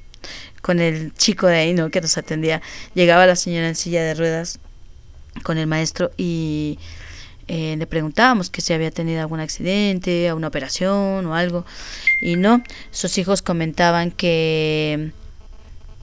con 0.63 0.81
el 0.81 1.13
chico 1.13 1.49
de 1.49 1.57
ahí 1.57 1.75
no 1.75 1.91
que 1.91 2.01
nos 2.01 2.17
atendía 2.17 2.63
llegaba 2.95 3.27
la 3.27 3.37
señora 3.37 3.69
en 3.69 3.77
silla 3.77 4.03
de 4.03 4.15
ruedas 4.15 4.59
con 5.43 5.59
el 5.59 5.67
maestro 5.67 6.13
y 6.17 6.79
eh, 7.53 7.75
le 7.77 7.87
preguntábamos 7.89 8.49
que 8.49 8.61
si 8.61 8.73
había 8.73 8.93
tenido 8.93 9.21
algún 9.21 9.41
accidente, 9.41 10.33
una 10.33 10.47
operación 10.47 11.27
o 11.27 11.35
algo, 11.35 11.67
y 12.23 12.37
no, 12.37 12.63
sus 12.93 13.19
hijos 13.19 13.43
comentaban 13.43 14.13
que 14.13 15.11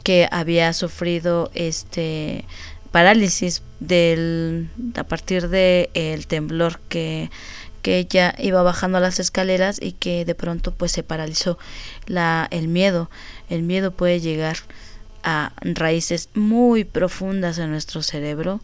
que 0.03 0.27
había 0.29 0.73
sufrido 0.73 1.49
este 1.53 2.43
parálisis 2.91 3.63
del 3.79 4.69
a 4.95 5.05
partir 5.05 5.47
de 5.47 5.89
el 5.93 6.27
temblor 6.27 6.81
que 6.89 7.31
que 7.81 7.99
ella 7.99 8.35
iba 8.39 8.61
bajando 8.61 8.99
las 8.99 9.17
escaleras 9.19 9.79
y 9.81 9.93
que 9.93 10.25
de 10.25 10.35
pronto 10.35 10.73
pues 10.73 10.91
se 10.91 11.03
paralizó 11.03 11.57
la 12.07 12.47
el 12.51 12.67
miedo. 12.67 13.09
El 13.49 13.63
miedo 13.63 13.91
puede 13.91 14.19
llegar 14.19 14.57
a 15.23 15.53
raíces 15.61 16.27
muy 16.33 16.83
profundas 16.83 17.57
en 17.57 17.71
nuestro 17.71 18.01
cerebro 18.01 18.59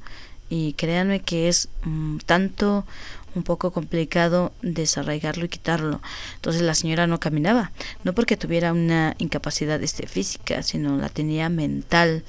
y 0.53 0.73
créanme 0.73 1.19
que 1.19 1.47
es 1.47 1.67
mm, 1.81 2.17
tanto 2.27 2.85
un 3.33 3.41
poco 3.41 3.71
complicado 3.71 4.53
desarraigarlo 4.61 5.45
y 5.45 5.49
quitarlo. 5.49 5.99
Entonces 6.35 6.61
la 6.61 6.75
señora 6.75 7.07
no 7.07 7.19
caminaba, 7.19 7.71
no 8.03 8.13
porque 8.13 8.37
tuviera 8.37 8.71
una 8.71 9.15
incapacidad 9.17 9.81
este, 9.81 10.05
física, 10.05 10.61
sino 10.61 10.95
la 10.97 11.09
tenía 11.09 11.49
mental. 11.49 12.23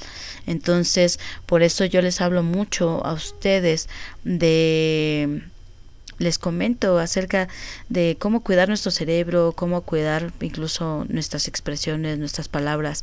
Entonces, 0.47 1.21
por 1.45 1.63
eso 1.63 1.85
yo 1.85 2.01
les 2.01 2.23
hablo 2.23 2.43
mucho 2.43 3.05
a 3.05 3.13
ustedes 3.13 3.91
de 4.25 5.43
les 6.17 6.39
comento 6.39 6.99
acerca 6.99 7.49
de 7.91 8.17
cómo 8.19 8.41
cuidar 8.43 8.69
nuestro 8.69 8.91
cerebro, 8.91 9.53
cómo 9.55 9.83
cuidar 9.83 10.33
incluso 10.41 11.05
nuestras 11.11 11.47
expresiones, 11.47 12.19
nuestras 12.19 12.49
palabras, 12.49 13.03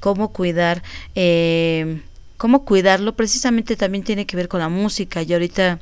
cómo 0.00 0.32
cuidar, 0.32 0.82
eh, 1.14 2.00
cómo 2.38 2.64
cuidarlo 2.64 3.14
precisamente 3.14 3.76
también 3.76 4.04
tiene 4.04 4.24
que 4.24 4.36
ver 4.36 4.48
con 4.48 4.60
la 4.60 4.70
música. 4.70 5.22
Y 5.22 5.32
ahorita 5.34 5.80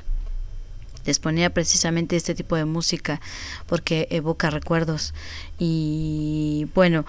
les 1.07 1.20
ponía 1.20 1.50
precisamente 1.50 2.16
este 2.16 2.34
tipo 2.34 2.57
de 2.57 2.64
música 2.64 3.20
porque 3.66 4.09
evoca 4.11 4.50
recuerdos 4.50 5.14
y 5.57 6.66
bueno 6.74 7.07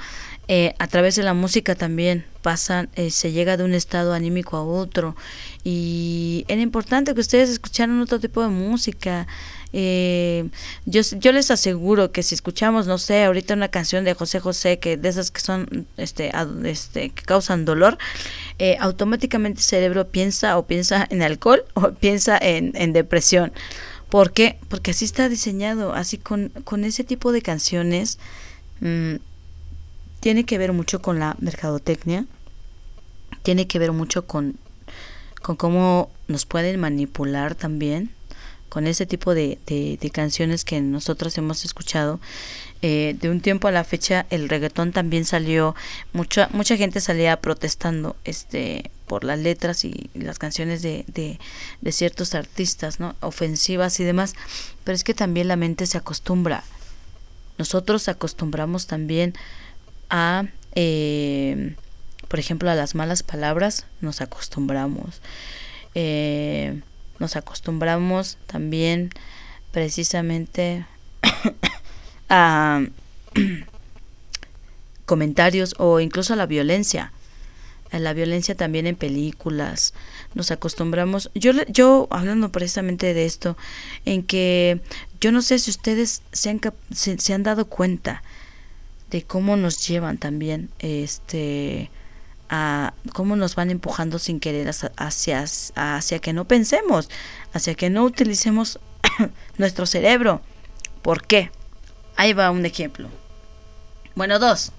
eh, 0.48 0.76
a 0.78 0.88
través 0.88 1.16
de 1.16 1.24
la 1.24 1.34
música 1.34 1.74
también 1.74 2.24
pasan 2.44 2.90
eh, 2.96 3.10
se 3.10 3.32
llega 3.32 3.58
de 3.58 3.64
un 3.64 3.74
estado 3.74 4.14
anímico 4.14 4.56
a 4.56 4.64
otro 4.64 5.16
y 5.64 6.46
era 6.48 6.62
importante 6.62 7.16
que 7.16 7.22
ustedes 7.22 7.50
escucharan 7.50 8.00
otro 8.00 8.20
tipo 8.20 8.44
de 8.44 8.50
música 8.50 9.28
eh, 9.74 10.50
yo, 10.86 11.02
yo 11.02 11.32
les 11.32 11.52
aseguro 11.52 12.12
que 12.12 12.24
si 12.24 12.36
escuchamos, 12.36 12.88
no 12.88 12.98
sé, 12.98 13.24
ahorita 13.24 13.54
una 13.54 13.68
canción 13.68 14.06
de 14.06 14.14
José 14.14 14.40
José, 14.40 14.80
que 14.80 14.98
de 14.98 15.10
esas 15.10 15.32
que 15.32 15.42
son, 15.42 15.88
este, 15.98 16.32
este 16.64 17.10
que 17.10 17.24
causan 17.24 17.66
dolor, 17.66 17.98
eh, 18.60 18.78
automáticamente 18.80 19.60
el 19.60 19.66
cerebro 19.66 20.08
piensa 20.08 20.58
o 20.58 20.66
piensa 20.68 21.06
en 21.10 21.22
alcohol 21.22 21.66
o 21.74 21.92
piensa 22.00 22.38
en, 22.38 22.72
en 22.76 22.94
depresión. 22.94 23.52
¿Por 24.10 24.32
qué? 24.32 24.58
Porque 24.70 24.92
así 24.92 25.04
está 25.04 25.28
diseñado, 25.28 25.94
así 25.94 26.18
con, 26.18 26.50
con 26.64 26.86
ese 26.86 27.04
tipo 27.04 27.34
de 27.34 27.42
canciones. 27.42 28.20
Mm, 28.80 29.16
tiene 30.22 30.46
que 30.46 30.58
ver 30.58 30.72
mucho 30.72 31.02
con 31.02 31.20
la 31.20 31.36
mercadotecnia, 31.40 32.26
tiene 33.44 33.68
que 33.68 33.80
ver 33.80 33.92
mucho 33.92 34.26
con, 34.26 34.56
con 35.42 35.58
cómo 35.58 36.10
nos 36.28 36.46
pueden 36.46 36.80
manipular 36.80 37.54
también 37.54 38.17
con 38.70 38.88
ese 38.88 39.06
tipo 39.06 39.34
de, 39.34 39.60
de, 39.66 40.10
canciones 40.12 40.66
que 40.66 40.82
nosotros 40.82 41.38
hemos 41.38 41.66
escuchado. 41.66 42.20
Eh, 42.84 43.16
de 43.20 43.30
un 43.32 43.42
tiempo 43.42 43.68
a 43.68 43.72
la 43.72 43.84
fecha 43.84 44.28
el 44.30 44.50
reggaetón 44.50 44.92
también 44.92 45.26
salió, 45.26 45.74
mucha, 46.14 46.48
mucha 46.54 46.78
gente 46.78 47.02
salía 47.02 47.42
protestando 47.42 48.16
este 48.24 48.92
por 49.08 49.24
las 49.24 49.40
letras 49.40 49.84
y, 49.84 50.12
las 50.14 50.38
canciones 50.38 50.82
de, 50.82 51.04
de, 51.08 51.40
de, 51.82 51.92
ciertos 51.92 52.36
artistas, 52.36 53.00
¿no? 53.00 53.16
ofensivas 53.22 54.00
y 54.00 54.04
demás, 54.04 54.36
pero 54.84 54.96
es 54.96 55.04
que 55.04 55.14
también 55.14 55.48
la 55.48 55.56
mente 55.56 55.86
se 55.88 55.98
acostumbra. 55.98 56.64
Nosotros 57.58 58.08
acostumbramos 58.10 58.86
también 58.86 59.34
a, 60.10 60.46
eh, 60.76 61.76
por 62.28 62.40
ejemplo, 62.40 62.70
a 62.70 62.76
las 62.76 62.96
malas 62.96 63.24
palabras, 63.24 63.86
nos 64.02 64.22
acostumbramos. 64.22 65.22
Eh, 65.96 66.82
nos 67.20 67.36
acostumbramos 67.36 68.38
también 68.48 69.12
precisamente 69.72 70.86
a 72.30 72.84
comentarios 75.06 75.76
o 75.78 76.00
incluso 76.00 76.34
a 76.34 76.38
la 76.38 76.46
violencia. 76.46 77.12
A 77.92 78.00
la 78.00 78.14
violencia 78.14 78.54
también 78.56 78.86
en 78.86 78.98
películas 78.98 79.94
nos 80.34 80.52
acostumbramos. 80.52 81.32
Yo 81.34 81.54
yo 81.68 82.08
hablando 82.12 82.52
precisamente 82.52 83.14
de 83.14 83.26
esto 83.26 83.56
en 84.04 84.24
que 84.24 84.82
yo 85.22 85.32
no 85.32 85.42
sé 85.42 85.58
si 85.58 85.72
ustedes 85.72 86.22
se 86.34 86.50
han, 86.50 86.60
se 86.92 87.34
han 87.34 87.44
dado 87.44 87.66
cuenta 87.66 88.24
de 89.10 89.24
cómo 89.24 89.56
nos 89.56 89.88
llevan 89.88 90.18
también 90.18 90.70
este 90.80 91.90
a 92.50 92.94
cómo 93.14 93.36
nos 93.36 93.56
van 93.56 93.72
empujando 93.72 94.20
sin 94.20 94.40
querer 94.40 94.70
hacia, 94.70 95.46
hacia 95.76 96.20
que 96.20 96.34
no 96.34 96.46
pensemos, 96.46 97.10
hacia 97.54 97.76
que 97.76 97.90
no 97.90 98.04
utilicemos 98.04 98.80
nuestro 99.58 99.86
cerebro. 99.86 100.42
¿Por 101.02 101.26
qué? 101.26 101.52
Ahí 102.16 102.34
va 102.34 102.52
un 102.52 102.66
ejemplo. 102.66 103.10
Bueno, 104.16 104.40
dos, 104.40 104.72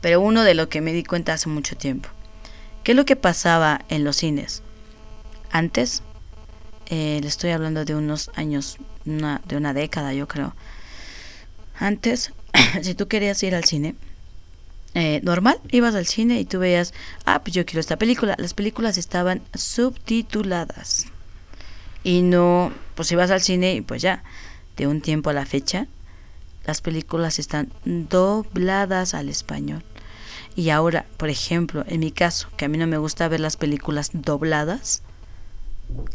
pero 0.00 0.20
uno 0.20 0.42
de 0.42 0.54
lo 0.54 0.68
que 0.68 0.80
me 0.80 0.92
di 0.92 1.04
cuenta 1.04 1.32
hace 1.32 1.48
mucho 1.48 1.76
tiempo. 1.76 2.08
¿Qué 2.82 2.92
es 2.92 2.96
lo 2.96 3.04
que 3.04 3.16
pasaba 3.16 3.82
en 3.88 4.04
los 4.04 4.16
cines? 4.16 4.62
Antes, 5.50 6.02
eh, 6.86 7.20
le 7.22 7.28
estoy 7.28 7.50
hablando 7.50 7.84
de 7.84 7.94
unos 7.94 8.30
años, 8.34 8.78
una, 9.04 9.40
de 9.46 9.56
una 9.56 9.74
década 9.74 10.12
yo 10.12 10.26
creo. 10.26 10.54
Antes, 11.78 12.32
si 12.82 12.94
tú 12.94 13.06
querías 13.08 13.42
ir 13.42 13.54
al 13.54 13.64
cine, 13.64 13.94
eh, 14.94 15.20
normal, 15.22 15.58
ibas 15.70 15.94
al 15.94 16.06
cine 16.06 16.40
y 16.40 16.44
tú 16.44 16.58
veías, 16.58 16.92
ah, 17.24 17.42
pues 17.42 17.54
yo 17.54 17.64
quiero 17.64 17.80
esta 17.80 17.96
película. 17.96 18.34
Las 18.38 18.54
películas 18.54 18.98
estaban 18.98 19.42
subtituladas. 19.54 21.06
Y 22.02 22.22
no, 22.22 22.72
pues 22.94 23.12
ibas 23.12 23.30
al 23.30 23.42
cine 23.42 23.74
y 23.74 23.80
pues 23.82 24.02
ya, 24.02 24.24
de 24.76 24.86
un 24.86 25.00
tiempo 25.00 25.30
a 25.30 25.34
la 25.34 25.46
fecha, 25.46 25.86
las 26.64 26.80
películas 26.80 27.38
están 27.38 27.70
dobladas 27.84 29.14
al 29.14 29.28
español. 29.28 29.84
Y 30.56 30.70
ahora, 30.70 31.06
por 31.16 31.28
ejemplo, 31.28 31.84
en 31.86 32.00
mi 32.00 32.10
caso, 32.10 32.48
que 32.56 32.64
a 32.64 32.68
mí 32.68 32.78
no 32.78 32.86
me 32.86 32.98
gusta 32.98 33.28
ver 33.28 33.40
las 33.40 33.56
películas 33.56 34.10
dobladas, 34.12 35.02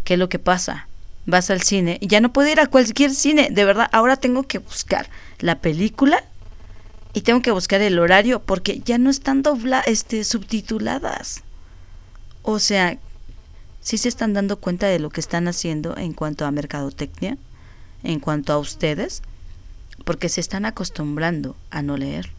¿qué 0.03 0.13
es 0.15 0.19
lo 0.19 0.29
que 0.29 0.39
pasa? 0.39 0.87
Vas 1.25 1.49
al 1.49 1.61
cine 1.61 1.97
y 2.01 2.07
ya 2.07 2.19
no 2.19 2.33
puedo 2.33 2.49
ir 2.49 2.59
a 2.59 2.67
cualquier 2.67 3.11
cine, 3.11 3.49
de 3.51 3.65
verdad, 3.65 3.89
ahora 3.91 4.17
tengo 4.17 4.43
que 4.43 4.59
buscar 4.59 5.09
la 5.39 5.59
película 5.59 6.23
y 7.15 7.21
tengo 7.21 7.41
que 7.41 7.51
buscar 7.51 7.81
el 7.81 7.97
horario 7.97 8.41
porque 8.41 8.81
ya 8.83 8.97
no 8.97 9.09
están 9.09 9.41
dobla 9.41 9.79
este 9.87 10.25
subtituladas. 10.25 11.43
O 12.43 12.59
sea, 12.59 12.97
sí 13.79 13.97
se 13.97 14.09
están 14.09 14.33
dando 14.33 14.57
cuenta 14.57 14.87
de 14.87 14.99
lo 14.99 15.09
que 15.09 15.21
están 15.21 15.47
haciendo 15.47 15.95
en 15.95 16.11
cuanto 16.11 16.45
a 16.45 16.51
mercadotecnia, 16.51 17.37
en 18.03 18.19
cuanto 18.19 18.51
a 18.51 18.57
ustedes, 18.57 19.21
porque 20.03 20.27
se 20.27 20.41
están 20.41 20.65
acostumbrando 20.65 21.55
a 21.71 21.81
no 21.81 21.95
leer, 21.95 22.31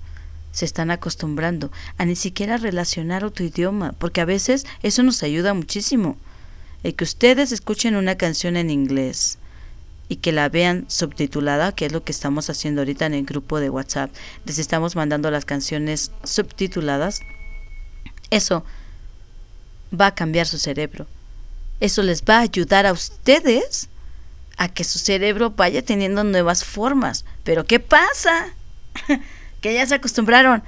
se 0.53 0.67
están 0.67 0.91
acostumbrando 0.91 1.73
a 1.97 2.05
ni 2.05 2.15
siquiera 2.15 2.59
relacionar 2.59 3.25
otro 3.25 3.47
idioma, 3.47 3.93
porque 3.93 4.21
a 4.21 4.27
veces 4.27 4.67
eso 4.83 5.03
nos 5.03 5.23
ayuda 5.23 5.55
muchísimo. 5.55 6.19
El 6.83 6.95
que 6.95 7.05
ustedes 7.05 7.51
escuchen 7.51 7.97
una 7.97 8.17
canción 8.17 8.59
en 8.59 8.69
inglés, 8.69 9.39
y 10.09 10.17
que 10.17 10.33
la 10.33 10.49
vean 10.49 10.85
subtitulada, 10.89 11.73
que 11.73 11.87
es 11.87 11.93
lo 11.93 12.05
que 12.05 12.13
estamos 12.13 12.49
haciendo 12.49 12.83
ahorita 12.83 13.07
en 13.07 13.15
el 13.15 13.25
grupo 13.25 13.59
de 13.59 13.71
WhatsApp. 13.71 14.11
Les 14.45 14.59
estamos 14.59 14.95
mandando 14.95 15.31
las 15.31 15.45
canciones 15.45 16.13
subtituladas. 16.23 17.21
Eso 18.31 18.65
va 19.99 20.09
a 20.09 20.15
cambiar 20.15 20.47
su 20.47 20.59
cerebro. 20.59 21.07
Eso 21.81 22.03
les 22.03 22.23
va 22.23 22.39
a 22.39 22.43
ayudar 22.43 22.87
a 22.87 22.93
ustedes 22.93 23.89
a 24.57 24.69
que 24.69 24.85
su 24.85 24.99
cerebro 24.99 25.51
vaya 25.51 25.83
teniendo 25.83 26.25
nuevas 26.25 26.65
formas. 26.65 27.25
Pero 27.45 27.65
¿qué 27.65 27.81
pasa? 27.81 28.55
que 29.61 29.75
ya 29.75 29.87
se 29.87 29.97
acostumbraron. 29.97 30.63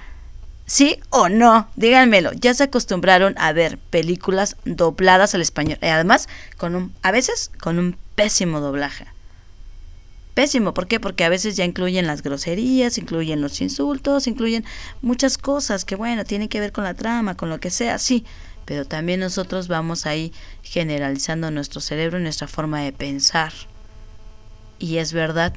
¿Sí 0.66 1.00
o 1.08 1.30
no? 1.30 1.70
Díganmelo. 1.76 2.32
Ya 2.32 2.52
se 2.52 2.64
acostumbraron 2.64 3.34
a 3.38 3.52
ver 3.52 3.78
películas 3.78 4.56
dobladas 4.64 5.34
al 5.34 5.40
español. 5.40 5.78
Y 5.80 5.86
además, 5.86 6.28
con 6.58 6.74
un, 6.74 6.92
a 7.02 7.12
veces 7.12 7.50
con 7.58 7.78
un 7.78 7.96
pésimo 8.16 8.60
doblaje 8.60 9.06
pésimo. 10.38 10.72
¿Por 10.72 10.86
qué? 10.86 11.00
Porque 11.00 11.24
a 11.24 11.28
veces 11.28 11.56
ya 11.56 11.64
incluyen 11.64 12.06
las 12.06 12.22
groserías, 12.22 12.96
incluyen 12.96 13.40
los 13.40 13.60
insultos, 13.60 14.28
incluyen 14.28 14.64
muchas 15.02 15.36
cosas 15.36 15.84
que, 15.84 15.96
bueno, 15.96 16.22
tienen 16.22 16.48
que 16.48 16.60
ver 16.60 16.70
con 16.70 16.84
la 16.84 16.94
trama, 16.94 17.36
con 17.36 17.48
lo 17.48 17.58
que 17.58 17.70
sea, 17.70 17.98
sí. 17.98 18.24
Pero 18.64 18.84
también 18.84 19.18
nosotros 19.18 19.66
vamos 19.66 20.06
ahí 20.06 20.32
generalizando 20.62 21.50
nuestro 21.50 21.80
cerebro 21.80 22.20
y 22.20 22.22
nuestra 22.22 22.46
forma 22.46 22.82
de 22.82 22.92
pensar. 22.92 23.52
Y 24.78 24.98
es 24.98 25.12
verdad, 25.12 25.54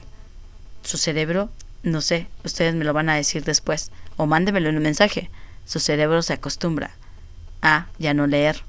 su 0.81 0.97
cerebro, 0.97 1.51
no 1.83 2.01
sé, 2.01 2.25
ustedes 2.43 2.73
me 2.73 2.83
lo 2.83 2.91
van 2.91 3.09
a 3.09 3.15
decir 3.15 3.43
después, 3.43 3.91
o 4.17 4.25
mándemelo 4.25 4.69
en 4.69 4.77
un 4.77 4.83
mensaje, 4.83 5.29
su 5.63 5.79
cerebro 5.79 6.23
se 6.23 6.33
acostumbra 6.33 6.89
a 7.61 7.85
ya 7.99 8.15
no 8.15 8.25
leer 8.25 8.63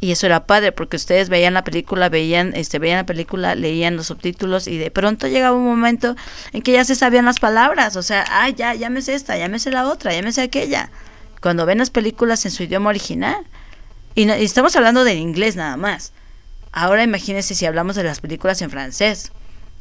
y 0.00 0.12
eso 0.12 0.26
era 0.26 0.46
padre 0.46 0.72
porque 0.72 0.96
ustedes 0.96 1.28
veían 1.28 1.54
la 1.54 1.64
película, 1.64 2.08
veían, 2.08 2.52
este, 2.54 2.78
veían 2.78 2.98
la 2.98 3.06
película, 3.06 3.54
leían 3.54 3.96
los 3.96 4.08
subtítulos 4.08 4.68
y 4.68 4.76
de 4.76 4.90
pronto 4.90 5.26
llegaba 5.26 5.56
un 5.56 5.64
momento 5.64 6.16
en 6.52 6.62
que 6.62 6.72
ya 6.72 6.84
se 6.84 6.94
sabían 6.94 7.24
las 7.24 7.40
palabras, 7.40 7.96
o 7.96 8.02
sea, 8.02 8.24
ay, 8.30 8.54
ya, 8.54 8.74
ya 8.74 8.90
me 8.90 9.02
sé 9.02 9.14
esta, 9.14 9.36
ya 9.38 9.48
me 9.48 9.58
sé 9.58 9.70
la 9.70 9.88
otra, 9.88 10.12
sé 10.32 10.42
aquella. 10.42 10.90
Cuando 11.40 11.66
ven 11.66 11.78
las 11.78 11.90
películas 11.90 12.44
en 12.44 12.50
su 12.50 12.64
idioma 12.64 12.90
original, 12.90 13.46
Y, 14.14 14.28
estamos 14.30 14.74
hablando 14.76 15.04
del 15.04 15.18
inglés 15.18 15.56
nada 15.56 15.76
más. 15.76 16.12
Ahora 16.72 17.02
imagínense 17.02 17.54
si 17.54 17.66
hablamos 17.66 17.96
de 17.96 18.02
las 18.02 18.20
películas 18.20 18.60
en 18.62 18.70
francés 18.70 19.32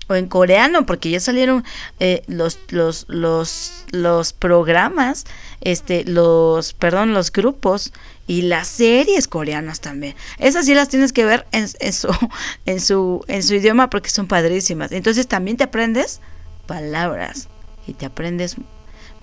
o 0.08 0.16
en 0.16 0.28
coreano, 0.28 0.86
porque 0.86 1.10
ya 1.10 1.20
salieron 1.20 1.64
eh, 2.00 2.22
los, 2.28 2.60
los, 2.70 3.06
los, 3.10 3.86
los 3.92 4.34
programas, 4.34 5.26
este, 5.62 6.04
los, 6.06 6.74
perdón, 6.74 7.14
los 7.14 7.32
grupos 7.32 7.92
y 8.28 8.44
las 8.44 8.68
series 8.68 9.28
coreanas 9.28 9.82
también. 9.82 10.16
Esas 10.40 10.66
sí 10.66 10.74
las 10.74 10.90
tienes 10.90 11.14
que 11.14 11.26
ver 11.26 11.46
en, 11.52 11.68
su, 11.68 12.08
en, 12.66 12.82
su, 12.82 13.24
en 13.28 13.44
su 13.44 13.56
idioma 13.56 13.90
porque 13.90 14.10
son 14.10 14.28
padrísimas. 14.28 14.92
Entonces 14.92 15.28
también 15.28 15.58
te 15.58 15.66
aprendes 15.66 16.22
palabras 16.66 17.50
y 17.88 17.94
te 17.94 18.06
aprendes 18.06 18.56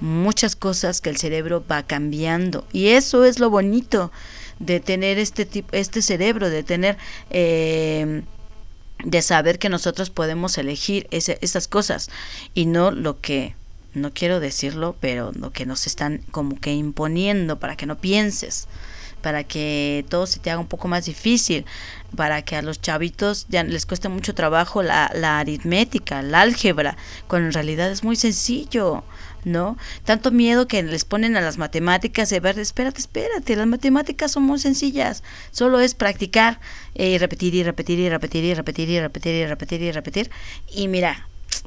muchas 0.00 0.56
cosas 0.56 1.00
que 1.00 1.10
el 1.10 1.16
cerebro 1.16 1.64
va 1.70 1.82
cambiando. 1.84 2.66
Y 2.72 2.88
eso 2.88 3.24
es 3.24 3.38
lo 3.38 3.50
bonito 3.50 4.12
de 4.58 4.80
tener 4.80 5.18
este 5.18 5.44
tipo, 5.46 5.68
este 5.72 6.02
cerebro, 6.02 6.50
de 6.50 6.62
tener 6.62 6.96
eh, 7.30 8.22
de 9.04 9.22
saber 9.22 9.58
que 9.58 9.68
nosotros 9.68 10.10
podemos 10.10 10.58
elegir 10.58 11.08
esas 11.10 11.68
cosas 11.68 12.10
y 12.54 12.66
no 12.66 12.90
lo 12.90 13.20
que 13.20 13.56
no 13.94 14.12
quiero 14.12 14.40
decirlo, 14.40 14.96
pero 15.00 15.32
lo 15.32 15.50
que 15.52 15.66
nos 15.66 15.86
están 15.86 16.18
como 16.30 16.58
que 16.58 16.72
imponiendo 16.72 17.58
para 17.58 17.76
que 17.76 17.86
no 17.86 17.98
pienses, 17.98 18.68
para 19.22 19.44
que 19.44 20.04
todo 20.08 20.26
se 20.26 20.40
te 20.40 20.50
haga 20.50 20.60
un 20.60 20.66
poco 20.66 20.88
más 20.88 21.06
difícil, 21.06 21.64
para 22.16 22.42
que 22.42 22.56
a 22.56 22.62
los 22.62 22.80
chavitos 22.80 23.46
ya 23.48 23.62
les 23.64 23.86
cueste 23.86 24.08
mucho 24.08 24.34
trabajo 24.34 24.82
la, 24.82 25.10
la 25.14 25.38
aritmética, 25.38 26.22
la 26.22 26.40
álgebra, 26.40 26.96
cuando 27.28 27.46
en 27.48 27.54
realidad 27.54 27.90
es 27.90 28.04
muy 28.04 28.16
sencillo. 28.16 29.04
¿no? 29.44 29.76
Tanto 30.04 30.30
miedo 30.30 30.68
que 30.68 30.82
les 30.82 31.04
ponen 31.04 31.36
a 31.36 31.40
las 31.40 31.58
matemáticas 31.58 32.30
de 32.30 32.40
ver, 32.40 32.58
espérate, 32.58 33.00
espérate, 33.00 33.56
las 33.56 33.66
matemáticas 33.66 34.30
son 34.30 34.44
muy 34.44 34.58
sencillas, 34.58 35.22
solo 35.50 35.80
es 35.80 35.94
practicar 35.94 36.60
y 36.94 37.18
repetir 37.18 37.54
y 37.54 37.64
repetir 37.64 37.98
y 37.98 38.08
repetir 38.08 38.44
y 38.44 38.54
repetir 38.54 38.88
y 38.88 39.00
repetir 39.00 39.34
y 39.34 39.46
repetir 39.46 39.82
y 39.82 39.90
repetir 39.90 40.30
y 40.72 40.86
mira, 40.86 41.26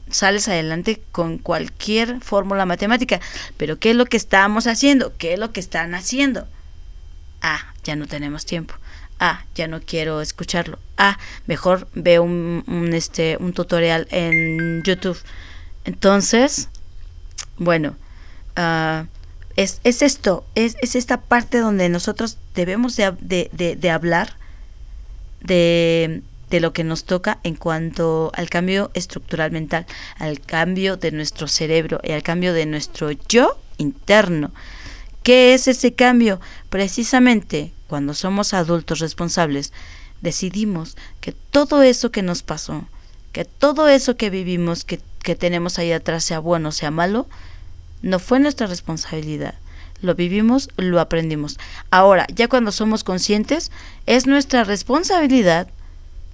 sales 0.09 0.47
adelante 0.47 1.01
con 1.11 1.37
cualquier 1.37 2.21
fórmula 2.21 2.65
matemática, 2.65 3.19
pero 3.57 3.79
¿qué 3.79 3.91
es 3.91 3.95
lo 3.95 4.05
que 4.05 4.17
estamos 4.17 4.67
haciendo? 4.67 5.13
¿Qué 5.17 5.33
es 5.33 5.39
lo 5.39 5.51
que 5.51 5.59
están 5.59 5.95
haciendo? 5.95 6.47
Ah, 7.41 7.73
ya 7.83 7.95
no 7.95 8.07
tenemos 8.07 8.45
tiempo. 8.45 8.75
Ah, 9.19 9.45
ya 9.55 9.67
no 9.67 9.81
quiero 9.81 10.21
escucharlo. 10.21 10.79
Ah, 10.97 11.17
mejor 11.47 11.87
veo 11.93 12.23
un, 12.23 12.89
este, 12.93 13.37
un 13.37 13.53
tutorial 13.53 14.07
en 14.11 14.83
YouTube. 14.83 15.17
Entonces, 15.85 16.69
bueno, 17.57 17.95
uh, 18.57 19.05
es, 19.55 19.79
es, 19.83 20.01
esto, 20.01 20.45
es, 20.55 20.75
es, 20.81 20.95
esta 20.95 21.21
parte 21.21 21.59
donde 21.59 21.87
nosotros 21.87 22.37
debemos 22.55 22.97
de, 22.97 23.13
de, 23.21 23.75
de, 23.75 23.89
hablar 23.89 24.37
de, 25.41 26.21
de, 26.49 26.59
lo 26.59 26.73
que 26.73 26.83
nos 26.83 27.05
toca 27.05 27.39
en 27.43 27.55
cuanto 27.55 28.31
al 28.35 28.49
cambio 28.49 28.91
estructural 28.93 29.51
mental, 29.51 29.85
al 30.17 30.39
cambio 30.39 30.97
de 30.97 31.11
nuestro 31.11 31.47
cerebro 31.47 31.99
y 32.03 32.11
al 32.11 32.23
cambio 32.23 32.53
de 32.53 32.65
nuestro 32.65 33.11
yo 33.11 33.57
interno. 33.77 34.51
¿Qué 35.23 35.53
es 35.53 35.67
ese 35.67 35.93
cambio? 35.93 36.39
Precisamente 36.69 37.71
cuando 37.87 38.13
somos 38.13 38.53
adultos 38.53 38.99
responsables, 38.99 39.73
decidimos 40.21 40.97
que 41.19 41.31
todo 41.31 41.81
eso 41.83 42.11
que 42.11 42.21
nos 42.21 42.43
pasó, 42.43 42.87
que 43.31 43.45
todo 43.45 43.87
eso 43.87 44.15
que 44.17 44.29
vivimos, 44.29 44.85
que 44.85 44.99
que 45.25 45.35
tenemos 45.35 45.79
ahí 45.79 45.91
atrás, 45.91 46.23
sea 46.23 46.39
bueno 46.39 46.69
o 46.69 46.71
sea 46.71 46.91
malo, 46.91 47.27
no 48.01 48.19
fue 48.19 48.39
nuestra 48.39 48.67
responsabilidad. 48.67 49.55
Lo 50.01 50.13
vivimos, 50.13 50.69
lo 50.77 50.99
aprendimos. 50.99 51.57
Ahora, 51.89 52.27
ya 52.33 52.47
cuando 52.47 52.71
somos 52.71 53.03
conscientes, 53.03 53.71
es 54.05 54.27
nuestra 54.27 54.63
responsabilidad 54.63 55.67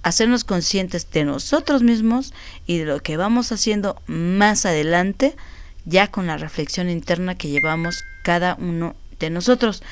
hacernos 0.02 0.44
conscientes 0.44 1.10
de 1.10 1.24
nosotros 1.24 1.82
mismos 1.82 2.32
y 2.66 2.78
de 2.78 2.84
lo 2.86 3.00
que 3.00 3.16
vamos 3.16 3.52
haciendo 3.52 4.00
más 4.06 4.66
adelante, 4.66 5.36
ya 5.84 6.08
con 6.08 6.26
la 6.26 6.36
reflexión 6.36 6.90
interna 6.90 7.36
que 7.36 7.48
llevamos 7.48 8.04
cada 8.22 8.56
uno 8.56 8.94
de 9.18 9.30
nosotros. 9.30 9.82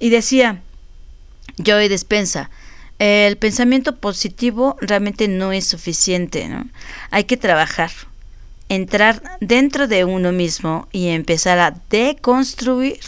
Y 0.00 0.10
decía 0.10 0.60
Joey 1.64 1.88
Despensa, 1.88 2.50
el 2.98 3.36
pensamiento 3.36 3.96
positivo 3.96 4.76
realmente 4.80 5.28
no 5.28 5.52
es 5.52 5.66
suficiente, 5.66 6.48
¿no? 6.48 6.68
Hay 7.10 7.24
que 7.24 7.36
trabajar, 7.36 7.90
entrar 8.68 9.22
dentro 9.40 9.88
de 9.88 10.04
uno 10.04 10.32
mismo 10.32 10.88
y 10.92 11.08
empezar 11.08 11.58
a 11.58 11.74
deconstruir, 11.90 13.00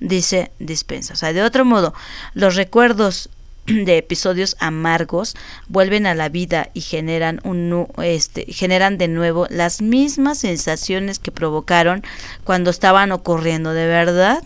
dice 0.00 0.52
Dispensa. 0.58 1.14
O 1.14 1.16
sea, 1.16 1.32
de 1.32 1.42
otro 1.42 1.64
modo, 1.64 1.94
los 2.34 2.54
recuerdos 2.54 3.28
de 3.84 3.98
episodios 3.98 4.56
amargos 4.60 5.36
vuelven 5.68 6.06
a 6.06 6.14
la 6.14 6.28
vida 6.28 6.70
y 6.74 6.80
generan 6.80 7.40
un 7.44 7.86
este 8.02 8.46
generan 8.52 8.98
de 8.98 9.08
nuevo 9.08 9.46
las 9.50 9.82
mismas 9.82 10.38
sensaciones 10.38 11.18
que 11.18 11.30
provocaron 11.30 12.02
cuando 12.44 12.70
estaban 12.70 13.12
ocurriendo 13.12 13.72
de 13.72 13.86
verdad 13.86 14.42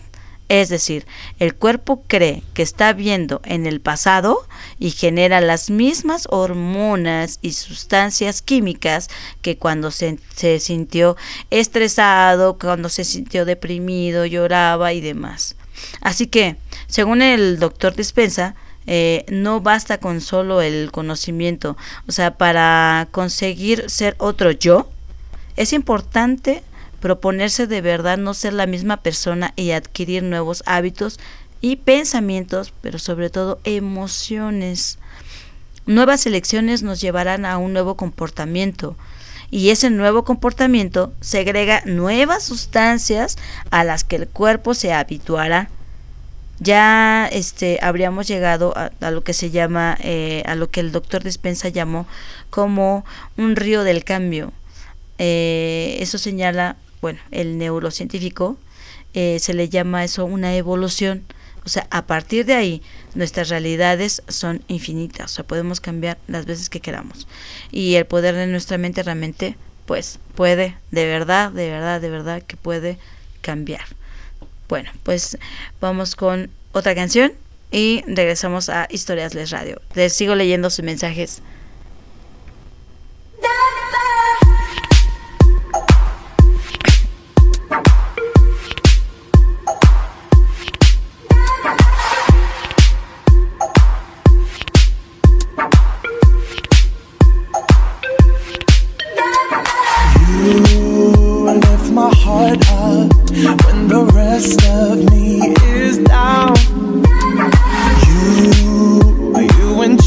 es 0.49 0.69
decir, 0.69 1.07
el 1.39 1.55
cuerpo 1.55 2.03
cree 2.05 2.43
que 2.53 2.61
está 2.61 2.93
viendo 2.93 3.41
en 3.43 3.65
el 3.65 3.81
pasado 3.81 4.45
y 4.77 4.91
genera 4.91 5.41
las 5.41 5.69
mismas 5.69 6.27
hormonas 6.29 7.39
y 7.41 7.53
sustancias 7.53 8.41
químicas 8.41 9.09
que 9.41 9.57
cuando 9.57 9.89
se, 9.89 10.19
sintió 10.59 11.15
estresado, 11.49 12.59
cuando 12.59 12.89
se 12.89 13.03
sintió 13.03 13.45
deprimido, 13.45 14.25
lloraba 14.25 14.93
y 14.93 15.01
demás. 15.01 15.55
Así 16.01 16.27
que, 16.27 16.57
según 16.87 17.21
el 17.21 17.57
doctor 17.57 17.95
Dispensa, 17.95 18.55
eh, 18.87 19.25
no 19.29 19.61
basta 19.61 19.99
con 19.99 20.21
solo 20.21 20.61
el 20.61 20.91
conocimiento, 20.91 21.77
o 22.07 22.11
sea, 22.11 22.37
para 22.37 23.07
conseguir 23.11 23.89
ser 23.89 24.15
otro 24.17 24.51
yo, 24.51 24.89
es 25.55 25.73
importante 25.73 26.63
proponerse 26.99 27.67
de 27.67 27.81
verdad 27.81 28.17
no 28.17 28.33
ser 28.33 28.53
la 28.53 28.65
misma 28.65 28.97
persona 28.97 29.53
y 29.55 29.71
adquirir 29.71 30.23
nuevos 30.23 30.63
hábitos 30.65 31.19
y 31.59 31.77
pensamientos, 31.77 32.73
pero 32.81 32.97
sobre 32.97 33.29
todo 33.29 33.59
emociones. 33.63 34.99
Nuevas 35.85 36.25
elecciones 36.25 36.81
nos 36.81 37.01
llevarán 37.01 37.45
a 37.45 37.57
un 37.57 37.73
nuevo 37.73 37.95
comportamiento 37.95 38.95
y 39.51 39.69
ese 39.69 39.89
nuevo 39.89 40.23
comportamiento 40.23 41.13
segrega 41.21 41.83
nuevas 41.85 42.43
sustancias 42.43 43.37
a 43.69 43.83
las 43.83 44.03
que 44.03 44.15
el 44.15 44.27
cuerpo 44.27 44.73
se 44.73 44.93
habituará. 44.93 45.69
Ya 46.63 47.27
este 47.31 47.79
habríamos 47.81 48.27
llegado 48.27 48.73
a, 48.75 49.11
lo 49.11 49.23
que 49.23 49.33
se 49.33 49.51
llama, 49.51 49.97
eh, 50.01 50.43
a 50.45 50.55
lo 50.55 50.69
que 50.69 50.79
el 50.79 50.91
doctor 50.91 51.23
Despensa 51.23 51.69
llamó 51.69 52.07
como 52.49 53.05
un 53.37 53.55
río 53.55 53.83
del 53.83 54.03
cambio. 54.03 54.53
Eh, 55.17 55.97
eso 55.99 56.17
señala 56.17 56.77
bueno, 57.03 57.19
el 57.31 57.57
neurocientífico, 57.57 58.57
eh, 59.13 59.37
se 59.41 59.53
le 59.53 59.67
llama 59.67 60.05
eso 60.05 60.23
una 60.23 60.55
evolución. 60.55 61.25
O 61.65 61.69
sea, 61.69 61.85
a 61.91 62.07
partir 62.07 62.45
de 62.45 62.53
ahí, 62.53 62.81
nuestras 63.13 63.49
realidades 63.49 64.23
son 64.29 64.63
infinitas. 64.69 65.25
O 65.25 65.35
sea, 65.35 65.43
podemos 65.43 65.81
cambiar 65.81 66.17
las 66.29 66.45
veces 66.45 66.69
que 66.69 66.79
queramos. 66.79 67.27
Y 67.71 67.95
el 67.95 68.05
poder 68.05 68.35
de 68.35 68.47
nuestra 68.47 68.77
mente 68.77 69.03
realmente, 69.03 69.57
pues, 69.85 70.17
puede, 70.35 70.77
de 70.91 71.05
verdad, 71.05 71.51
de 71.51 71.69
verdad, 71.69 71.99
de 71.99 72.09
verdad, 72.09 72.41
que 72.41 72.55
puede 72.55 72.97
cambiar. 73.41 73.83
Bueno, 74.67 74.91
pues 75.03 75.37
vamos 75.81 76.15
con 76.15 76.49
otra 76.71 76.95
canción 76.95 77.33
y 77.71 78.03
regresamos 78.07 78.69
a 78.69 78.87
Historias 78.89 79.33
Les 79.33 79.51
Radio. 79.51 79.81
Les 79.95 80.13
sigo 80.13 80.35
leyendo 80.35 80.69
sus 80.69 80.85
mensajes. 80.85 81.41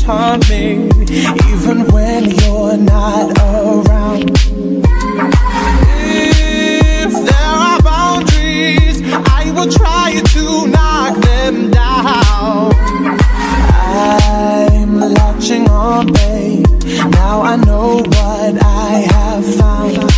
charming, 0.07 0.87
even 1.51 1.85
when 1.93 2.31
you're 2.31 2.77
not 2.77 3.27
around. 3.41 4.31
If 5.99 7.13
there 7.29 7.55
are 7.67 7.83
boundaries, 7.83 9.03
I 9.03 9.51
will 9.57 9.69
try 9.69 10.23
to 10.35 10.69
knock 10.69 11.17
them 11.17 11.73
down. 11.73 12.73
I'm 13.99 15.01
latching 15.01 15.69
on, 15.69 16.13
babe. 16.13 16.67
Now 17.11 17.43
I 17.43 17.57
know 17.57 17.97
what 17.97 18.63
I 18.63 19.09
have 19.11 19.45
found. 19.57 20.16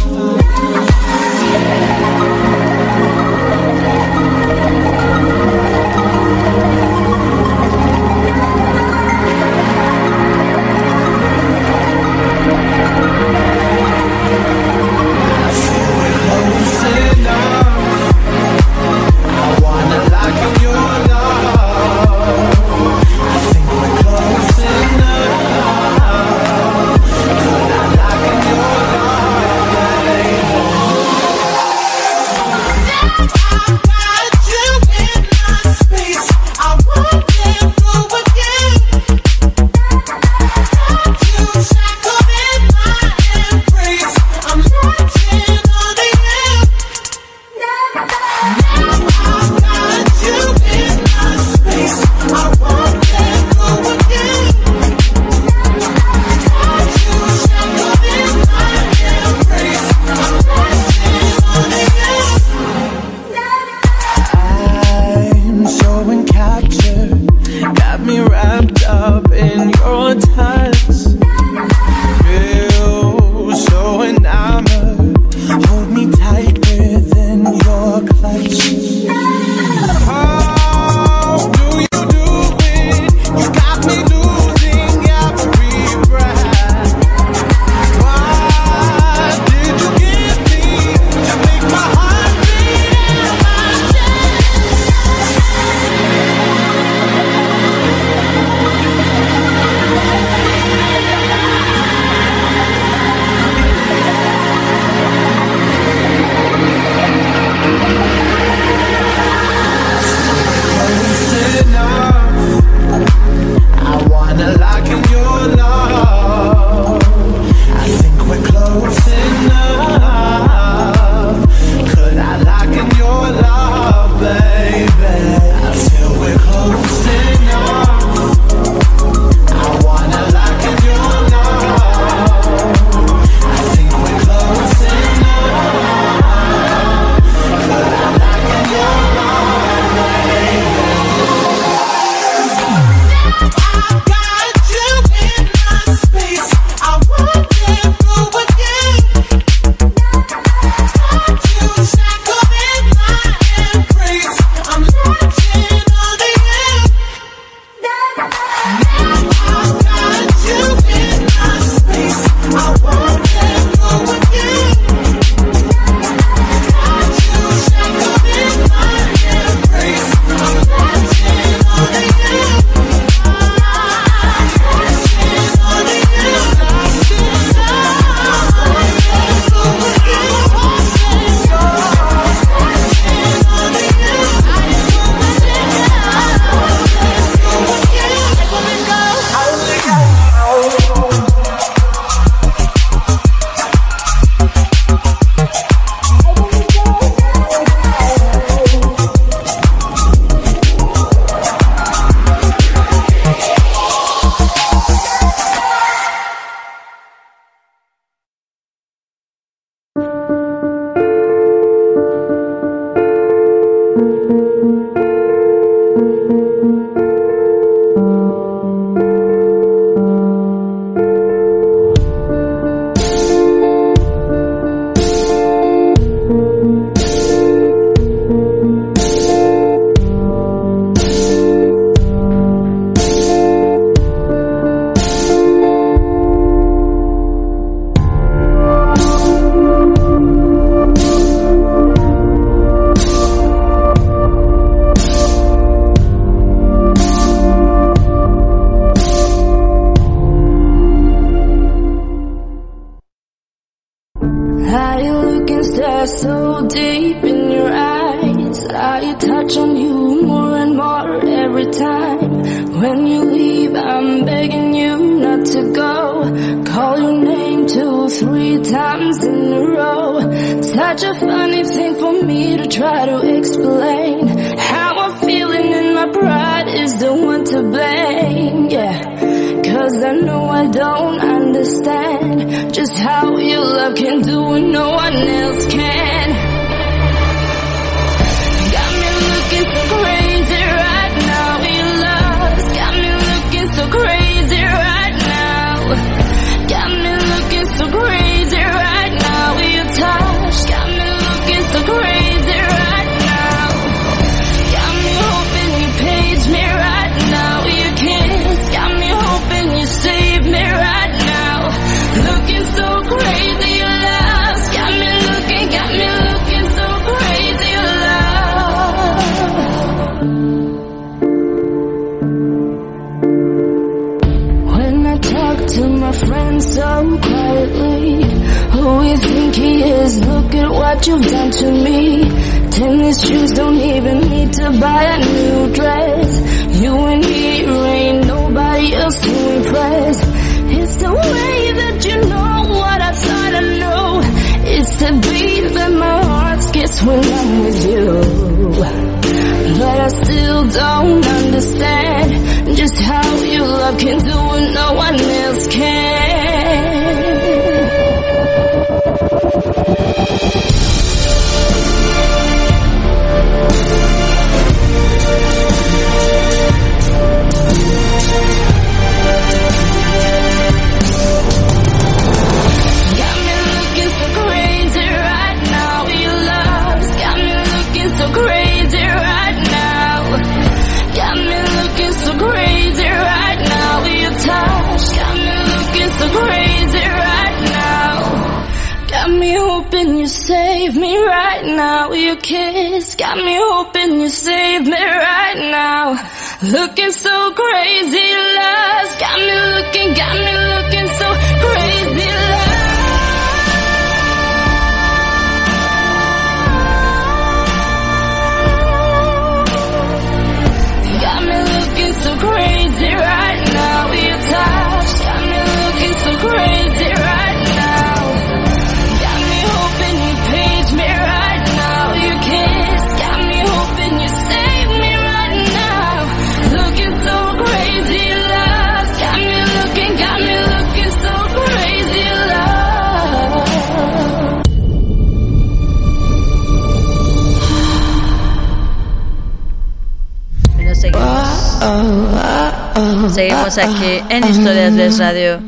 Radio. 444.98 445.60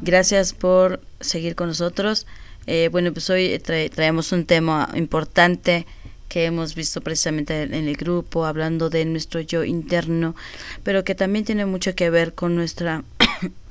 Gracias 0.00 0.52
por 0.52 1.00
seguir 1.20 1.56
con 1.56 1.66
nosotros. 1.66 2.24
Eh, 2.68 2.88
bueno, 2.92 3.12
pues 3.12 3.28
hoy 3.30 3.58
trae, 3.58 3.90
traemos 3.90 4.30
un 4.30 4.46
tema 4.46 4.88
importante 4.94 5.86
que 6.28 6.44
hemos 6.44 6.76
visto 6.76 7.00
precisamente 7.00 7.62
en 7.62 7.74
el 7.74 7.96
grupo, 7.96 8.46
hablando 8.46 8.88
de 8.88 9.04
nuestro 9.04 9.40
yo 9.40 9.64
interno, 9.64 10.36
pero 10.84 11.02
que 11.02 11.16
también 11.16 11.44
tiene 11.44 11.66
mucho 11.66 11.96
que 11.96 12.10
ver 12.10 12.34
con 12.34 12.54
nuestra, 12.54 13.02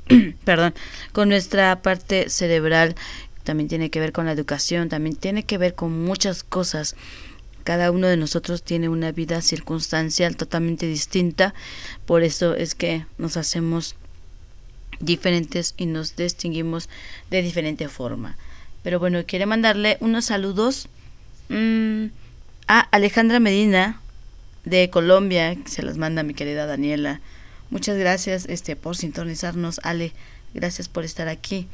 perdón, 0.44 0.74
con 1.14 1.30
nuestra 1.30 1.82
parte 1.82 2.30
cerebral, 2.30 2.96
también 3.46 3.70
tiene 3.70 3.90
que 3.90 4.02
ver 4.02 4.12
con 4.12 4.26
la 4.26 4.34
educación, 4.34 4.90
también 4.90 5.16
tiene 5.16 5.44
que 5.44 5.58
ver 5.58 5.76
con 5.76 6.04
muchas 6.04 6.44
cosas. 6.44 6.98
Cada 7.64 7.90
uno 7.90 8.08
de 8.08 8.18
nosotros 8.18 8.64
tiene 8.64 8.90
una 8.90 9.14
vida 9.14 9.42
circunstancial 9.42 10.36
totalmente 10.36 10.86
distinta, 10.88 11.54
por 12.06 12.22
eso 12.24 12.54
es 12.54 12.76
que 12.76 13.06
nos 13.18 13.38
hacemos 13.38 13.96
diferentes 15.00 15.74
y 15.78 15.86
nos 15.86 16.16
distinguimos 16.16 16.90
de 17.30 17.42
diferente 17.42 17.88
forma. 17.88 18.38
Pero 18.84 19.00
bueno, 19.00 19.24
quiero 19.26 19.48
mandarle 19.48 19.98
unos 20.00 20.26
saludos 20.26 20.88
mm, 21.50 22.06
a 22.68 22.80
Alejandra 22.80 23.40
Medina 23.40 24.02
de 24.64 24.90
Colombia, 24.90 25.56
que 25.56 25.70
se 25.70 25.84
las 25.84 25.98
manda 25.98 26.24
mi 26.24 26.34
querida 26.34 26.66
Daniela. 26.66 27.22
Muchas 27.70 27.98
gracias 27.98 28.46
este 28.48 28.76
por 28.76 28.96
sintonizarnos, 28.96 29.80
Ale. 29.84 30.14
Gracias 30.54 30.88
por 30.88 31.04
estar 31.04 31.28
aquí. 31.28 31.68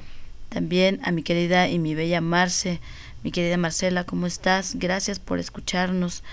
También 0.49 0.99
a 1.03 1.11
mi 1.11 1.23
querida 1.23 1.69
y 1.69 1.79
mi 1.79 1.95
bella 1.95 2.19
Marce 2.19 2.79
mi 3.23 3.31
querida 3.31 3.57
Marcela, 3.57 4.03
¿cómo 4.03 4.25
estás? 4.25 4.75
Gracias 4.79 5.19
por 5.19 5.37
escucharnos. 5.37 6.23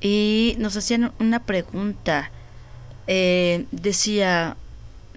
Y 0.00 0.54
nos 0.58 0.76
hacían 0.76 1.12
una 1.18 1.44
pregunta. 1.44 2.30
Eh, 3.08 3.66
decía, 3.72 4.56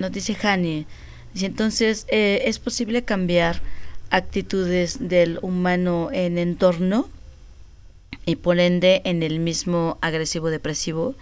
nos 0.02 0.11
dice 0.11 0.36
Hani, 0.41 0.86
dice 1.34 1.45
entonces, 1.45 2.06
eh, 2.10 2.44
¿es 2.45 2.60
posible 2.60 3.03
cambiar 3.03 3.61
actitudes 4.10 4.98
del 4.99 5.40
humano 5.41 6.10
en 6.11 6.38
entorno 6.38 7.07
y 8.26 8.36
por 8.36 8.60
ende 8.60 9.02
en 9.06 9.23
el 9.23 9.40
mismo 9.40 9.98
agresivo 10.02 10.49
depresivo? 10.49 11.15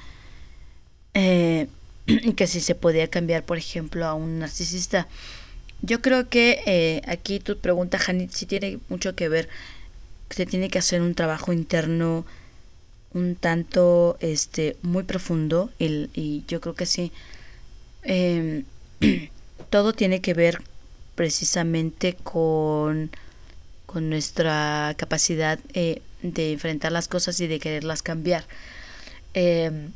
Eh, 1.13 1.67
que 2.35 2.47
si 2.47 2.61
se 2.61 2.73
podía 2.73 3.09
cambiar, 3.09 3.43
por 3.43 3.57
ejemplo, 3.57 4.05
a 4.05 4.13
un 4.13 4.39
narcisista. 4.39 5.07
Yo 5.81 6.01
creo 6.01 6.29
que 6.29 6.61
eh, 6.65 7.01
aquí 7.07 7.39
tu 7.39 7.57
pregunta, 7.57 7.99
Janit, 7.99 8.31
sí 8.31 8.45
tiene 8.45 8.79
mucho 8.89 9.15
que 9.15 9.29
ver. 9.29 9.49
Se 10.29 10.45
tiene 10.45 10.69
que 10.69 10.79
hacer 10.79 11.01
un 11.01 11.15
trabajo 11.15 11.53
interno 11.53 12.25
un 13.11 13.35
tanto 13.35 14.17
este 14.19 14.77
muy 14.83 15.01
profundo 15.01 15.71
y, 15.79 16.09
y 16.13 16.43
yo 16.47 16.61
creo 16.61 16.75
que 16.75 16.85
sí 16.85 17.11
em, 18.09 18.65
todo 19.69 19.93
tiene 19.93 20.19
que 20.19 20.33
ver 20.33 20.61
precisamente 21.15 22.15
con 22.15 23.11
con 23.85 24.07
nuestra 24.07 24.93
capacidad 24.97 25.59
eh, 25.73 26.03
de 26.21 26.53
enfrentar 26.53 26.91
las 26.91 27.07
cosas 27.07 27.39
y 27.39 27.47
de 27.47 27.59
quererlas 27.59 28.03
cambiar. 28.03 28.45
Eh, 29.33 29.89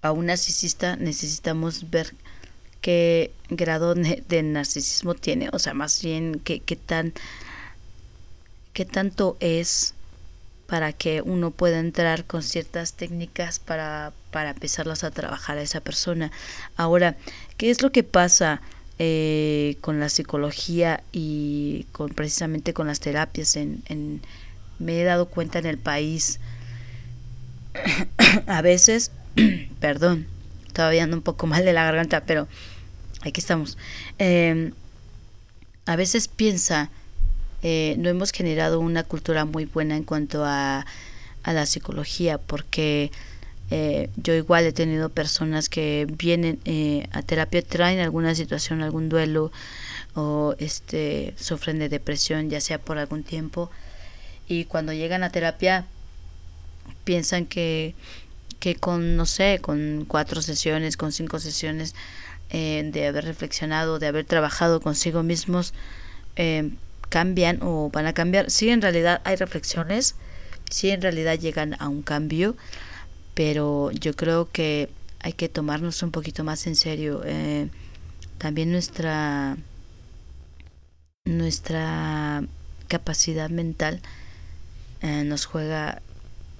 a 0.00 0.12
un 0.12 0.26
narcisista 0.26 0.94
necesitamos 0.96 1.90
ver 1.90 2.14
qué 2.80 3.32
grado 3.48 3.94
de 3.94 4.42
narcisismo 4.42 5.14
tiene, 5.14 5.48
o 5.52 5.58
sea, 5.58 5.74
más 5.74 6.02
bien 6.02 6.40
qué, 6.44 6.60
qué 6.60 6.76
tan 6.76 7.12
qué 8.72 8.84
tanto 8.84 9.36
es 9.40 9.94
para 10.72 10.94
que 10.94 11.20
uno 11.20 11.50
pueda 11.50 11.80
entrar 11.80 12.24
con 12.24 12.42
ciertas 12.42 12.94
técnicas 12.94 13.58
para, 13.58 14.14
para 14.30 14.52
empezarlas 14.52 15.04
a 15.04 15.10
trabajar 15.10 15.58
a 15.58 15.60
esa 15.60 15.80
persona. 15.80 16.32
Ahora, 16.76 17.14
¿qué 17.58 17.70
es 17.70 17.82
lo 17.82 17.92
que 17.92 18.04
pasa 18.04 18.62
eh, 18.98 19.76
con 19.82 20.00
la 20.00 20.08
psicología 20.08 21.02
y 21.12 21.84
con 21.92 22.08
precisamente 22.08 22.72
con 22.72 22.86
las 22.86 23.00
terapias? 23.00 23.56
En, 23.56 23.82
en, 23.90 24.22
me 24.78 24.98
he 24.98 25.04
dado 25.04 25.26
cuenta 25.26 25.58
en 25.58 25.66
el 25.66 25.76
país, 25.76 26.40
a 28.46 28.62
veces, 28.62 29.10
perdón, 29.78 30.26
todavía 30.72 31.04
ando 31.04 31.18
un 31.18 31.22
poco 31.22 31.46
mal 31.46 31.66
de 31.66 31.74
la 31.74 31.84
garganta, 31.84 32.22
pero 32.24 32.48
aquí 33.20 33.42
estamos. 33.42 33.76
Em, 34.16 34.72
a 35.84 35.96
veces 35.96 36.28
piensa, 36.28 36.88
eh, 37.62 37.94
no 37.98 38.08
hemos 38.08 38.32
generado 38.32 38.80
una 38.80 39.04
cultura 39.04 39.44
muy 39.44 39.64
buena 39.66 39.96
en 39.96 40.04
cuanto 40.04 40.44
a, 40.44 40.84
a 41.42 41.52
la 41.52 41.66
psicología, 41.66 42.38
porque 42.38 43.10
eh, 43.70 44.10
yo 44.16 44.34
igual 44.34 44.64
he 44.66 44.72
tenido 44.72 45.08
personas 45.08 45.68
que 45.68 46.06
vienen 46.18 46.60
eh, 46.66 47.06
a 47.12 47.22
terapia, 47.22 47.62
traen 47.62 48.00
alguna 48.00 48.34
situación, 48.34 48.82
algún 48.82 49.08
duelo 49.08 49.50
o 50.14 50.54
este 50.58 51.32
sufren 51.38 51.78
de 51.78 51.88
depresión, 51.88 52.50
ya 52.50 52.60
sea 52.60 52.78
por 52.78 52.98
algún 52.98 53.22
tiempo, 53.22 53.70
y 54.46 54.66
cuando 54.66 54.92
llegan 54.92 55.22
a 55.22 55.30
terapia 55.30 55.86
piensan 57.04 57.46
que 57.46 57.94
que 58.60 58.76
con 58.76 59.16
no 59.16 59.26
sé, 59.26 59.58
con 59.60 60.04
cuatro 60.06 60.42
sesiones, 60.42 60.96
con 60.96 61.10
cinco 61.10 61.38
sesiones 61.40 61.94
eh, 62.50 62.88
de 62.92 63.06
haber 63.08 63.24
reflexionado, 63.24 63.98
de 63.98 64.06
haber 64.06 64.24
trabajado 64.24 64.80
consigo 64.80 65.22
mismos, 65.22 65.72
cambian 67.12 67.58
o 67.60 67.90
van 67.90 68.06
a 68.06 68.14
cambiar. 68.14 68.50
Sí, 68.50 68.70
en 68.70 68.80
realidad 68.80 69.20
hay 69.24 69.36
reflexiones, 69.36 70.14
sí, 70.70 70.88
en 70.88 71.02
realidad 71.02 71.38
llegan 71.38 71.76
a 71.78 71.88
un 71.88 72.00
cambio, 72.00 72.56
pero 73.34 73.90
yo 73.90 74.16
creo 74.16 74.50
que 74.50 74.88
hay 75.20 75.34
que 75.34 75.50
tomarnos 75.50 76.02
un 76.02 76.10
poquito 76.10 76.42
más 76.42 76.66
en 76.66 76.74
serio. 76.74 77.20
Eh, 77.26 77.68
también 78.38 78.72
nuestra 78.72 79.58
nuestra 81.24 82.42
capacidad 82.88 83.50
mental 83.50 84.00
nos 85.02 85.44
juega 85.46 86.00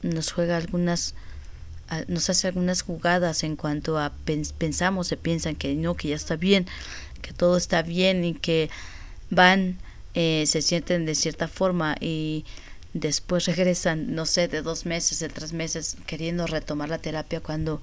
nos 0.02 0.32
juega 0.32 0.56
algunas 0.56 1.14
nos 2.08 2.30
hace 2.30 2.48
algunas 2.48 2.82
jugadas 2.82 3.42
en 3.42 3.56
cuanto 3.56 3.98
a 3.98 4.12
pensamos, 4.58 5.08
se 5.08 5.16
piensan 5.16 5.56
que 5.56 5.74
no, 5.74 5.94
que 5.94 6.08
ya 6.08 6.16
está 6.16 6.36
bien, 6.36 6.66
que 7.22 7.32
todo 7.32 7.56
está 7.56 7.82
bien 7.82 8.24
y 8.24 8.34
que 8.34 8.70
van, 9.30 9.78
eh, 10.14 10.44
se 10.46 10.62
sienten 10.62 11.06
de 11.06 11.14
cierta 11.14 11.48
forma 11.48 11.96
y 12.00 12.44
después 12.94 13.46
regresan, 13.46 14.14
no 14.14 14.26
sé, 14.26 14.48
de 14.48 14.62
dos 14.62 14.84
meses, 14.86 15.18
de 15.18 15.28
tres 15.28 15.52
meses, 15.52 15.96
queriendo 16.06 16.46
retomar 16.46 16.88
la 16.88 16.98
terapia 16.98 17.40
cuando 17.40 17.80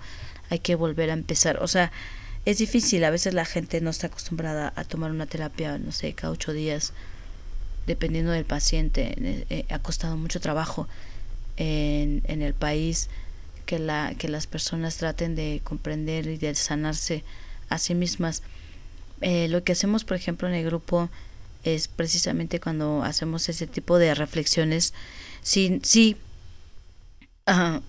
hay 0.49 0.59
que 0.59 0.75
volver 0.75 1.09
a 1.09 1.13
empezar. 1.13 1.61
O 1.61 1.67
sea, 1.67 1.91
es 2.45 2.57
difícil, 2.57 3.03
a 3.03 3.09
veces 3.09 3.33
la 3.33 3.45
gente 3.45 3.81
no 3.81 3.89
está 3.89 4.07
acostumbrada 4.07 4.73
a 4.75 4.83
tomar 4.83 5.11
una 5.11 5.25
terapia, 5.25 5.77
no 5.77 5.91
sé, 5.91 6.13
cada 6.13 6.33
ocho 6.33 6.53
días, 6.53 6.93
dependiendo 7.87 8.31
del 8.31 8.45
paciente. 8.45 9.15
Eh, 9.17 9.45
eh, 9.49 9.65
ha 9.69 9.79
costado 9.79 10.15
mucho 10.17 10.39
trabajo 10.39 10.87
en, 11.57 12.21
en 12.25 12.41
el 12.41 12.53
país 12.53 13.09
que, 13.65 13.77
la, 13.77 14.15
que 14.17 14.29
las 14.29 14.47
personas 14.47 14.97
traten 14.97 15.35
de 15.35 15.61
comprender 15.63 16.27
y 16.27 16.37
de 16.37 16.55
sanarse 16.55 17.23
a 17.69 17.77
sí 17.77 17.93
mismas. 17.93 18.41
Eh, 19.21 19.47
lo 19.47 19.63
que 19.63 19.73
hacemos, 19.73 20.03
por 20.05 20.17
ejemplo, 20.17 20.47
en 20.47 20.55
el 20.55 20.65
grupo 20.65 21.09
es 21.63 21.87
precisamente 21.87 22.59
cuando 22.59 23.03
hacemos 23.03 23.49
ese 23.49 23.67
tipo 23.67 23.97
de 23.97 24.15
reflexiones. 24.15 24.93
Sí, 25.41 25.79
sí. 25.83 26.17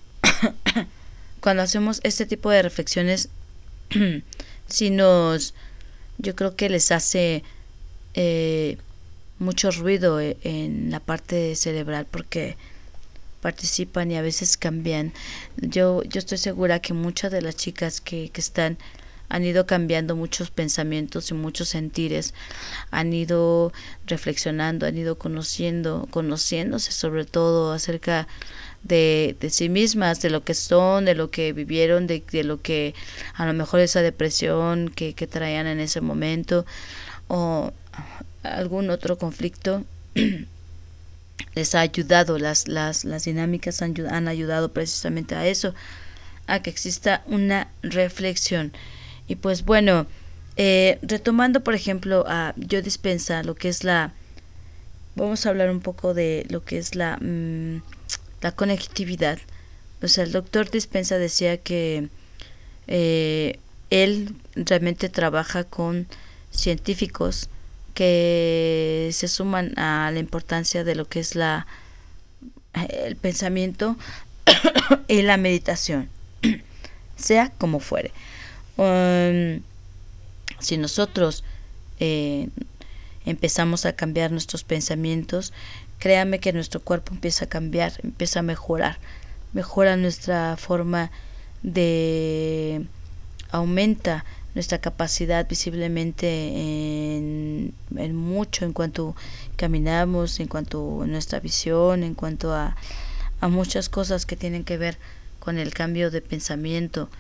cuando 1.41 1.63
hacemos 1.63 2.01
este 2.03 2.27
tipo 2.27 2.51
de 2.51 2.63
reflexiones, 2.63 3.29
si 4.69 4.91
nos. 4.91 5.55
Yo 6.19 6.37
creo 6.37 6.55
que 6.55 6.69
les 6.69 6.93
hace 6.93 7.43
eh, 8.15 8.77
mucho 9.39 9.71
ruido 9.71 10.21
eh, 10.21 10.37
en 10.43 10.91
la 10.91 11.01
parte 11.01 11.57
cerebral 11.57 12.07
porque 12.11 12.57
participan 13.41 14.11
y 14.11 14.17
a 14.17 14.23
veces 14.23 14.57
cambian. 14.57 15.13
Yo, 15.57 16.03
yo 16.05 16.19
estoy 16.19 16.39
segura 16.39 16.81
que 16.81 16.93
muchas 16.93 17.33
de 17.33 17.41
las 17.41 17.57
chicas 17.57 18.01
que, 18.01 18.29
que 18.31 18.41
están 18.41 18.77
han 19.31 19.45
ido 19.45 19.65
cambiando 19.65 20.17
muchos 20.17 20.51
pensamientos 20.51 21.31
y 21.31 21.35
muchos 21.35 21.69
sentires, 21.69 22.35
han 22.91 23.13
ido 23.13 23.73
reflexionando, 24.07 24.87
han 24.87 24.99
ido 24.99 25.17
conociendo, 25.17 26.09
conociéndose 26.11 26.93
sobre 26.93 27.25
todo 27.25 27.73
acerca 27.73 28.27
de, 28.83 29.37
de 29.41 29.51
sí 29.51 29.69
mismas, 29.69 30.21
de 30.21 30.31
lo 30.31 30.43
que 30.43 30.55
son, 30.55 31.05
de 31.05 31.15
lo 31.15 31.31
que 31.31 31.53
vivieron, 31.53 32.09
de, 32.09 32.25
de 32.31 32.45
lo 32.45 32.61
que 32.61 32.95
a 33.35 33.47
lo 33.47 33.55
mejor 33.55 33.81
esa 33.81 34.03
depresión 34.03 34.91
que, 34.91 35.15
que 35.15 35.29
traían 35.29 35.69
en 35.69 35.79
ese 35.79 36.01
momento 36.01 36.67
o 37.29 37.73
algún 38.43 38.91
otro 38.91 39.17
conflicto 39.17 39.85
les 41.55 41.75
ha 41.77 41.81
ayudado, 41.81 42.37
las, 42.39 42.67
las, 42.67 43.05
las 43.05 43.25
dinámicas 43.25 43.81
han, 43.81 43.95
han 44.11 44.27
ayudado 44.27 44.73
precisamente 44.73 45.37
a 45.37 45.47
eso, 45.47 45.73
a 46.49 46.63
que 46.63 46.71
exista 46.71 47.23
una 47.27 47.69
reflexión. 47.83 48.73
Y 49.31 49.37
pues 49.37 49.65
bueno, 49.65 50.09
eh, 50.57 50.99
retomando 51.03 51.63
por 51.63 51.75
ejemplo 51.75 52.25
a 52.27 52.53
Yo 52.57 52.83
Dispensa, 52.83 53.45
lo 53.45 53.55
que 53.55 53.69
es 53.69 53.85
la... 53.85 54.13
Vamos 55.15 55.47
a 55.47 55.51
hablar 55.51 55.71
un 55.71 55.79
poco 55.79 56.15
de 56.15 56.47
lo 56.51 56.65
que 56.65 56.79
es 56.79 56.97
la, 56.97 57.17
mm, 57.17 57.81
la 58.41 58.51
conectividad. 58.51 59.39
O 60.03 60.09
sea, 60.09 60.25
el 60.25 60.33
doctor 60.33 60.69
Dispensa 60.69 61.17
decía 61.17 61.59
que 61.59 62.09
eh, 62.89 63.61
él 63.91 64.35
realmente 64.57 65.09
trabaja 65.09 65.63
con 65.63 66.09
científicos 66.51 67.51
que 67.95 69.11
se 69.13 69.29
suman 69.29 69.79
a 69.79 70.11
la 70.13 70.19
importancia 70.19 70.83
de 70.83 70.97
lo 70.97 71.05
que 71.05 71.21
es 71.21 71.37
la 71.37 71.69
el 72.75 73.15
pensamiento 73.15 73.97
y 75.07 75.23
la 75.23 75.37
meditación, 75.37 76.09
sea 77.17 77.53
como 77.59 77.79
fuere. 77.79 78.11
Um, 78.81 79.61
si 80.59 80.79
nosotros 80.79 81.45
eh, 81.99 82.49
empezamos 83.27 83.85
a 83.85 83.93
cambiar 83.93 84.33
nuestros 84.33 84.65
pensamientos, 84.65 85.53
créame 85.99 86.39
que 86.39 86.55
nuestro 86.55 86.81
cuerpo 86.81 87.13
empieza 87.13 87.45
a 87.45 87.49
cambiar, 87.49 87.93
empieza 88.03 88.39
a 88.39 88.43
mejorar, 88.43 88.97
mejora 89.53 89.99
nuestra 89.99 90.57
forma 90.57 91.11
de 91.63 92.87
aumenta 93.51 94.25
nuestra 94.55 94.79
capacidad 94.79 95.47
visiblemente 95.47 97.19
en, 97.19 97.75
mucho 98.15 98.65
en 98.65 98.73
cuanto 98.73 99.15
caminamos, 99.57 100.41
en 100.41 100.49
cuanto 100.49 101.03
a 101.03 101.07
nuestra 101.07 101.39
visión, 101.39 102.03
en 102.03 102.15
cuanto 102.15 102.55
a, 102.55 102.77
muchas 103.43 103.91
cosas 103.91 104.25
que 104.25 104.37
tienen 104.37 104.65
que 104.65 104.79
ver 104.79 104.97
con 105.39 105.59
el 105.59 105.75
cambio 105.75 106.11
de 106.11 106.23
pensamiento. 106.23 107.11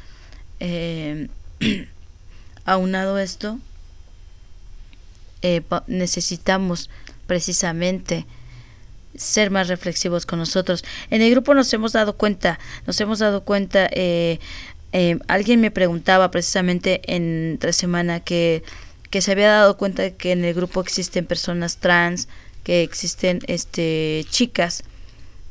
Eh, 0.58 1.28
aunado 2.64 3.18
esto, 3.18 3.58
eh, 5.42 5.62
necesitamos 5.86 6.90
precisamente 7.26 8.26
ser 9.16 9.50
más 9.50 9.68
reflexivos 9.68 10.26
con 10.26 10.38
nosotros. 10.38 10.84
En 11.10 11.22
el 11.22 11.30
grupo 11.30 11.54
nos 11.54 11.72
hemos 11.72 11.92
dado 11.92 12.16
cuenta, 12.16 12.58
nos 12.86 13.00
hemos 13.00 13.18
dado 13.18 13.44
cuenta, 13.44 13.88
eh, 13.92 14.38
eh, 14.92 15.18
alguien 15.28 15.60
me 15.60 15.70
preguntaba 15.70 16.30
precisamente 16.30 17.00
en 17.14 17.58
tres 17.60 17.76
semana 17.76 18.20
que, 18.20 18.62
que 19.10 19.20
se 19.20 19.32
había 19.32 19.50
dado 19.50 19.76
cuenta 19.76 20.10
que 20.10 20.32
en 20.32 20.44
el 20.44 20.54
grupo 20.54 20.80
existen 20.80 21.26
personas 21.26 21.78
trans, 21.78 22.28
que 22.64 22.82
existen 22.82 23.40
este 23.46 24.26
chicas 24.30 24.84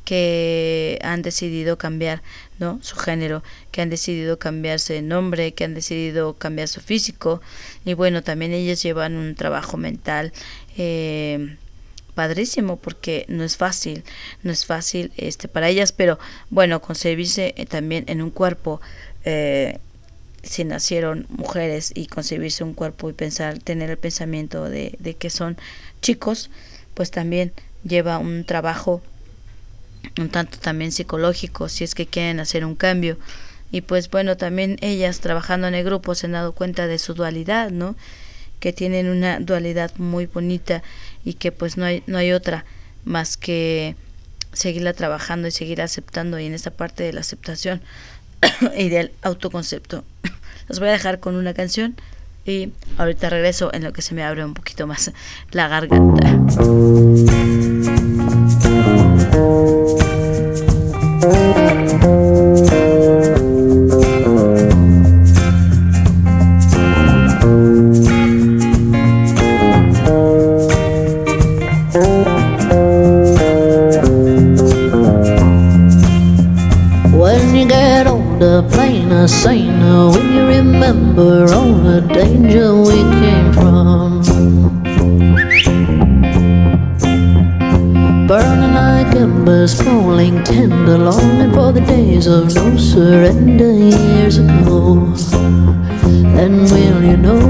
que 0.04 0.98
han 1.02 1.22
decidido 1.22 1.78
cambiar 1.78 2.22
¿no? 2.60 2.78
su 2.82 2.94
género, 2.94 3.42
que 3.72 3.82
han 3.82 3.90
decidido 3.90 4.38
cambiarse 4.38 4.92
de 4.92 5.02
nombre, 5.02 5.52
que 5.52 5.64
han 5.64 5.74
decidido 5.74 6.34
cambiar 6.34 6.68
su 6.68 6.80
físico 6.80 7.40
y 7.84 7.94
bueno, 7.94 8.22
también 8.22 8.52
ellas 8.52 8.82
llevan 8.82 9.16
un 9.16 9.34
trabajo 9.34 9.76
mental 9.76 10.32
eh, 10.76 11.56
padrísimo 12.14 12.76
porque 12.76 13.24
no 13.28 13.42
es 13.42 13.56
fácil, 13.56 14.04
no 14.42 14.52
es 14.52 14.66
fácil 14.66 15.10
este 15.16 15.48
para 15.48 15.68
ellas, 15.68 15.92
pero 15.92 16.18
bueno, 16.50 16.80
concebirse 16.82 17.54
eh, 17.56 17.66
también 17.66 18.04
en 18.08 18.22
un 18.22 18.30
cuerpo 18.30 18.80
eh, 19.24 19.78
si 20.42 20.64
nacieron 20.64 21.26
mujeres 21.30 21.92
y 21.94 22.06
concebirse 22.06 22.62
un 22.62 22.74
cuerpo 22.74 23.10
y 23.10 23.14
pensar, 23.14 23.58
tener 23.58 23.90
el 23.90 23.98
pensamiento 23.98 24.68
de, 24.68 24.96
de 24.98 25.14
que 25.14 25.30
son 25.30 25.56
chicos, 26.02 26.50
pues 26.94 27.10
también 27.10 27.52
lleva 27.84 28.18
un 28.18 28.44
trabajo 28.44 29.02
un 30.18 30.28
tanto 30.28 30.58
también 30.58 30.92
psicológico 30.92 31.68
si 31.68 31.84
es 31.84 31.94
que 31.94 32.06
quieren 32.06 32.40
hacer 32.40 32.64
un 32.64 32.74
cambio. 32.74 33.18
Y 33.72 33.82
pues 33.82 34.10
bueno 34.10 34.36
también 34.36 34.76
ellas 34.80 35.20
trabajando 35.20 35.68
en 35.68 35.74
el 35.74 35.84
grupo 35.84 36.14
se 36.14 36.26
han 36.26 36.32
dado 36.32 36.52
cuenta 36.52 36.86
de 36.86 36.98
su 36.98 37.14
dualidad 37.14 37.70
no 37.70 37.94
que 38.58 38.72
tienen 38.72 39.08
una 39.08 39.38
dualidad 39.40 39.92
muy 39.96 40.26
bonita 40.26 40.82
y 41.24 41.34
que 41.34 41.52
pues 41.52 41.76
no 41.76 41.84
hay 41.84 42.02
no 42.06 42.18
hay 42.18 42.32
otra 42.32 42.64
más 43.04 43.36
que 43.36 43.94
seguirla 44.52 44.92
trabajando 44.92 45.48
y 45.48 45.50
seguir 45.50 45.80
aceptando 45.80 46.38
y 46.38 46.46
en 46.46 46.54
esta 46.54 46.70
parte 46.70 47.04
de 47.04 47.12
la 47.12 47.20
aceptación 47.20 47.80
y 48.76 48.88
del 48.88 49.12
autoconcepto. 49.22 50.04
Los 50.68 50.78
voy 50.78 50.88
a 50.88 50.92
dejar 50.92 51.20
con 51.20 51.36
una 51.36 51.54
canción 51.54 51.96
y 52.44 52.72
ahorita 52.98 53.30
regreso 53.30 53.70
en 53.72 53.84
lo 53.84 53.92
que 53.92 54.02
se 54.02 54.14
me 54.14 54.24
abre 54.24 54.44
un 54.44 54.54
poquito 54.54 54.86
más 54.86 55.12
la 55.52 55.68
garganta 55.68 56.38
saner, 79.30 80.10
when 80.10 80.32
you 80.34 80.44
remember 80.46 81.46
all 81.54 81.72
the 81.72 82.00
danger 82.00 82.74
we 82.74 82.98
came 83.22 83.52
from. 83.52 84.22
Burning 88.26 88.74
like 88.74 89.14
embers, 89.14 89.80
falling 89.80 90.42
tender, 90.42 90.98
longing 90.98 91.52
for 91.52 91.72
the 91.72 91.80
days 91.80 92.26
of 92.26 92.54
no 92.54 92.76
surrender 92.76 93.72
years 93.72 94.38
ago. 94.38 95.14
Then 96.34 96.64
will 96.64 97.02
you 97.02 97.16
know? 97.16 97.40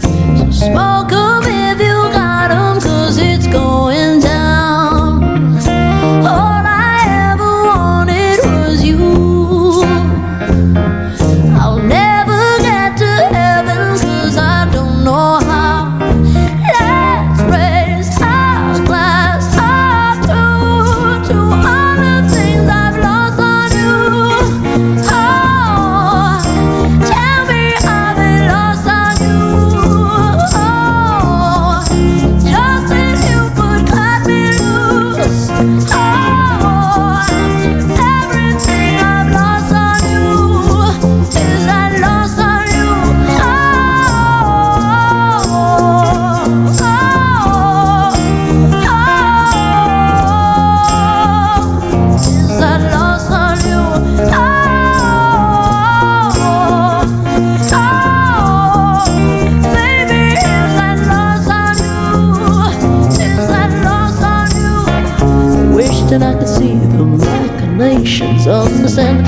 So 0.00 0.50
smoke 0.50 1.12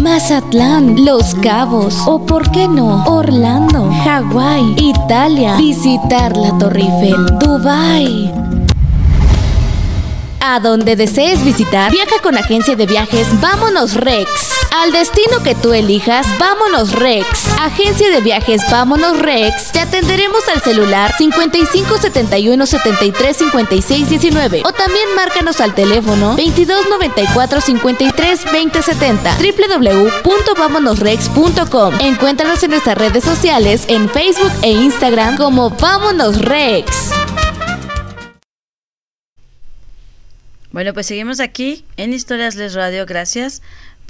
Mazatlán, 0.00 1.04
Los 1.04 1.34
Cabos 1.34 1.96
o 2.06 2.24
por 2.24 2.50
qué 2.52 2.68
no, 2.68 3.04
Orlando, 3.04 3.90
Hawái, 4.04 4.76
Italia, 4.78 5.56
visitar 5.56 6.36
la 6.36 6.56
Torre 6.56 6.82
Eiffel, 6.82 7.38
Dubai. 7.40 8.32
A 10.40 10.60
donde 10.60 10.94
desees 10.94 11.44
visitar, 11.44 11.90
viaja 11.90 12.16
con 12.22 12.36
agencia 12.36 12.76
de 12.76 12.86
viajes 12.86 13.26
Vámonos 13.40 13.94
Rex. 13.94 14.53
Al 14.76 14.90
destino 14.90 15.40
que 15.44 15.54
tú 15.54 15.72
elijas, 15.72 16.26
Vámonos 16.36 16.90
Rex. 16.94 17.46
Agencia 17.60 18.10
de 18.10 18.20
viajes 18.20 18.60
Vámonos 18.72 19.20
Rex. 19.20 19.70
Te 19.70 19.78
atenderemos 19.78 20.48
al 20.48 20.60
celular 20.62 21.14
55 21.16 21.96
71 21.96 22.66
73 22.66 23.36
56 23.36 24.08
19 24.08 24.62
o 24.64 24.72
también 24.72 25.14
márcanos 25.14 25.60
al 25.60 25.76
teléfono 25.76 26.34
22 26.34 26.88
94 26.88 27.60
53 27.60 28.52
20 28.52 28.82
70 28.82 29.38
www.vamonosrex.com. 30.24 31.94
Encuéntranos 32.00 32.60
en 32.64 32.70
nuestras 32.70 32.98
redes 32.98 33.22
sociales 33.22 33.84
en 33.86 34.10
Facebook 34.10 34.50
e 34.62 34.72
Instagram 34.72 35.36
como 35.36 35.70
Vámonos 35.70 36.40
Rex. 36.40 37.12
Bueno, 40.72 40.92
pues 40.92 41.06
seguimos 41.06 41.38
aquí 41.38 41.84
en 41.96 42.12
Historias 42.12 42.56
Les 42.56 42.74
Radio. 42.74 43.06
Gracias 43.06 43.62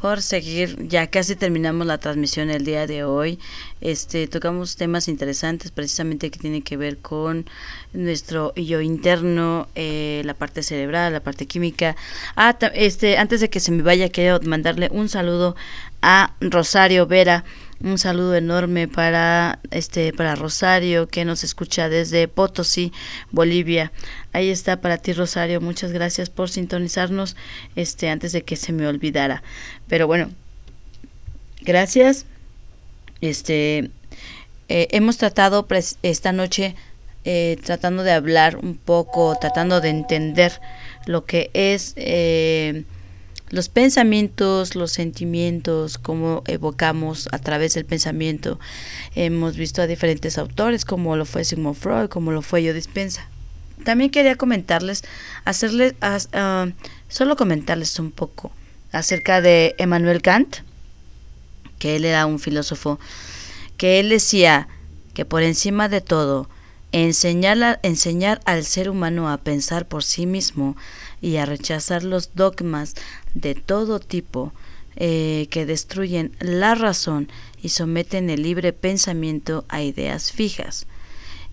por 0.05 0.21
seguir. 0.21 0.87
Ya 0.87 1.07
casi 1.07 1.35
terminamos 1.35 1.87
la 1.87 1.97
transmisión 1.97 2.51
el 2.51 2.67
día 2.67 2.87
de 2.87 3.05
hoy. 3.05 3.39
Este 3.81 4.29
tocamos 4.29 4.77
temas 4.77 5.09
interesantes, 5.09 5.71
precisamente 5.71 6.31
que 6.31 6.39
tienen 6.39 6.61
que 6.61 6.77
ver 6.77 6.99
con 6.99 7.47
nuestro 7.95 8.55
yo 8.55 8.83
interno, 8.83 9.67
eh, 9.75 10.21
la 10.27 10.35
parte 10.35 10.63
cerebral, 10.63 11.15
la 11.15 11.21
parte 11.21 11.47
química. 11.47 11.97
Ah, 12.37 12.55
este, 12.75 13.17
antes 13.17 13.41
de 13.41 13.49
que 13.49 13.61
se 13.61 13.73
me 13.73 13.83
vaya, 13.83 14.11
quiero 14.11 14.41
mandarle 14.43 14.91
un 14.93 15.09
saludo 15.09 15.57
a 16.03 16.35
Rosario 16.39 17.07
Vera 17.07 17.43
un 17.81 17.99
saludo 17.99 18.35
enorme 18.35 18.89
para 18.89 19.59
este 19.71 20.13
para 20.13 20.37
Rosario 20.37 21.09
que 21.09 21.25
nos 21.25 21.45
escucha 21.45 21.89
desde 21.89 22.29
Potosí, 22.29 22.93
Bolivia. 23.31 23.93
Ahí 24.35 24.51
está 24.51 24.81
para 24.81 24.99
ti 24.99 25.13
Rosario, 25.13 25.61
muchas 25.61 25.93
gracias 25.93 26.29
por 26.29 26.51
sintonizarnos 26.51 27.37
este 27.77 28.09
antes 28.09 28.33
de 28.33 28.43
que 28.43 28.57
se 28.57 28.73
me 28.73 28.85
olvidara. 28.89 29.45
Pero 29.87 30.09
bueno, 30.09 30.29
gracias. 31.63 32.27
Este 33.21 33.93
eh, 34.69 34.89
hemos 34.91 35.19
tratado 35.19 35.69
esta 36.03 36.33
noche 36.33 36.75
eh, 37.25 37.59
tratando 37.63 38.03
de 38.03 38.11
hablar 38.11 38.57
un 38.57 38.77
poco, 38.77 39.37
tratando 39.41 39.81
de 39.81 39.91
entender 39.91 40.61
lo 41.07 41.25
que 41.27 41.53
es 41.55 41.93
eh, 41.95 42.83
los 43.51 43.69
pensamientos, 43.69 44.75
los 44.75 44.91
sentimientos, 44.91 45.97
cómo 45.97 46.43
evocamos 46.49 47.29
a 47.31 47.39
través 47.39 47.75
del 47.75 47.85
pensamiento. 47.85 48.59
Hemos 49.15 49.57
visto 49.57 49.81
a 49.81 49.87
diferentes 49.87 50.39
autores, 50.39 50.85
como 50.85 51.15
lo 51.15 51.25
fue 51.25 51.45
Sigmund 51.45 51.77
Freud, 51.77 52.09
como 52.09 52.33
lo 52.33 52.43
fue 52.43 52.65
Yo 52.65 52.75
Dispensa. 52.75 53.29
También 53.83 54.11
quería 54.11 54.37
comentarles, 54.37 55.03
hacerles, 55.45 55.95
uh, 56.03 56.71
solo 57.09 57.37
comentarles 57.37 57.99
un 57.99 58.13
poco 58.13 58.53
acerca 58.93 59.41
de 59.41 59.75
Emmanuel 59.79 60.23
Kant, 60.23 60.59
que 61.79 61.97
él 61.97 62.05
era 62.05 62.27
un 62.27 62.39
filósofo, 62.39 63.01
que 63.77 63.99
él 63.99 64.09
decía 64.09 64.69
que 65.13 65.25
por 65.25 65.43
encima 65.43 65.89
de 65.89 66.01
todo, 66.01 66.49
enseñar, 66.93 67.81
enseñar 67.83 68.41
al 68.45 68.65
ser 68.65 68.89
humano 68.89 69.29
a 69.29 69.39
pensar 69.39 69.87
por 69.87 70.05
sí 70.05 70.27
mismo 70.27 70.77
y 71.21 71.37
a 71.37 71.47
rechazar 71.47 72.05
los 72.05 72.35
dogmas 72.35 72.95
de 73.35 73.55
todo 73.55 73.99
tipo 73.99 74.53
eh, 74.97 75.49
que 75.51 75.67
destruyen 75.67 76.37
la 76.39 76.77
razón 76.77 77.29
y 77.61 77.71
someten 77.71 78.31
el 78.31 78.45
libre 78.45 78.73
pensamiento 78.73 79.65
a 79.69 79.83
ideas 79.83 80.31
fijas. 80.31 80.87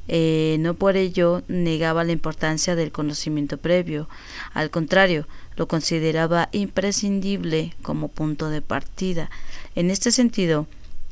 Eh, 0.07 0.57
no 0.59 0.73
por 0.73 0.97
ello 0.97 1.43
negaba 1.47 2.03
la 2.03 2.11
importancia 2.11 2.75
del 2.75 2.91
conocimiento 2.91 3.57
previo, 3.57 4.09
al 4.53 4.69
contrario, 4.69 5.27
lo 5.55 5.67
consideraba 5.67 6.49
imprescindible 6.51 7.75
como 7.81 8.07
punto 8.07 8.49
de 8.49 8.61
partida. 8.61 9.29
En 9.75 9.91
este 9.91 10.11
sentido, 10.11 10.67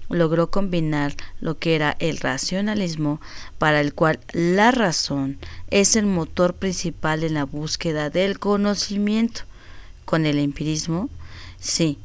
logró 0.10 0.50
combinar 0.50 1.16
lo 1.40 1.58
que 1.58 1.76
era 1.76 1.96
el 2.00 2.18
racionalismo, 2.18 3.22
para 3.58 3.80
el 3.80 3.94
cual 3.94 4.20
la 4.34 4.72
razón 4.72 5.38
es 5.70 5.96
el 5.96 6.06
motor 6.06 6.56
principal 6.56 7.24
en 7.24 7.36
la 7.36 7.46
búsqueda 7.46 8.10
del 8.10 8.40
conocimiento, 8.40 9.42
con 10.06 10.26
el 10.26 10.40
empirismo, 10.40 11.10
sí, 11.60 12.00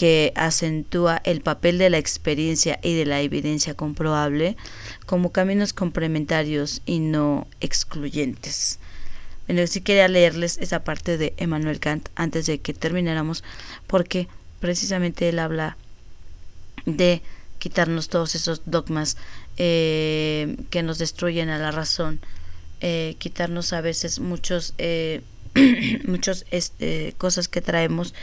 que 0.00 0.32
acentúa 0.34 1.20
el 1.24 1.42
papel 1.42 1.76
de 1.76 1.90
la 1.90 1.98
experiencia 1.98 2.80
y 2.82 2.94
de 2.94 3.04
la 3.04 3.20
evidencia 3.20 3.74
comprobable 3.74 4.56
como 5.04 5.30
caminos 5.30 5.74
complementarios 5.74 6.80
y 6.86 7.00
no 7.00 7.46
excluyentes. 7.60 8.78
Bueno, 9.46 9.66
sí 9.66 9.82
quería 9.82 10.08
leerles 10.08 10.56
esa 10.56 10.84
parte 10.84 11.18
de 11.18 11.34
Emmanuel 11.36 11.80
Kant 11.80 12.08
antes 12.14 12.46
de 12.46 12.60
que 12.60 12.72
termináramos, 12.72 13.44
porque 13.86 14.26
precisamente 14.58 15.28
él 15.28 15.38
habla 15.38 15.76
de 16.86 17.20
quitarnos 17.58 18.08
todos 18.08 18.34
esos 18.34 18.62
dogmas 18.64 19.18
eh, 19.58 20.56
que 20.70 20.82
nos 20.82 20.96
destruyen 20.96 21.50
a 21.50 21.58
la 21.58 21.72
razón, 21.72 22.20
eh, 22.80 23.16
quitarnos 23.18 23.74
a 23.74 23.82
veces 23.82 24.18
muchos, 24.18 24.72
eh, 24.78 25.20
muchos 26.06 26.46
este, 26.50 27.14
cosas 27.18 27.48
que 27.48 27.60
traemos 27.60 28.14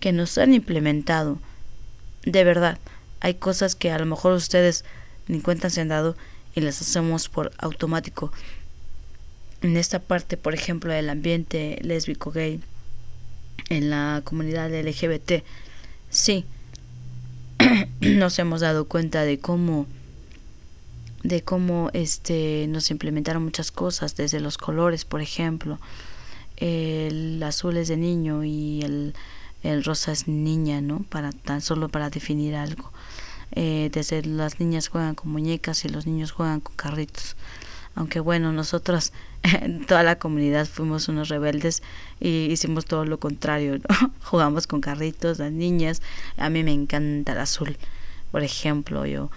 que 0.00 0.12
nos 0.12 0.38
han 0.38 0.54
implementado. 0.54 1.38
De 2.24 2.44
verdad, 2.44 2.78
hay 3.20 3.34
cosas 3.34 3.74
que 3.74 3.90
a 3.90 3.98
lo 3.98 4.06
mejor 4.06 4.32
ustedes 4.32 4.84
ni 5.28 5.40
cuenta 5.40 5.70
se 5.70 5.80
han 5.80 5.88
dado 5.88 6.16
y 6.54 6.60
las 6.60 6.80
hacemos 6.80 7.28
por 7.28 7.52
automático. 7.58 8.32
En 9.62 9.76
esta 9.76 10.00
parte, 10.00 10.36
por 10.36 10.54
ejemplo, 10.54 10.92
del 10.92 11.08
ambiente 11.08 11.78
lésbico 11.82 12.30
gay, 12.30 12.60
en 13.68 13.90
la 13.90 14.22
comunidad 14.24 14.70
LGBT, 14.70 15.42
sí, 16.10 16.44
nos 18.00 18.38
hemos 18.38 18.60
dado 18.60 18.86
cuenta 18.86 19.22
de 19.22 19.38
cómo 19.38 19.86
de 21.22 21.42
cómo 21.42 21.90
este 21.92 22.66
nos 22.68 22.92
implementaron 22.92 23.42
muchas 23.42 23.72
cosas 23.72 24.14
desde 24.14 24.38
los 24.38 24.58
colores 24.58 25.04
por 25.04 25.20
ejemplo 25.20 25.80
el 26.56 27.42
azul 27.42 27.76
es 27.78 27.88
de 27.88 27.96
niño 27.96 28.44
y 28.44 28.82
el, 28.82 29.14
el 29.72 29.84
rosa 29.84 30.12
es 30.12 30.28
niña 30.28 30.80
no 30.80 31.00
para 31.08 31.32
tan 31.32 31.60
solo 31.60 31.88
para 31.88 32.10
definir 32.10 32.54
algo. 32.54 32.92
Eh, 33.52 33.90
desde 33.92 34.22
las 34.22 34.60
niñas 34.60 34.88
juegan 34.88 35.14
con 35.14 35.30
muñecas 35.30 35.84
y 35.84 35.88
los 35.88 36.06
niños 36.06 36.32
juegan 36.32 36.60
con 36.60 36.74
carritos. 36.76 37.36
Aunque 37.94 38.20
bueno, 38.20 38.52
nosotros, 38.52 39.12
toda 39.88 40.02
la 40.02 40.18
comunidad 40.18 40.66
fuimos 40.66 41.08
unos 41.08 41.28
rebeldes 41.28 41.82
y 42.20 42.46
hicimos 42.50 42.84
todo 42.84 43.04
lo 43.04 43.18
contrario. 43.18 43.78
Jugamos 44.24 44.66
con 44.66 44.80
carritos, 44.80 45.38
las 45.38 45.52
niñas, 45.52 46.02
a 46.36 46.50
mí 46.50 46.62
me 46.62 46.72
encanta 46.72 47.32
el 47.32 47.38
azul, 47.38 47.78
por 48.30 48.42
ejemplo, 48.42 49.06
yo. 49.06 49.30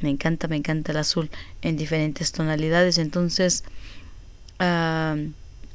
Me 0.00 0.08
encanta, 0.10 0.48
me 0.48 0.56
encanta 0.56 0.92
el 0.92 0.98
azul 0.98 1.30
en 1.60 1.76
diferentes 1.76 2.32
tonalidades, 2.32 2.98
entonces, 2.98 3.64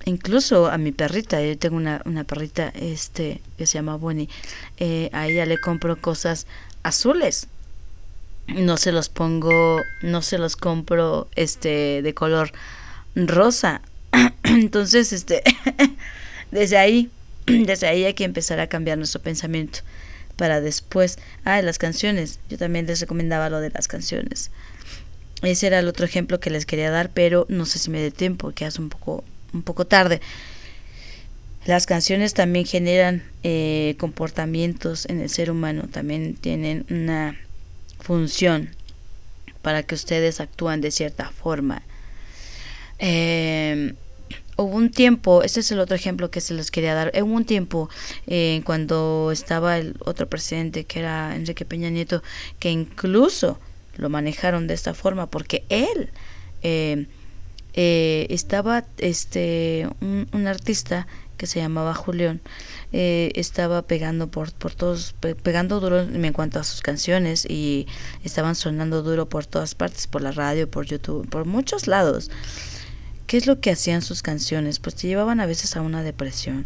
incluso 0.08 0.68
a 0.68 0.78
mi 0.78 0.92
perrita, 0.92 1.42
yo 1.42 1.58
tengo 1.58 1.76
una, 1.76 2.02
una 2.06 2.24
perrita 2.24 2.72
este 2.76 3.42
que 3.58 3.68
se 3.68 3.74
llama 3.74 3.98
Bonnie, 3.98 4.30
eh, 4.78 5.10
a 5.14 5.28
ella 5.28 5.46
le 5.46 5.60
compro 5.60 6.00
cosas 6.02 6.48
azules, 6.84 7.48
no 8.48 8.78
se 8.78 8.92
los 8.92 9.10
pongo, 9.10 9.82
no 10.02 10.22
se 10.22 10.38
los 10.38 10.56
compro 10.56 11.28
este 11.36 12.02
de 12.02 12.14
color 12.14 12.52
rosa. 13.16 13.82
Entonces, 14.44 15.12
este 15.12 15.44
desde 16.52 16.78
ahí, 16.78 17.12
desde 17.46 17.88
ahí 17.88 18.06
hay 18.06 18.14
que 18.14 18.24
empezar 18.24 18.60
a 18.60 18.68
cambiar 18.68 18.98
nuestro 18.98 19.22
pensamiento 19.22 19.80
para 20.38 20.62
después, 20.62 21.20
ah, 21.44 21.62
las 21.62 21.78
canciones. 21.78 22.40
Yo 22.50 22.58
también 22.58 22.88
les 22.88 23.02
recomendaba 23.02 23.50
lo 23.50 23.60
de 23.60 23.72
las 23.72 23.88
canciones. 23.88 24.52
Ese 25.42 25.68
era 25.68 25.80
el 25.80 25.88
otro 25.88 26.06
ejemplo 26.06 26.40
que 26.40 26.50
les 26.50 26.66
quería 26.66 26.90
dar, 26.90 27.12
pero 27.14 27.46
no 27.50 27.66
sé 27.66 27.80
si 27.80 27.90
me 27.90 28.00
dé 28.00 28.12
tiempo, 28.12 28.52
que 28.52 28.66
hace 28.66 28.82
un 28.82 28.90
poco 28.90 29.24
un 29.54 29.62
poco 29.64 29.86
tarde. 29.86 30.22
Las 31.66 31.86
canciones 31.86 32.34
también 32.34 32.66
generan 32.66 33.24
eh, 33.44 33.96
comportamientos 34.00 35.06
en 35.08 35.20
el 35.20 35.30
ser 35.30 35.52
humano, 35.52 35.90
también 35.92 36.36
tienen 36.36 36.86
una 36.90 37.38
función 38.00 38.70
para 39.62 39.84
que 39.84 39.96
ustedes 39.96 40.40
actúen 40.40 40.80
de 40.80 40.92
cierta 40.92 41.30
forma. 41.30 41.84
Em, 43.00 43.96
hubo 44.56 44.76
un 44.76 44.92
tiempo, 44.92 45.44
este 45.44 45.60
es 45.60 45.70
el 45.72 45.80
otro 45.80 45.98
ejemplo 45.98 46.32
que 46.32 46.40
se 46.40 46.54
los 46.54 46.72
quería 46.72 46.94
dar, 46.94 47.12
hubo 47.22 47.34
un 47.34 47.44
tiempo 47.44 47.90
eh, 48.28 48.62
cuando 48.64 49.30
estaba 49.34 49.78
el 49.78 49.96
otro 50.00 50.30
presidente 50.30 50.86
que 50.86 51.00
era 51.00 51.36
Enrique 51.36 51.66
Peña 51.66 51.90
Nieto, 51.90 52.24
que 52.60 52.72
incluso 52.72 53.60
lo 53.98 54.08
manejaron 54.10 54.68
de 54.68 54.74
esta 54.74 54.94
forma 54.94 55.30
porque 55.30 55.66
él 55.68 56.12
eh, 56.64 57.08
eh, 57.78 58.28
estaba 58.30 58.84
este 58.98 59.88
un, 60.02 60.48
artista 60.48 61.08
que 61.38 61.48
se 61.48 61.62
llamaba 61.62 61.94
Julián 61.94 62.42
estaba 62.92 63.84
pegando 63.84 64.28
por, 64.28 64.52
por 64.52 64.74
todos 64.74 65.16
pegando 65.44 65.80
duro 65.80 66.02
en 66.02 66.34
cuanto 66.34 66.60
a 66.60 66.64
sus 66.64 66.82
canciones 66.82 67.46
y 67.46 67.88
estaban 68.24 68.56
sonando 68.56 69.04
duro 69.04 69.30
por 69.30 69.46
todas 69.46 69.76
partes 69.76 70.08
por 70.08 70.22
la 70.22 70.32
radio 70.32 70.70
por 70.70 70.86
YouTube 70.86 71.30
por 71.30 71.46
muchos 71.46 71.88
lados 71.88 72.32
¿Qué 73.28 73.36
es 73.36 73.46
lo 73.46 73.60
que 73.60 73.72
hacían 73.72 74.02
sus 74.02 74.22
canciones? 74.22 74.80
Pues 74.80 74.96
te 74.96 75.08
llevaban 75.08 75.42
a 75.42 75.46
veces 75.46 75.76
a 75.76 75.82
una 75.82 76.02
depresión, 76.02 76.66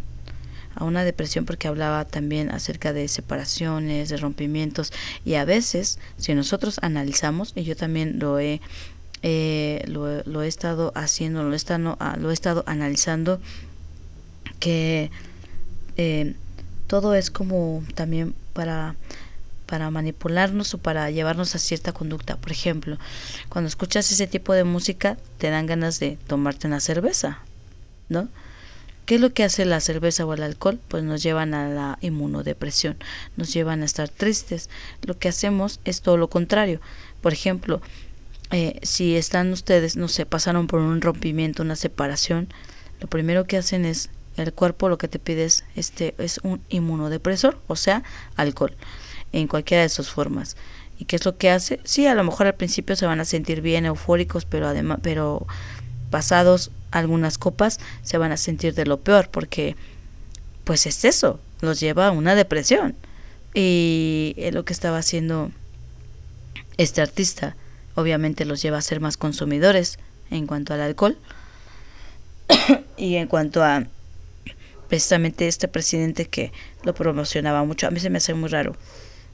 a 0.75 0.83
una 0.83 1.03
depresión 1.03 1.43
porque 1.43 1.67
hablaba 1.67 2.05
también 2.05 2.51
acerca 2.51 2.93
de 2.93 3.07
separaciones, 3.07 4.09
de 4.09 4.17
rompimientos 4.17 4.93
y 5.25 5.33
a 5.33 5.45
veces, 5.45 5.97
si 6.17 6.35
nosotros 6.35 6.77
analizamos, 6.83 7.53
y 7.55 7.63
yo 7.63 7.75
también 7.75 8.19
lo 8.19 8.37
he, 8.37 8.61
eh, 9.23 9.83
lo, 9.87 10.41
he 10.41 10.47
estado 10.47 10.91
haciendo, 10.95 11.43
lo 11.43 11.53
he 11.53 11.55
estado, 11.55 11.97
ah, 11.99 12.17
lo 12.19 12.31
he 12.31 12.33
estado 12.33 12.63
analizando, 12.67 13.39
que 14.59 15.11
eh, 15.97 16.35
todo 16.87 17.15
es 17.15 17.31
como 17.31 17.83
también 17.95 18.33
para 18.53 18.95
para 19.71 19.89
manipularnos 19.89 20.73
o 20.73 20.79
para 20.79 21.09
llevarnos 21.11 21.55
a 21.55 21.59
cierta 21.59 21.93
conducta. 21.93 22.35
Por 22.35 22.51
ejemplo, 22.51 22.97
cuando 23.47 23.69
escuchas 23.69 24.11
ese 24.11 24.27
tipo 24.27 24.51
de 24.51 24.65
música 24.65 25.15
te 25.37 25.49
dan 25.49 25.65
ganas 25.65 25.97
de 25.97 26.17
tomarte 26.27 26.67
una 26.67 26.81
cerveza, 26.81 27.39
¿no? 28.09 28.27
¿Qué 29.05 29.15
es 29.15 29.21
lo 29.21 29.33
que 29.33 29.45
hace 29.45 29.63
la 29.63 29.79
cerveza 29.79 30.25
o 30.25 30.33
el 30.33 30.43
alcohol? 30.43 30.77
Pues 30.89 31.05
nos 31.05 31.23
llevan 31.23 31.53
a 31.53 31.69
la 31.69 31.97
inmunodepresión, 32.01 32.97
nos 33.37 33.53
llevan 33.53 33.81
a 33.81 33.85
estar 33.85 34.09
tristes. 34.09 34.69
Lo 35.03 35.17
que 35.17 35.29
hacemos 35.29 35.79
es 35.85 36.01
todo 36.01 36.17
lo 36.17 36.29
contrario. 36.29 36.81
Por 37.21 37.31
ejemplo, 37.31 37.81
eh, 38.51 38.79
si 38.83 39.15
están 39.15 39.51
ustedes, 39.51 39.95
no 39.95 40.07
sé, 40.07 40.25
pasaron 40.25 40.67
por 40.67 40.81
un 40.81 41.01
rompimiento, 41.01 41.63
una 41.63 41.75
separación, 41.75 42.49
lo 42.99 43.07
primero 43.07 43.45
que 43.45 43.57
hacen 43.57 43.85
es 43.85 44.09
el 44.37 44.53
cuerpo 44.53 44.89
lo 44.89 44.97
que 44.97 45.07
te 45.07 45.19
pide 45.19 45.45
es, 45.45 45.65
este, 45.75 46.15
es 46.17 46.39
un 46.43 46.61
inmunodepresor, 46.69 47.59
o 47.67 47.75
sea, 47.75 48.03
alcohol 48.35 48.75
en 49.33 49.47
cualquiera 49.47 49.83
de 49.83 49.89
sus 49.89 50.09
formas. 50.09 50.55
¿Y 50.97 51.05
qué 51.05 51.15
es 51.15 51.25
lo 51.25 51.37
que 51.37 51.49
hace? 51.49 51.79
Sí, 51.83 52.05
a 52.05 52.15
lo 52.15 52.23
mejor 52.23 52.47
al 52.47 52.55
principio 52.55 52.95
se 52.95 53.05
van 53.05 53.19
a 53.19 53.25
sentir 53.25 53.61
bien 53.61 53.85
eufóricos, 53.85 54.45
pero 54.45 54.67
además, 54.67 54.99
pero 55.01 55.47
pasados 56.09 56.71
algunas 56.91 57.37
copas 57.37 57.79
se 58.03 58.17
van 58.17 58.31
a 58.31 58.37
sentir 58.37 58.75
de 58.75 58.85
lo 58.85 58.99
peor, 58.99 59.29
porque 59.29 59.75
pues 60.63 60.85
es 60.85 61.03
eso, 61.05 61.39
los 61.61 61.79
lleva 61.79 62.07
a 62.07 62.11
una 62.11 62.35
depresión. 62.35 62.95
Y 63.53 64.33
es 64.37 64.53
lo 64.53 64.63
que 64.63 64.73
estaba 64.73 64.97
haciendo 64.97 65.51
este 66.77 67.01
artista. 67.01 67.55
Obviamente 67.95 68.45
los 68.45 68.61
lleva 68.61 68.77
a 68.77 68.81
ser 68.81 68.99
más 68.99 69.17
consumidores 69.17 69.99
en 70.29 70.47
cuanto 70.47 70.73
al 70.73 70.81
alcohol 70.81 71.17
y 72.97 73.15
en 73.15 73.27
cuanto 73.27 73.63
a 73.63 73.85
precisamente 74.87 75.47
este 75.47 75.67
presidente 75.67 76.25
que 76.25 76.51
lo 76.83 76.93
promocionaba 76.93 77.63
mucho. 77.63 77.87
A 77.87 77.91
mí 77.91 77.99
se 77.99 78.09
me 78.09 78.17
hace 78.17 78.33
muy 78.33 78.49
raro 78.49 78.75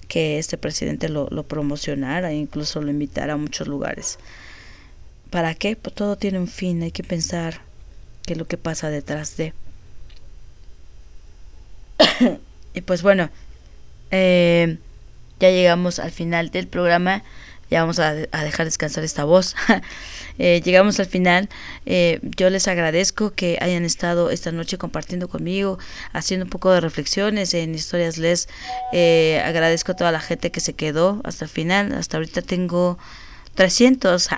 que 0.08 0.40
este 0.40 0.58
presidente 0.58 1.10
lo, 1.10 1.28
lo 1.32 1.44
promocionara, 1.44 2.34
incluso 2.34 2.82
lo 2.82 2.92
invitara 2.92 3.34
a 3.34 3.38
muchos 3.38 3.68
lugares. 3.68 4.20
¿Para 5.30 5.56
qué? 5.56 5.76
Pues 5.76 5.96
todo 5.96 6.16
tiene 6.16 6.40
un 6.40 6.48
fin, 6.48 6.84
hay 6.84 6.92
que 6.92 7.04
pensar 7.04 7.62
qué 8.26 8.34
es 8.34 8.40
lo 8.40 8.48
que 8.48 8.58
pasa 8.58 8.90
detrás 8.90 9.36
de. 9.38 9.54
y 12.74 12.82
pues 12.82 13.02
bueno, 13.02 13.30
eh, 14.12 14.78
ya 15.40 15.50
llegamos 15.50 16.00
al 16.00 16.12
final 16.12 16.50
del 16.50 16.68
programa 16.68 17.24
ya 17.70 17.82
vamos 17.82 18.00
a, 18.00 18.14
dejar 18.14 18.66
descansar 18.66 19.04
esta 19.04 19.24
voz. 19.24 19.56
Eh, 20.40 20.62
llegamos 20.64 21.00
al 21.00 21.08
final. 21.08 21.50
Eh, 21.88 22.20
yo 22.22 22.52
les 22.52 22.68
agradezco 22.68 23.32
que 23.34 23.58
hayan 23.60 23.86
estado 23.86 24.30
esta 24.30 24.52
noche 24.52 24.78
compartiendo 24.78 25.30
conmigo, 25.30 25.80
haciendo 26.14 26.44
un 26.44 26.52
poco 26.52 26.70
de 26.70 26.80
reflexiones 26.80 27.56
en 27.56 27.74
historias 27.74 28.20
les. 28.20 28.48
Eh, 28.94 29.42
agradezco 29.44 29.94
a 29.94 29.96
toda 29.96 30.12
la 30.12 30.20
gente 30.20 30.52
que 30.52 30.60
se 30.60 30.74
quedó 30.74 31.22
hasta 31.24 31.46
el 31.46 31.50
final. 31.50 31.92
Hasta 31.94 32.18
ahorita 32.18 32.44
tengo 32.44 33.00
300, 33.58 34.30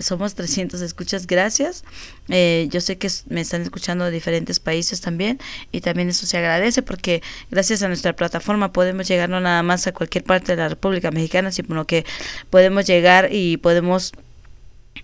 somos 0.00 0.34
300 0.34 0.80
escuchas, 0.80 1.28
gracias. 1.28 1.84
Eh, 2.28 2.66
yo 2.68 2.80
sé 2.80 2.98
que 2.98 3.08
me 3.28 3.42
están 3.42 3.62
escuchando 3.62 4.04
de 4.04 4.10
diferentes 4.10 4.58
países 4.58 5.00
también 5.00 5.38
y 5.70 5.82
también 5.82 6.08
eso 6.08 6.26
se 6.26 6.36
agradece 6.36 6.82
porque 6.82 7.22
gracias 7.52 7.84
a 7.84 7.88
nuestra 7.88 8.16
plataforma 8.16 8.72
podemos 8.72 9.06
llegar 9.06 9.28
no 9.28 9.40
nada 9.40 9.62
más 9.62 9.86
a 9.86 9.92
cualquier 9.92 10.24
parte 10.24 10.56
de 10.56 10.62
la 10.62 10.68
República 10.68 11.12
Mexicana, 11.12 11.52
sino 11.52 11.86
que 11.86 12.04
podemos 12.50 12.86
llegar 12.86 13.28
y 13.30 13.56
podemos 13.58 14.12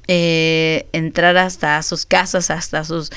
eh, 0.09 0.89
entrar 0.90 1.36
hasta 1.36 1.81
sus 1.85 2.05
casas, 2.05 2.51
hasta 2.51 2.85
sus 2.85 3.10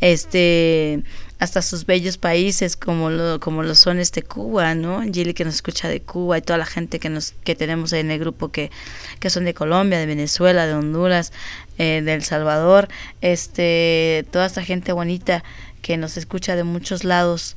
este 0.00 1.04
hasta 1.38 1.60
sus 1.60 1.84
bellos 1.84 2.16
países 2.16 2.76
como 2.76 3.10
lo, 3.10 3.40
como 3.40 3.62
lo 3.62 3.74
son 3.74 3.98
este 3.98 4.22
Cuba, 4.22 4.74
¿no? 4.74 5.02
Gili 5.02 5.34
que 5.34 5.44
nos 5.44 5.56
escucha 5.56 5.88
de 5.88 6.00
Cuba 6.00 6.38
y 6.38 6.42
toda 6.42 6.58
la 6.58 6.66
gente 6.66 6.98
que 6.98 7.10
nos 7.10 7.34
que 7.44 7.54
tenemos 7.54 7.92
en 7.92 8.10
el 8.10 8.18
grupo 8.18 8.50
que, 8.50 8.70
que 9.20 9.28
son 9.28 9.44
de 9.44 9.52
Colombia, 9.52 9.98
de 9.98 10.06
Venezuela, 10.06 10.66
de 10.66 10.74
Honduras, 10.74 11.32
eh, 11.78 12.00
de 12.02 12.14
El 12.14 12.24
Salvador, 12.24 12.88
este, 13.20 14.26
toda 14.30 14.46
esta 14.46 14.62
gente 14.62 14.92
bonita 14.92 15.44
que 15.82 15.96
nos 15.98 16.16
escucha 16.16 16.56
de 16.56 16.64
muchos 16.64 17.04
lados. 17.04 17.56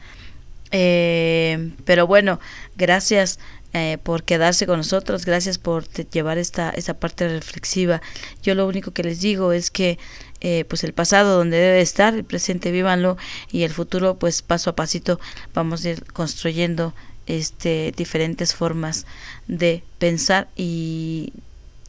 Eh, 0.72 1.72
pero 1.86 2.06
bueno, 2.06 2.40
gracias 2.76 3.40
eh, 3.72 4.00
por 4.02 4.24
quedarse 4.24 4.66
con 4.66 4.78
nosotros, 4.78 5.26
gracias 5.26 5.60
por 5.60 5.88
llevar 5.88 6.40
esta, 6.40 6.72
esta 6.72 6.96
parte 6.96 7.28
reflexiva. 7.30 8.02
Yo 8.42 8.56
lo 8.56 8.68
único 8.68 8.92
que 8.92 9.04
les 9.04 9.22
digo 9.22 9.54
es 9.54 9.70
que 9.70 10.00
eh, 10.42 10.66
pues 10.70 10.84
el 10.84 10.94
pasado 10.94 11.38
donde 11.38 11.58
debe 11.58 11.82
estar, 11.82 12.14
el 12.14 12.24
presente 12.24 12.72
vívanlo 12.72 13.18
y 13.52 13.64
el 13.64 13.72
futuro 13.72 14.16
pues 14.16 14.42
paso 14.42 14.70
a 14.70 14.76
pasito 14.76 15.20
vamos 15.54 15.84
a 15.84 15.90
ir 15.90 16.06
construyendo 16.14 16.94
este 17.28 17.94
diferentes 17.96 18.56
formas 18.56 19.06
de 19.48 19.84
pensar 20.00 20.48
y, 20.56 21.34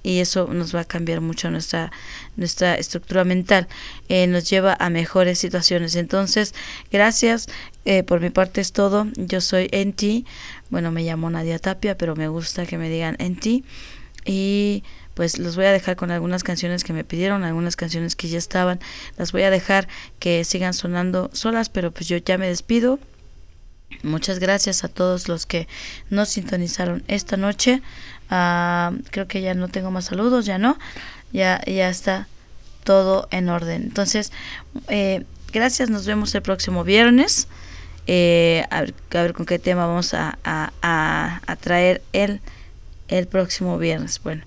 y 0.03 0.19
eso 0.19 0.49
nos 0.53 0.75
va 0.75 0.81
a 0.81 0.85
cambiar 0.85 1.21
mucho 1.21 1.51
nuestra 1.51 1.93
nuestra 2.37 2.75
estructura 2.75 3.25
mental 3.25 3.69
eh, 4.09 4.27
nos 4.27 4.49
lleva 4.49 4.77
a 4.79 4.91
mejores 4.91 5.39
situaciones. 5.39 5.95
Entonces 5.95 6.55
gracias 6.91 7.49
eh, 7.85 8.03
por 8.03 8.21
mi 8.21 8.31
parte 8.31 8.61
es 8.61 8.73
todo. 8.73 9.07
Yo 9.17 9.41
soy 9.41 9.69
Enti 9.73 10.27
bueno 10.71 10.91
me 10.91 11.05
llamo 11.05 11.31
Nadia 11.31 11.59
Tapia 11.59 11.97
pero 11.97 12.17
me 12.17 12.29
gusta 12.29 12.67
que 12.67 12.79
me 12.79 12.89
digan 12.91 13.17
Enti 13.19 13.65
y 14.27 14.83
pues 15.21 15.39
los 15.39 15.55
voy 15.55 15.67
a 15.67 15.71
dejar 15.71 15.97
con 15.97 16.11
algunas 16.11 16.43
canciones 16.43 16.83
que 16.83 16.95
me 16.95 17.05
pidieron, 17.05 17.45
algunas 17.45 17.77
canciones 17.77 18.17
que 18.17 18.31
ya 18.31 18.39
estaban, 18.39 18.81
las 19.19 19.33
voy 19.33 19.43
a 19.43 19.51
dejar 19.51 19.87
que 20.19 20.45
sigan 20.45 20.73
sonando 20.73 21.29
solas, 21.35 21.69
pero 21.69 21.91
pues 21.91 22.09
yo 22.09 22.17
ya 22.17 22.39
me 22.39 22.47
despido. 22.47 22.99
Muchas 24.03 24.39
gracias 24.39 24.83
a 24.83 24.89
todos 24.89 25.29
los 25.29 25.45
que 25.45 25.69
nos 26.09 26.31
sintonizaron 26.31 27.05
esta 27.07 27.37
noche. 27.37 27.83
Ah, 28.31 28.93
creo 29.11 29.29
que 29.29 29.43
ya 29.43 29.53
no 29.53 29.69
tengo 29.69 29.91
más 29.91 30.07
saludos, 30.07 30.47
ya 30.47 30.57
no, 30.57 30.79
ya, 31.35 31.61
ya 31.67 31.91
está 31.91 32.27
todo 32.83 33.29
en 33.31 33.51
orden. 33.51 33.83
Entonces, 33.83 34.33
eh, 34.89 35.27
gracias, 35.53 35.91
nos 35.91 36.07
vemos 36.07 36.35
el 36.35 36.41
próximo 36.41 36.83
viernes. 36.83 37.47
Eh, 38.07 38.65
a, 38.71 38.85
ver, 39.11 39.35
con 39.35 39.45
qué 39.45 39.59
tema 39.59 39.85
vamos 39.85 40.15
a, 40.15 40.39
a, 40.45 41.43
a, 41.47 41.57
traer 41.57 42.01
el, 42.15 42.41
el 43.09 43.27
próximo 43.27 43.77
viernes. 43.77 44.19
Bueno, 44.23 44.45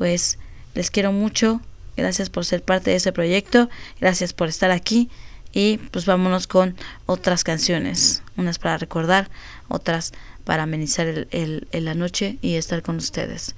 pues 0.00 0.38
les 0.74 0.90
quiero 0.90 1.12
mucho. 1.12 1.60
Gracias 1.94 2.30
por 2.30 2.46
ser 2.46 2.62
parte 2.62 2.88
de 2.88 2.96
ese 2.96 3.12
proyecto. 3.12 3.68
Gracias 4.00 4.32
por 4.32 4.48
estar 4.48 4.70
aquí. 4.70 5.10
Y 5.52 5.76
pues 5.76 6.06
vámonos 6.06 6.46
con 6.46 6.74
otras 7.04 7.44
canciones. 7.44 8.22
Unas 8.34 8.58
para 8.58 8.78
recordar, 8.78 9.28
otras 9.68 10.12
para 10.44 10.62
amenizar 10.62 11.06
el, 11.06 11.68
la 11.70 11.92
noche 11.92 12.38
y 12.40 12.54
estar 12.54 12.80
con 12.80 12.96
ustedes. 12.96 13.54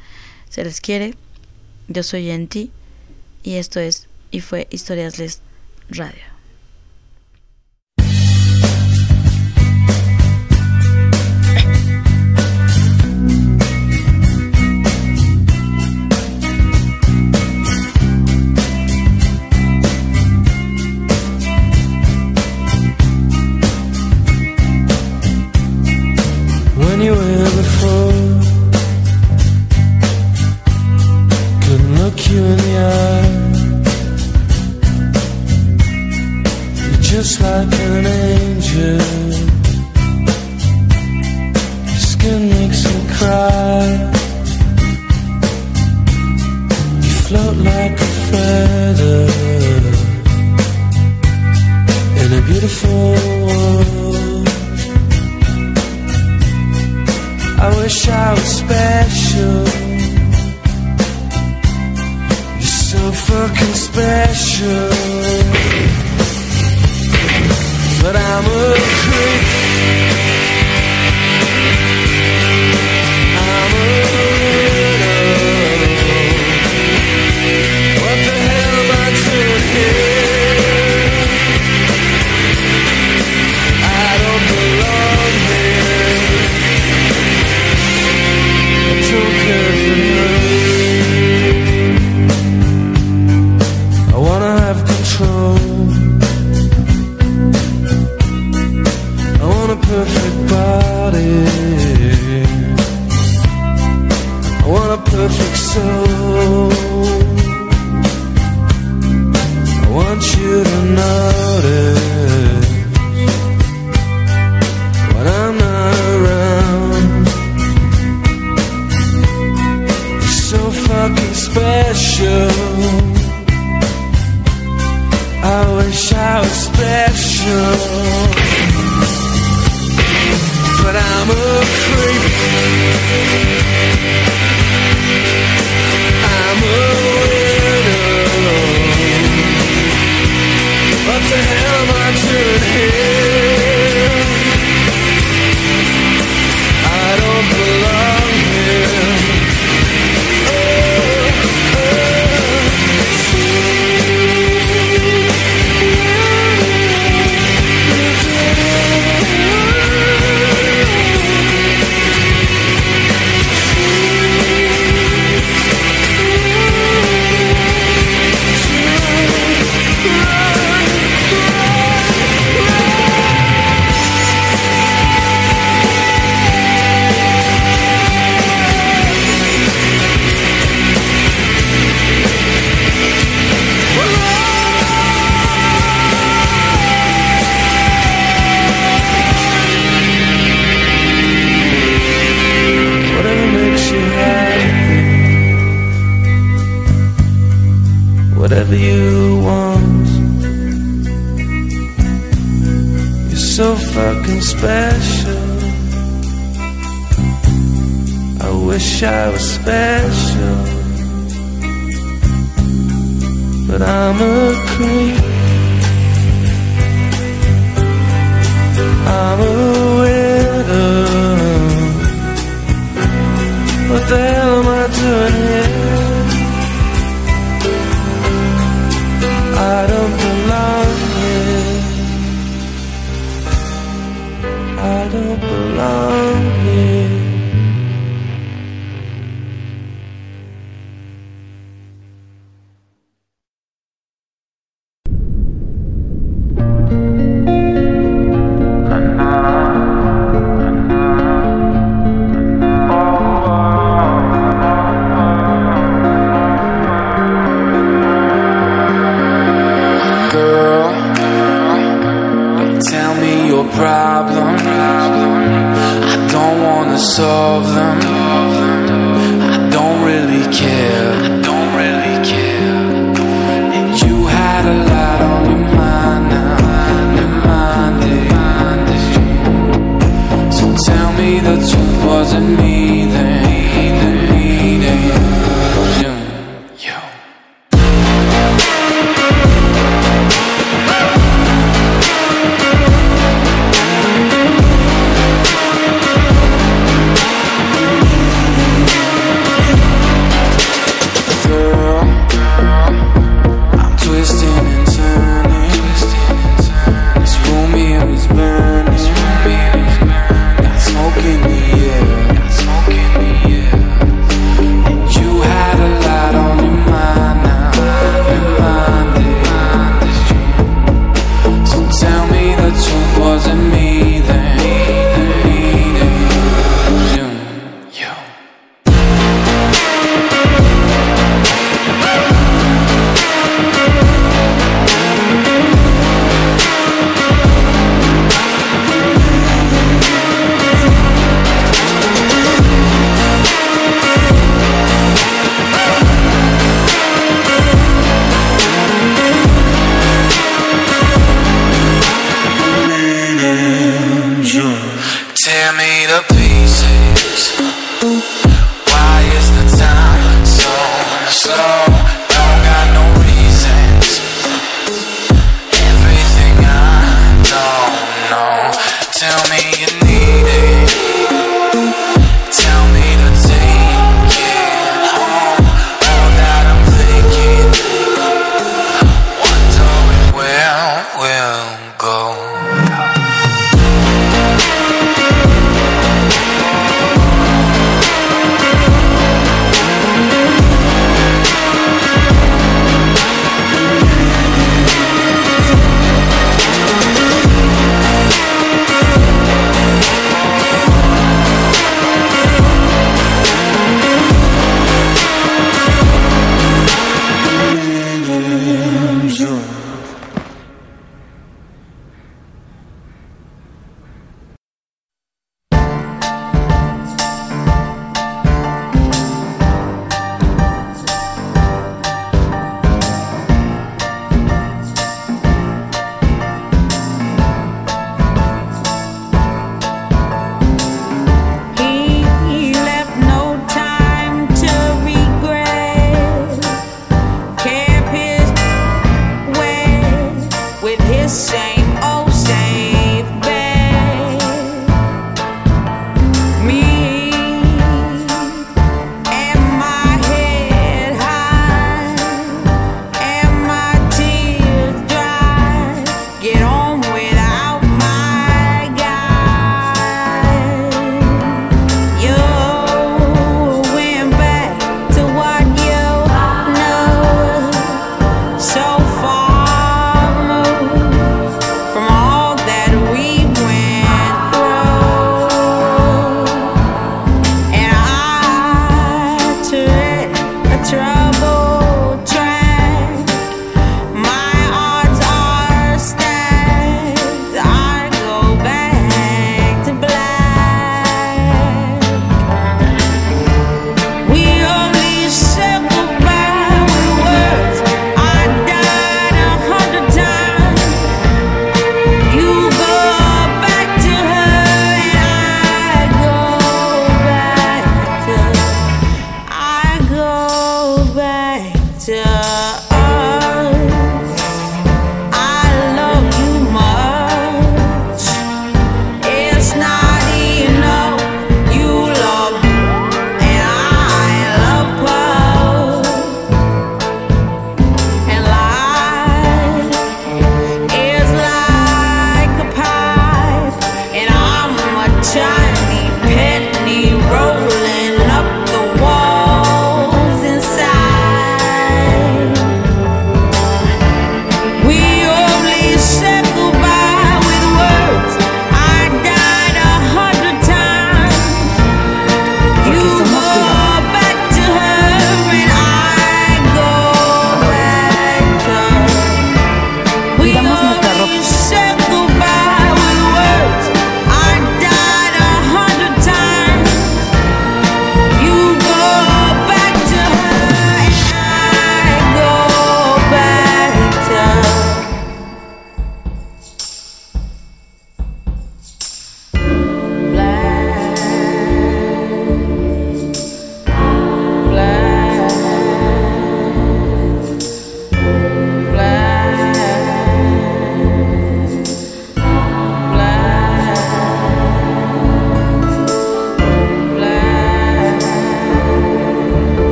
Se 0.49 0.65
les 0.65 0.81
quiere. 0.81 1.15
Yo 1.87 2.03
soy 2.03 2.25
Yenti. 2.25 2.73
Y 3.45 3.55
esto 3.55 3.79
es 3.79 4.09
y 4.33 4.41
fue 4.41 4.67
Historias 4.73 5.21
Les 5.21 5.43
Radio. 5.91 6.32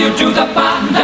you 0.00 0.16
do 0.16 0.32
the 0.32 0.46
banda. 0.54 0.99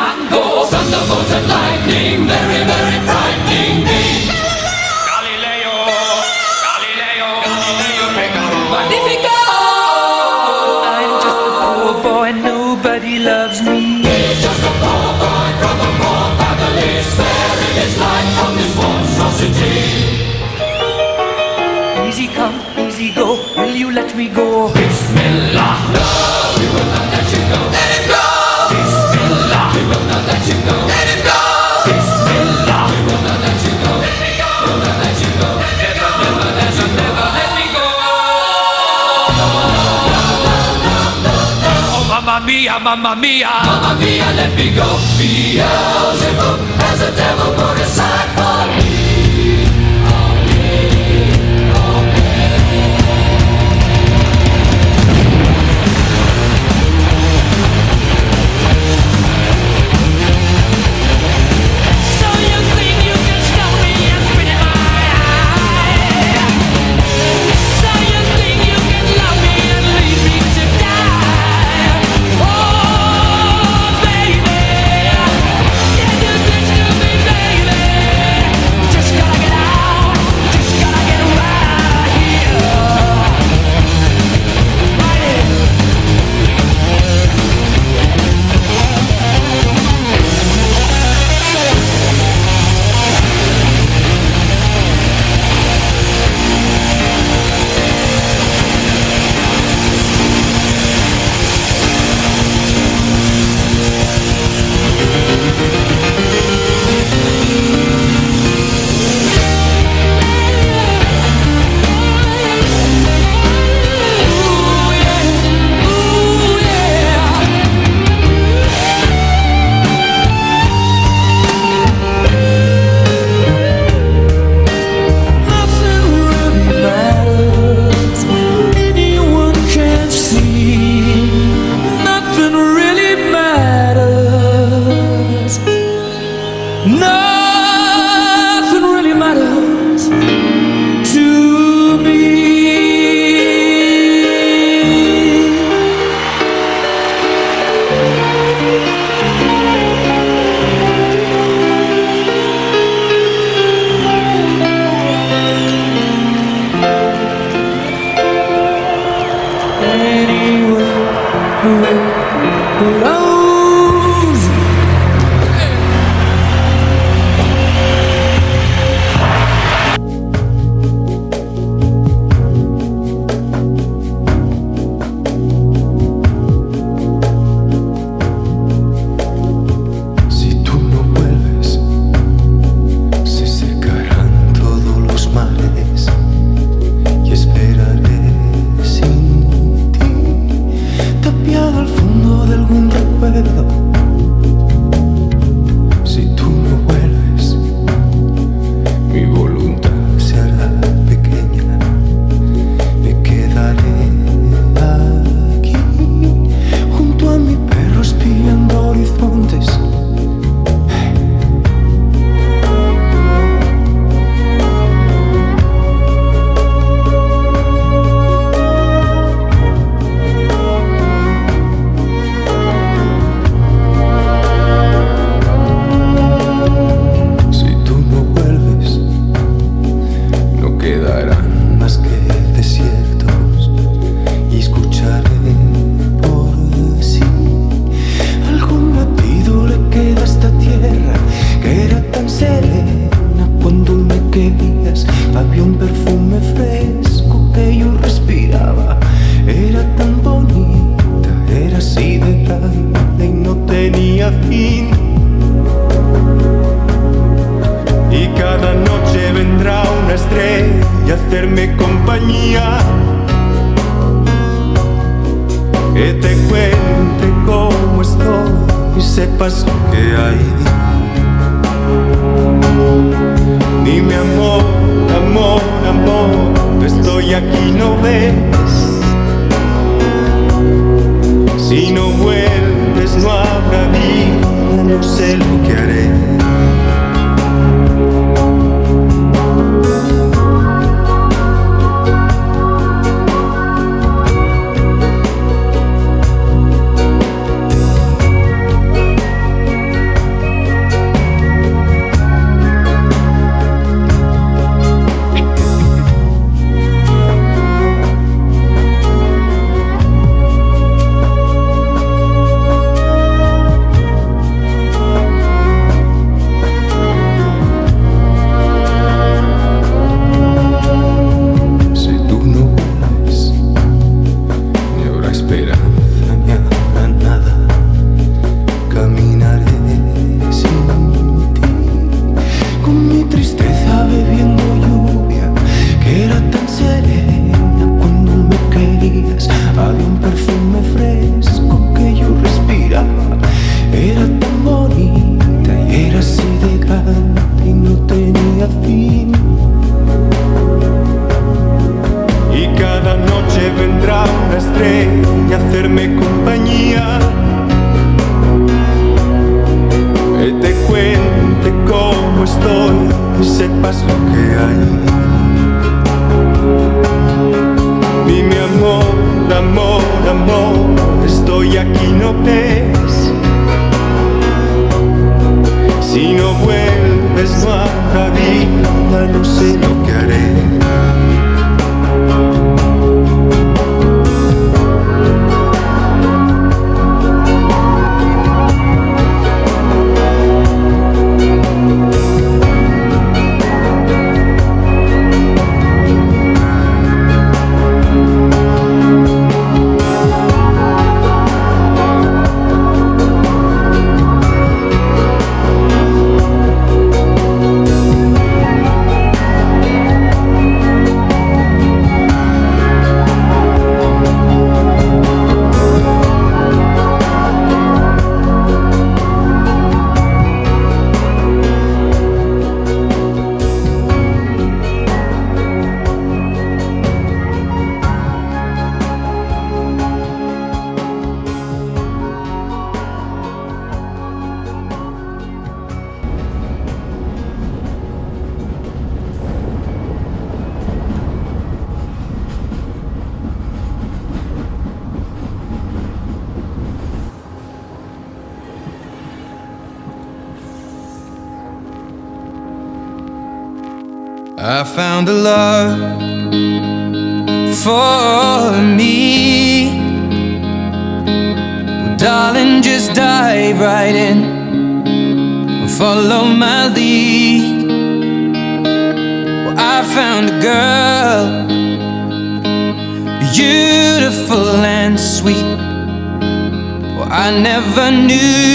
mia, 42.47 42.79
mamma 42.79 43.15
mia. 43.17 43.51
Mamma 43.65 43.99
mia, 44.01 44.27
let 44.39 44.55
me 44.57 44.71
go. 44.75 44.87
Beelzebub 45.19 46.59
has 46.81 47.01
a 47.03 47.11
devil 47.15 47.53
motorcycle. 47.59 48.56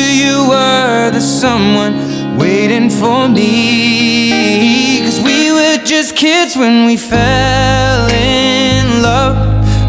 You 0.02 0.48
were 0.50 1.12
the 1.12 1.22
someone 1.22 2.38
waiting 2.38 2.90
for 2.90 3.28
me. 3.30 5.02
Cause 5.04 5.20
we 5.20 5.52
were 5.52 5.78
just 5.84 6.16
kids 6.16 6.56
when 6.56 6.86
we 6.86 6.98
fell 6.98 8.08
in 8.10 9.02
love, 9.02 9.36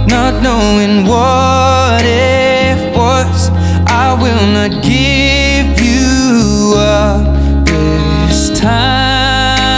not 0.09 0.43
knowing 0.43 1.06
what 1.06 2.05
it 2.05 2.94
was. 2.97 3.51
I 3.86 4.14
will 4.22 4.47
not 4.59 4.82
give 4.82 5.80
you 5.80 6.74
up 6.76 7.26
this 7.66 8.51
time, 8.59 9.70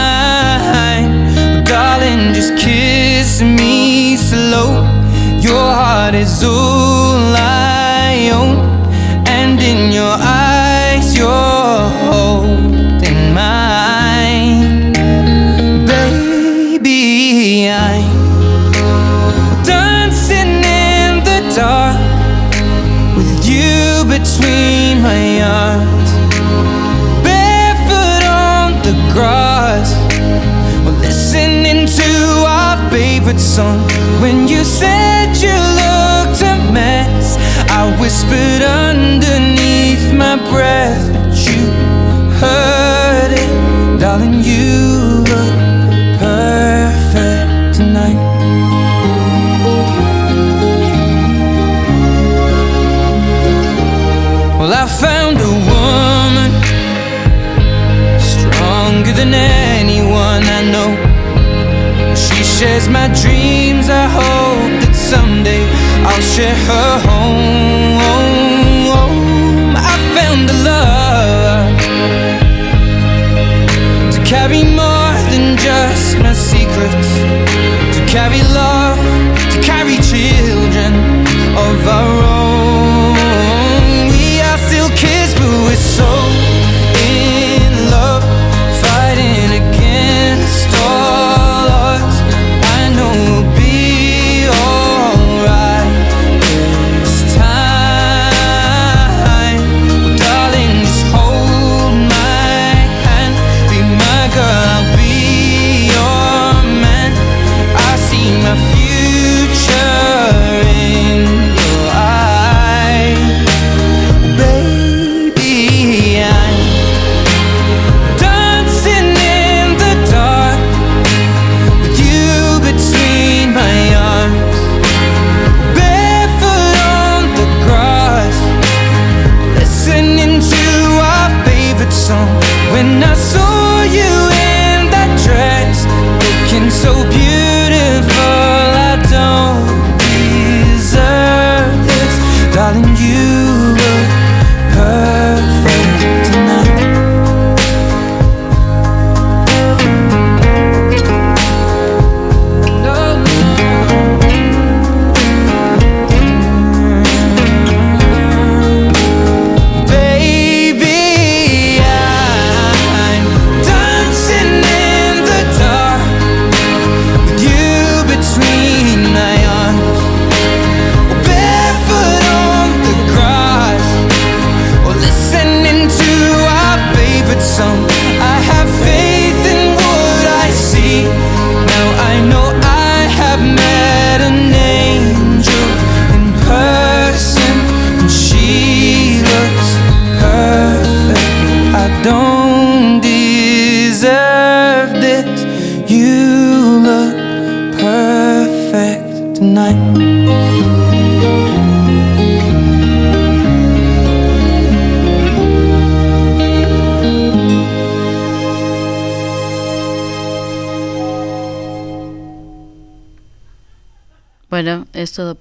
but 1.54 1.64
darling, 1.66 2.32
just 2.34 2.56
kiss 2.56 3.40
me 3.42 4.16
slow. 4.16 4.84
Your 5.40 5.72
heart 5.74 6.14
is 6.14 6.42
all 6.42 7.03
I'm 17.70 19.62
dancing 19.64 20.62
in 20.62 21.24
the 21.24 21.40
dark 21.56 21.96
with 23.16 23.46
you 23.46 24.04
between 24.04 25.00
my 25.00 25.40
arms, 25.40 26.10
barefoot 27.24 28.24
on 28.28 28.72
the 28.82 28.92
grass. 29.14 29.94
We're 30.84 31.00
listening 31.00 31.86
to 31.86 32.44
our 32.46 32.76
favorite 32.90 33.40
song. 33.40 33.80
When 34.20 34.46
you 34.46 34.62
said 34.62 35.34
you 35.36 35.56
looked 35.80 36.42
a 36.42 36.56
mess, 36.70 37.38
I 37.70 37.96
whispered 37.98 38.62
underneath 38.62 40.12
my 40.12 40.36
breath, 40.50 41.12
but 41.14 41.34
you 41.48 41.70
heard 42.40 43.32
it, 43.32 44.00
darling. 44.00 44.42
You 44.44 45.03
tonight. 47.74 48.14
Well, 54.58 54.72
I 54.72 54.86
found 54.86 55.40
a 55.40 55.52
woman 55.72 56.50
stronger 58.20 59.12
than 59.12 59.34
anyone 59.34 60.44
I 60.58 60.62
know. 60.72 60.90
She 62.14 62.44
shares 62.44 62.88
my 62.88 63.08
dreams. 63.22 63.88
I 63.90 64.06
hope 64.06 64.70
that 64.82 64.94
someday 64.94 65.64
I'll 66.08 66.26
share 66.34 66.58
her 66.70 66.98
home. 67.10 67.98
I 69.76 69.94
found 70.16 70.48
a 70.48 70.58
love 70.70 71.74
to 74.14 74.18
carry 74.24 74.62
more 74.62 75.14
than 75.32 75.56
just 75.56 76.16
my 76.18 76.32
secrets 76.32 77.10
carry 78.14 78.42
love. 78.54 79.33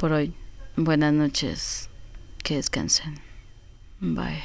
por 0.03 0.11
hoy. 0.11 0.33
Buenas 0.75 1.13
noches. 1.13 1.89
Que 2.43 2.55
descansen. 2.57 3.21
Bye. 4.01 4.43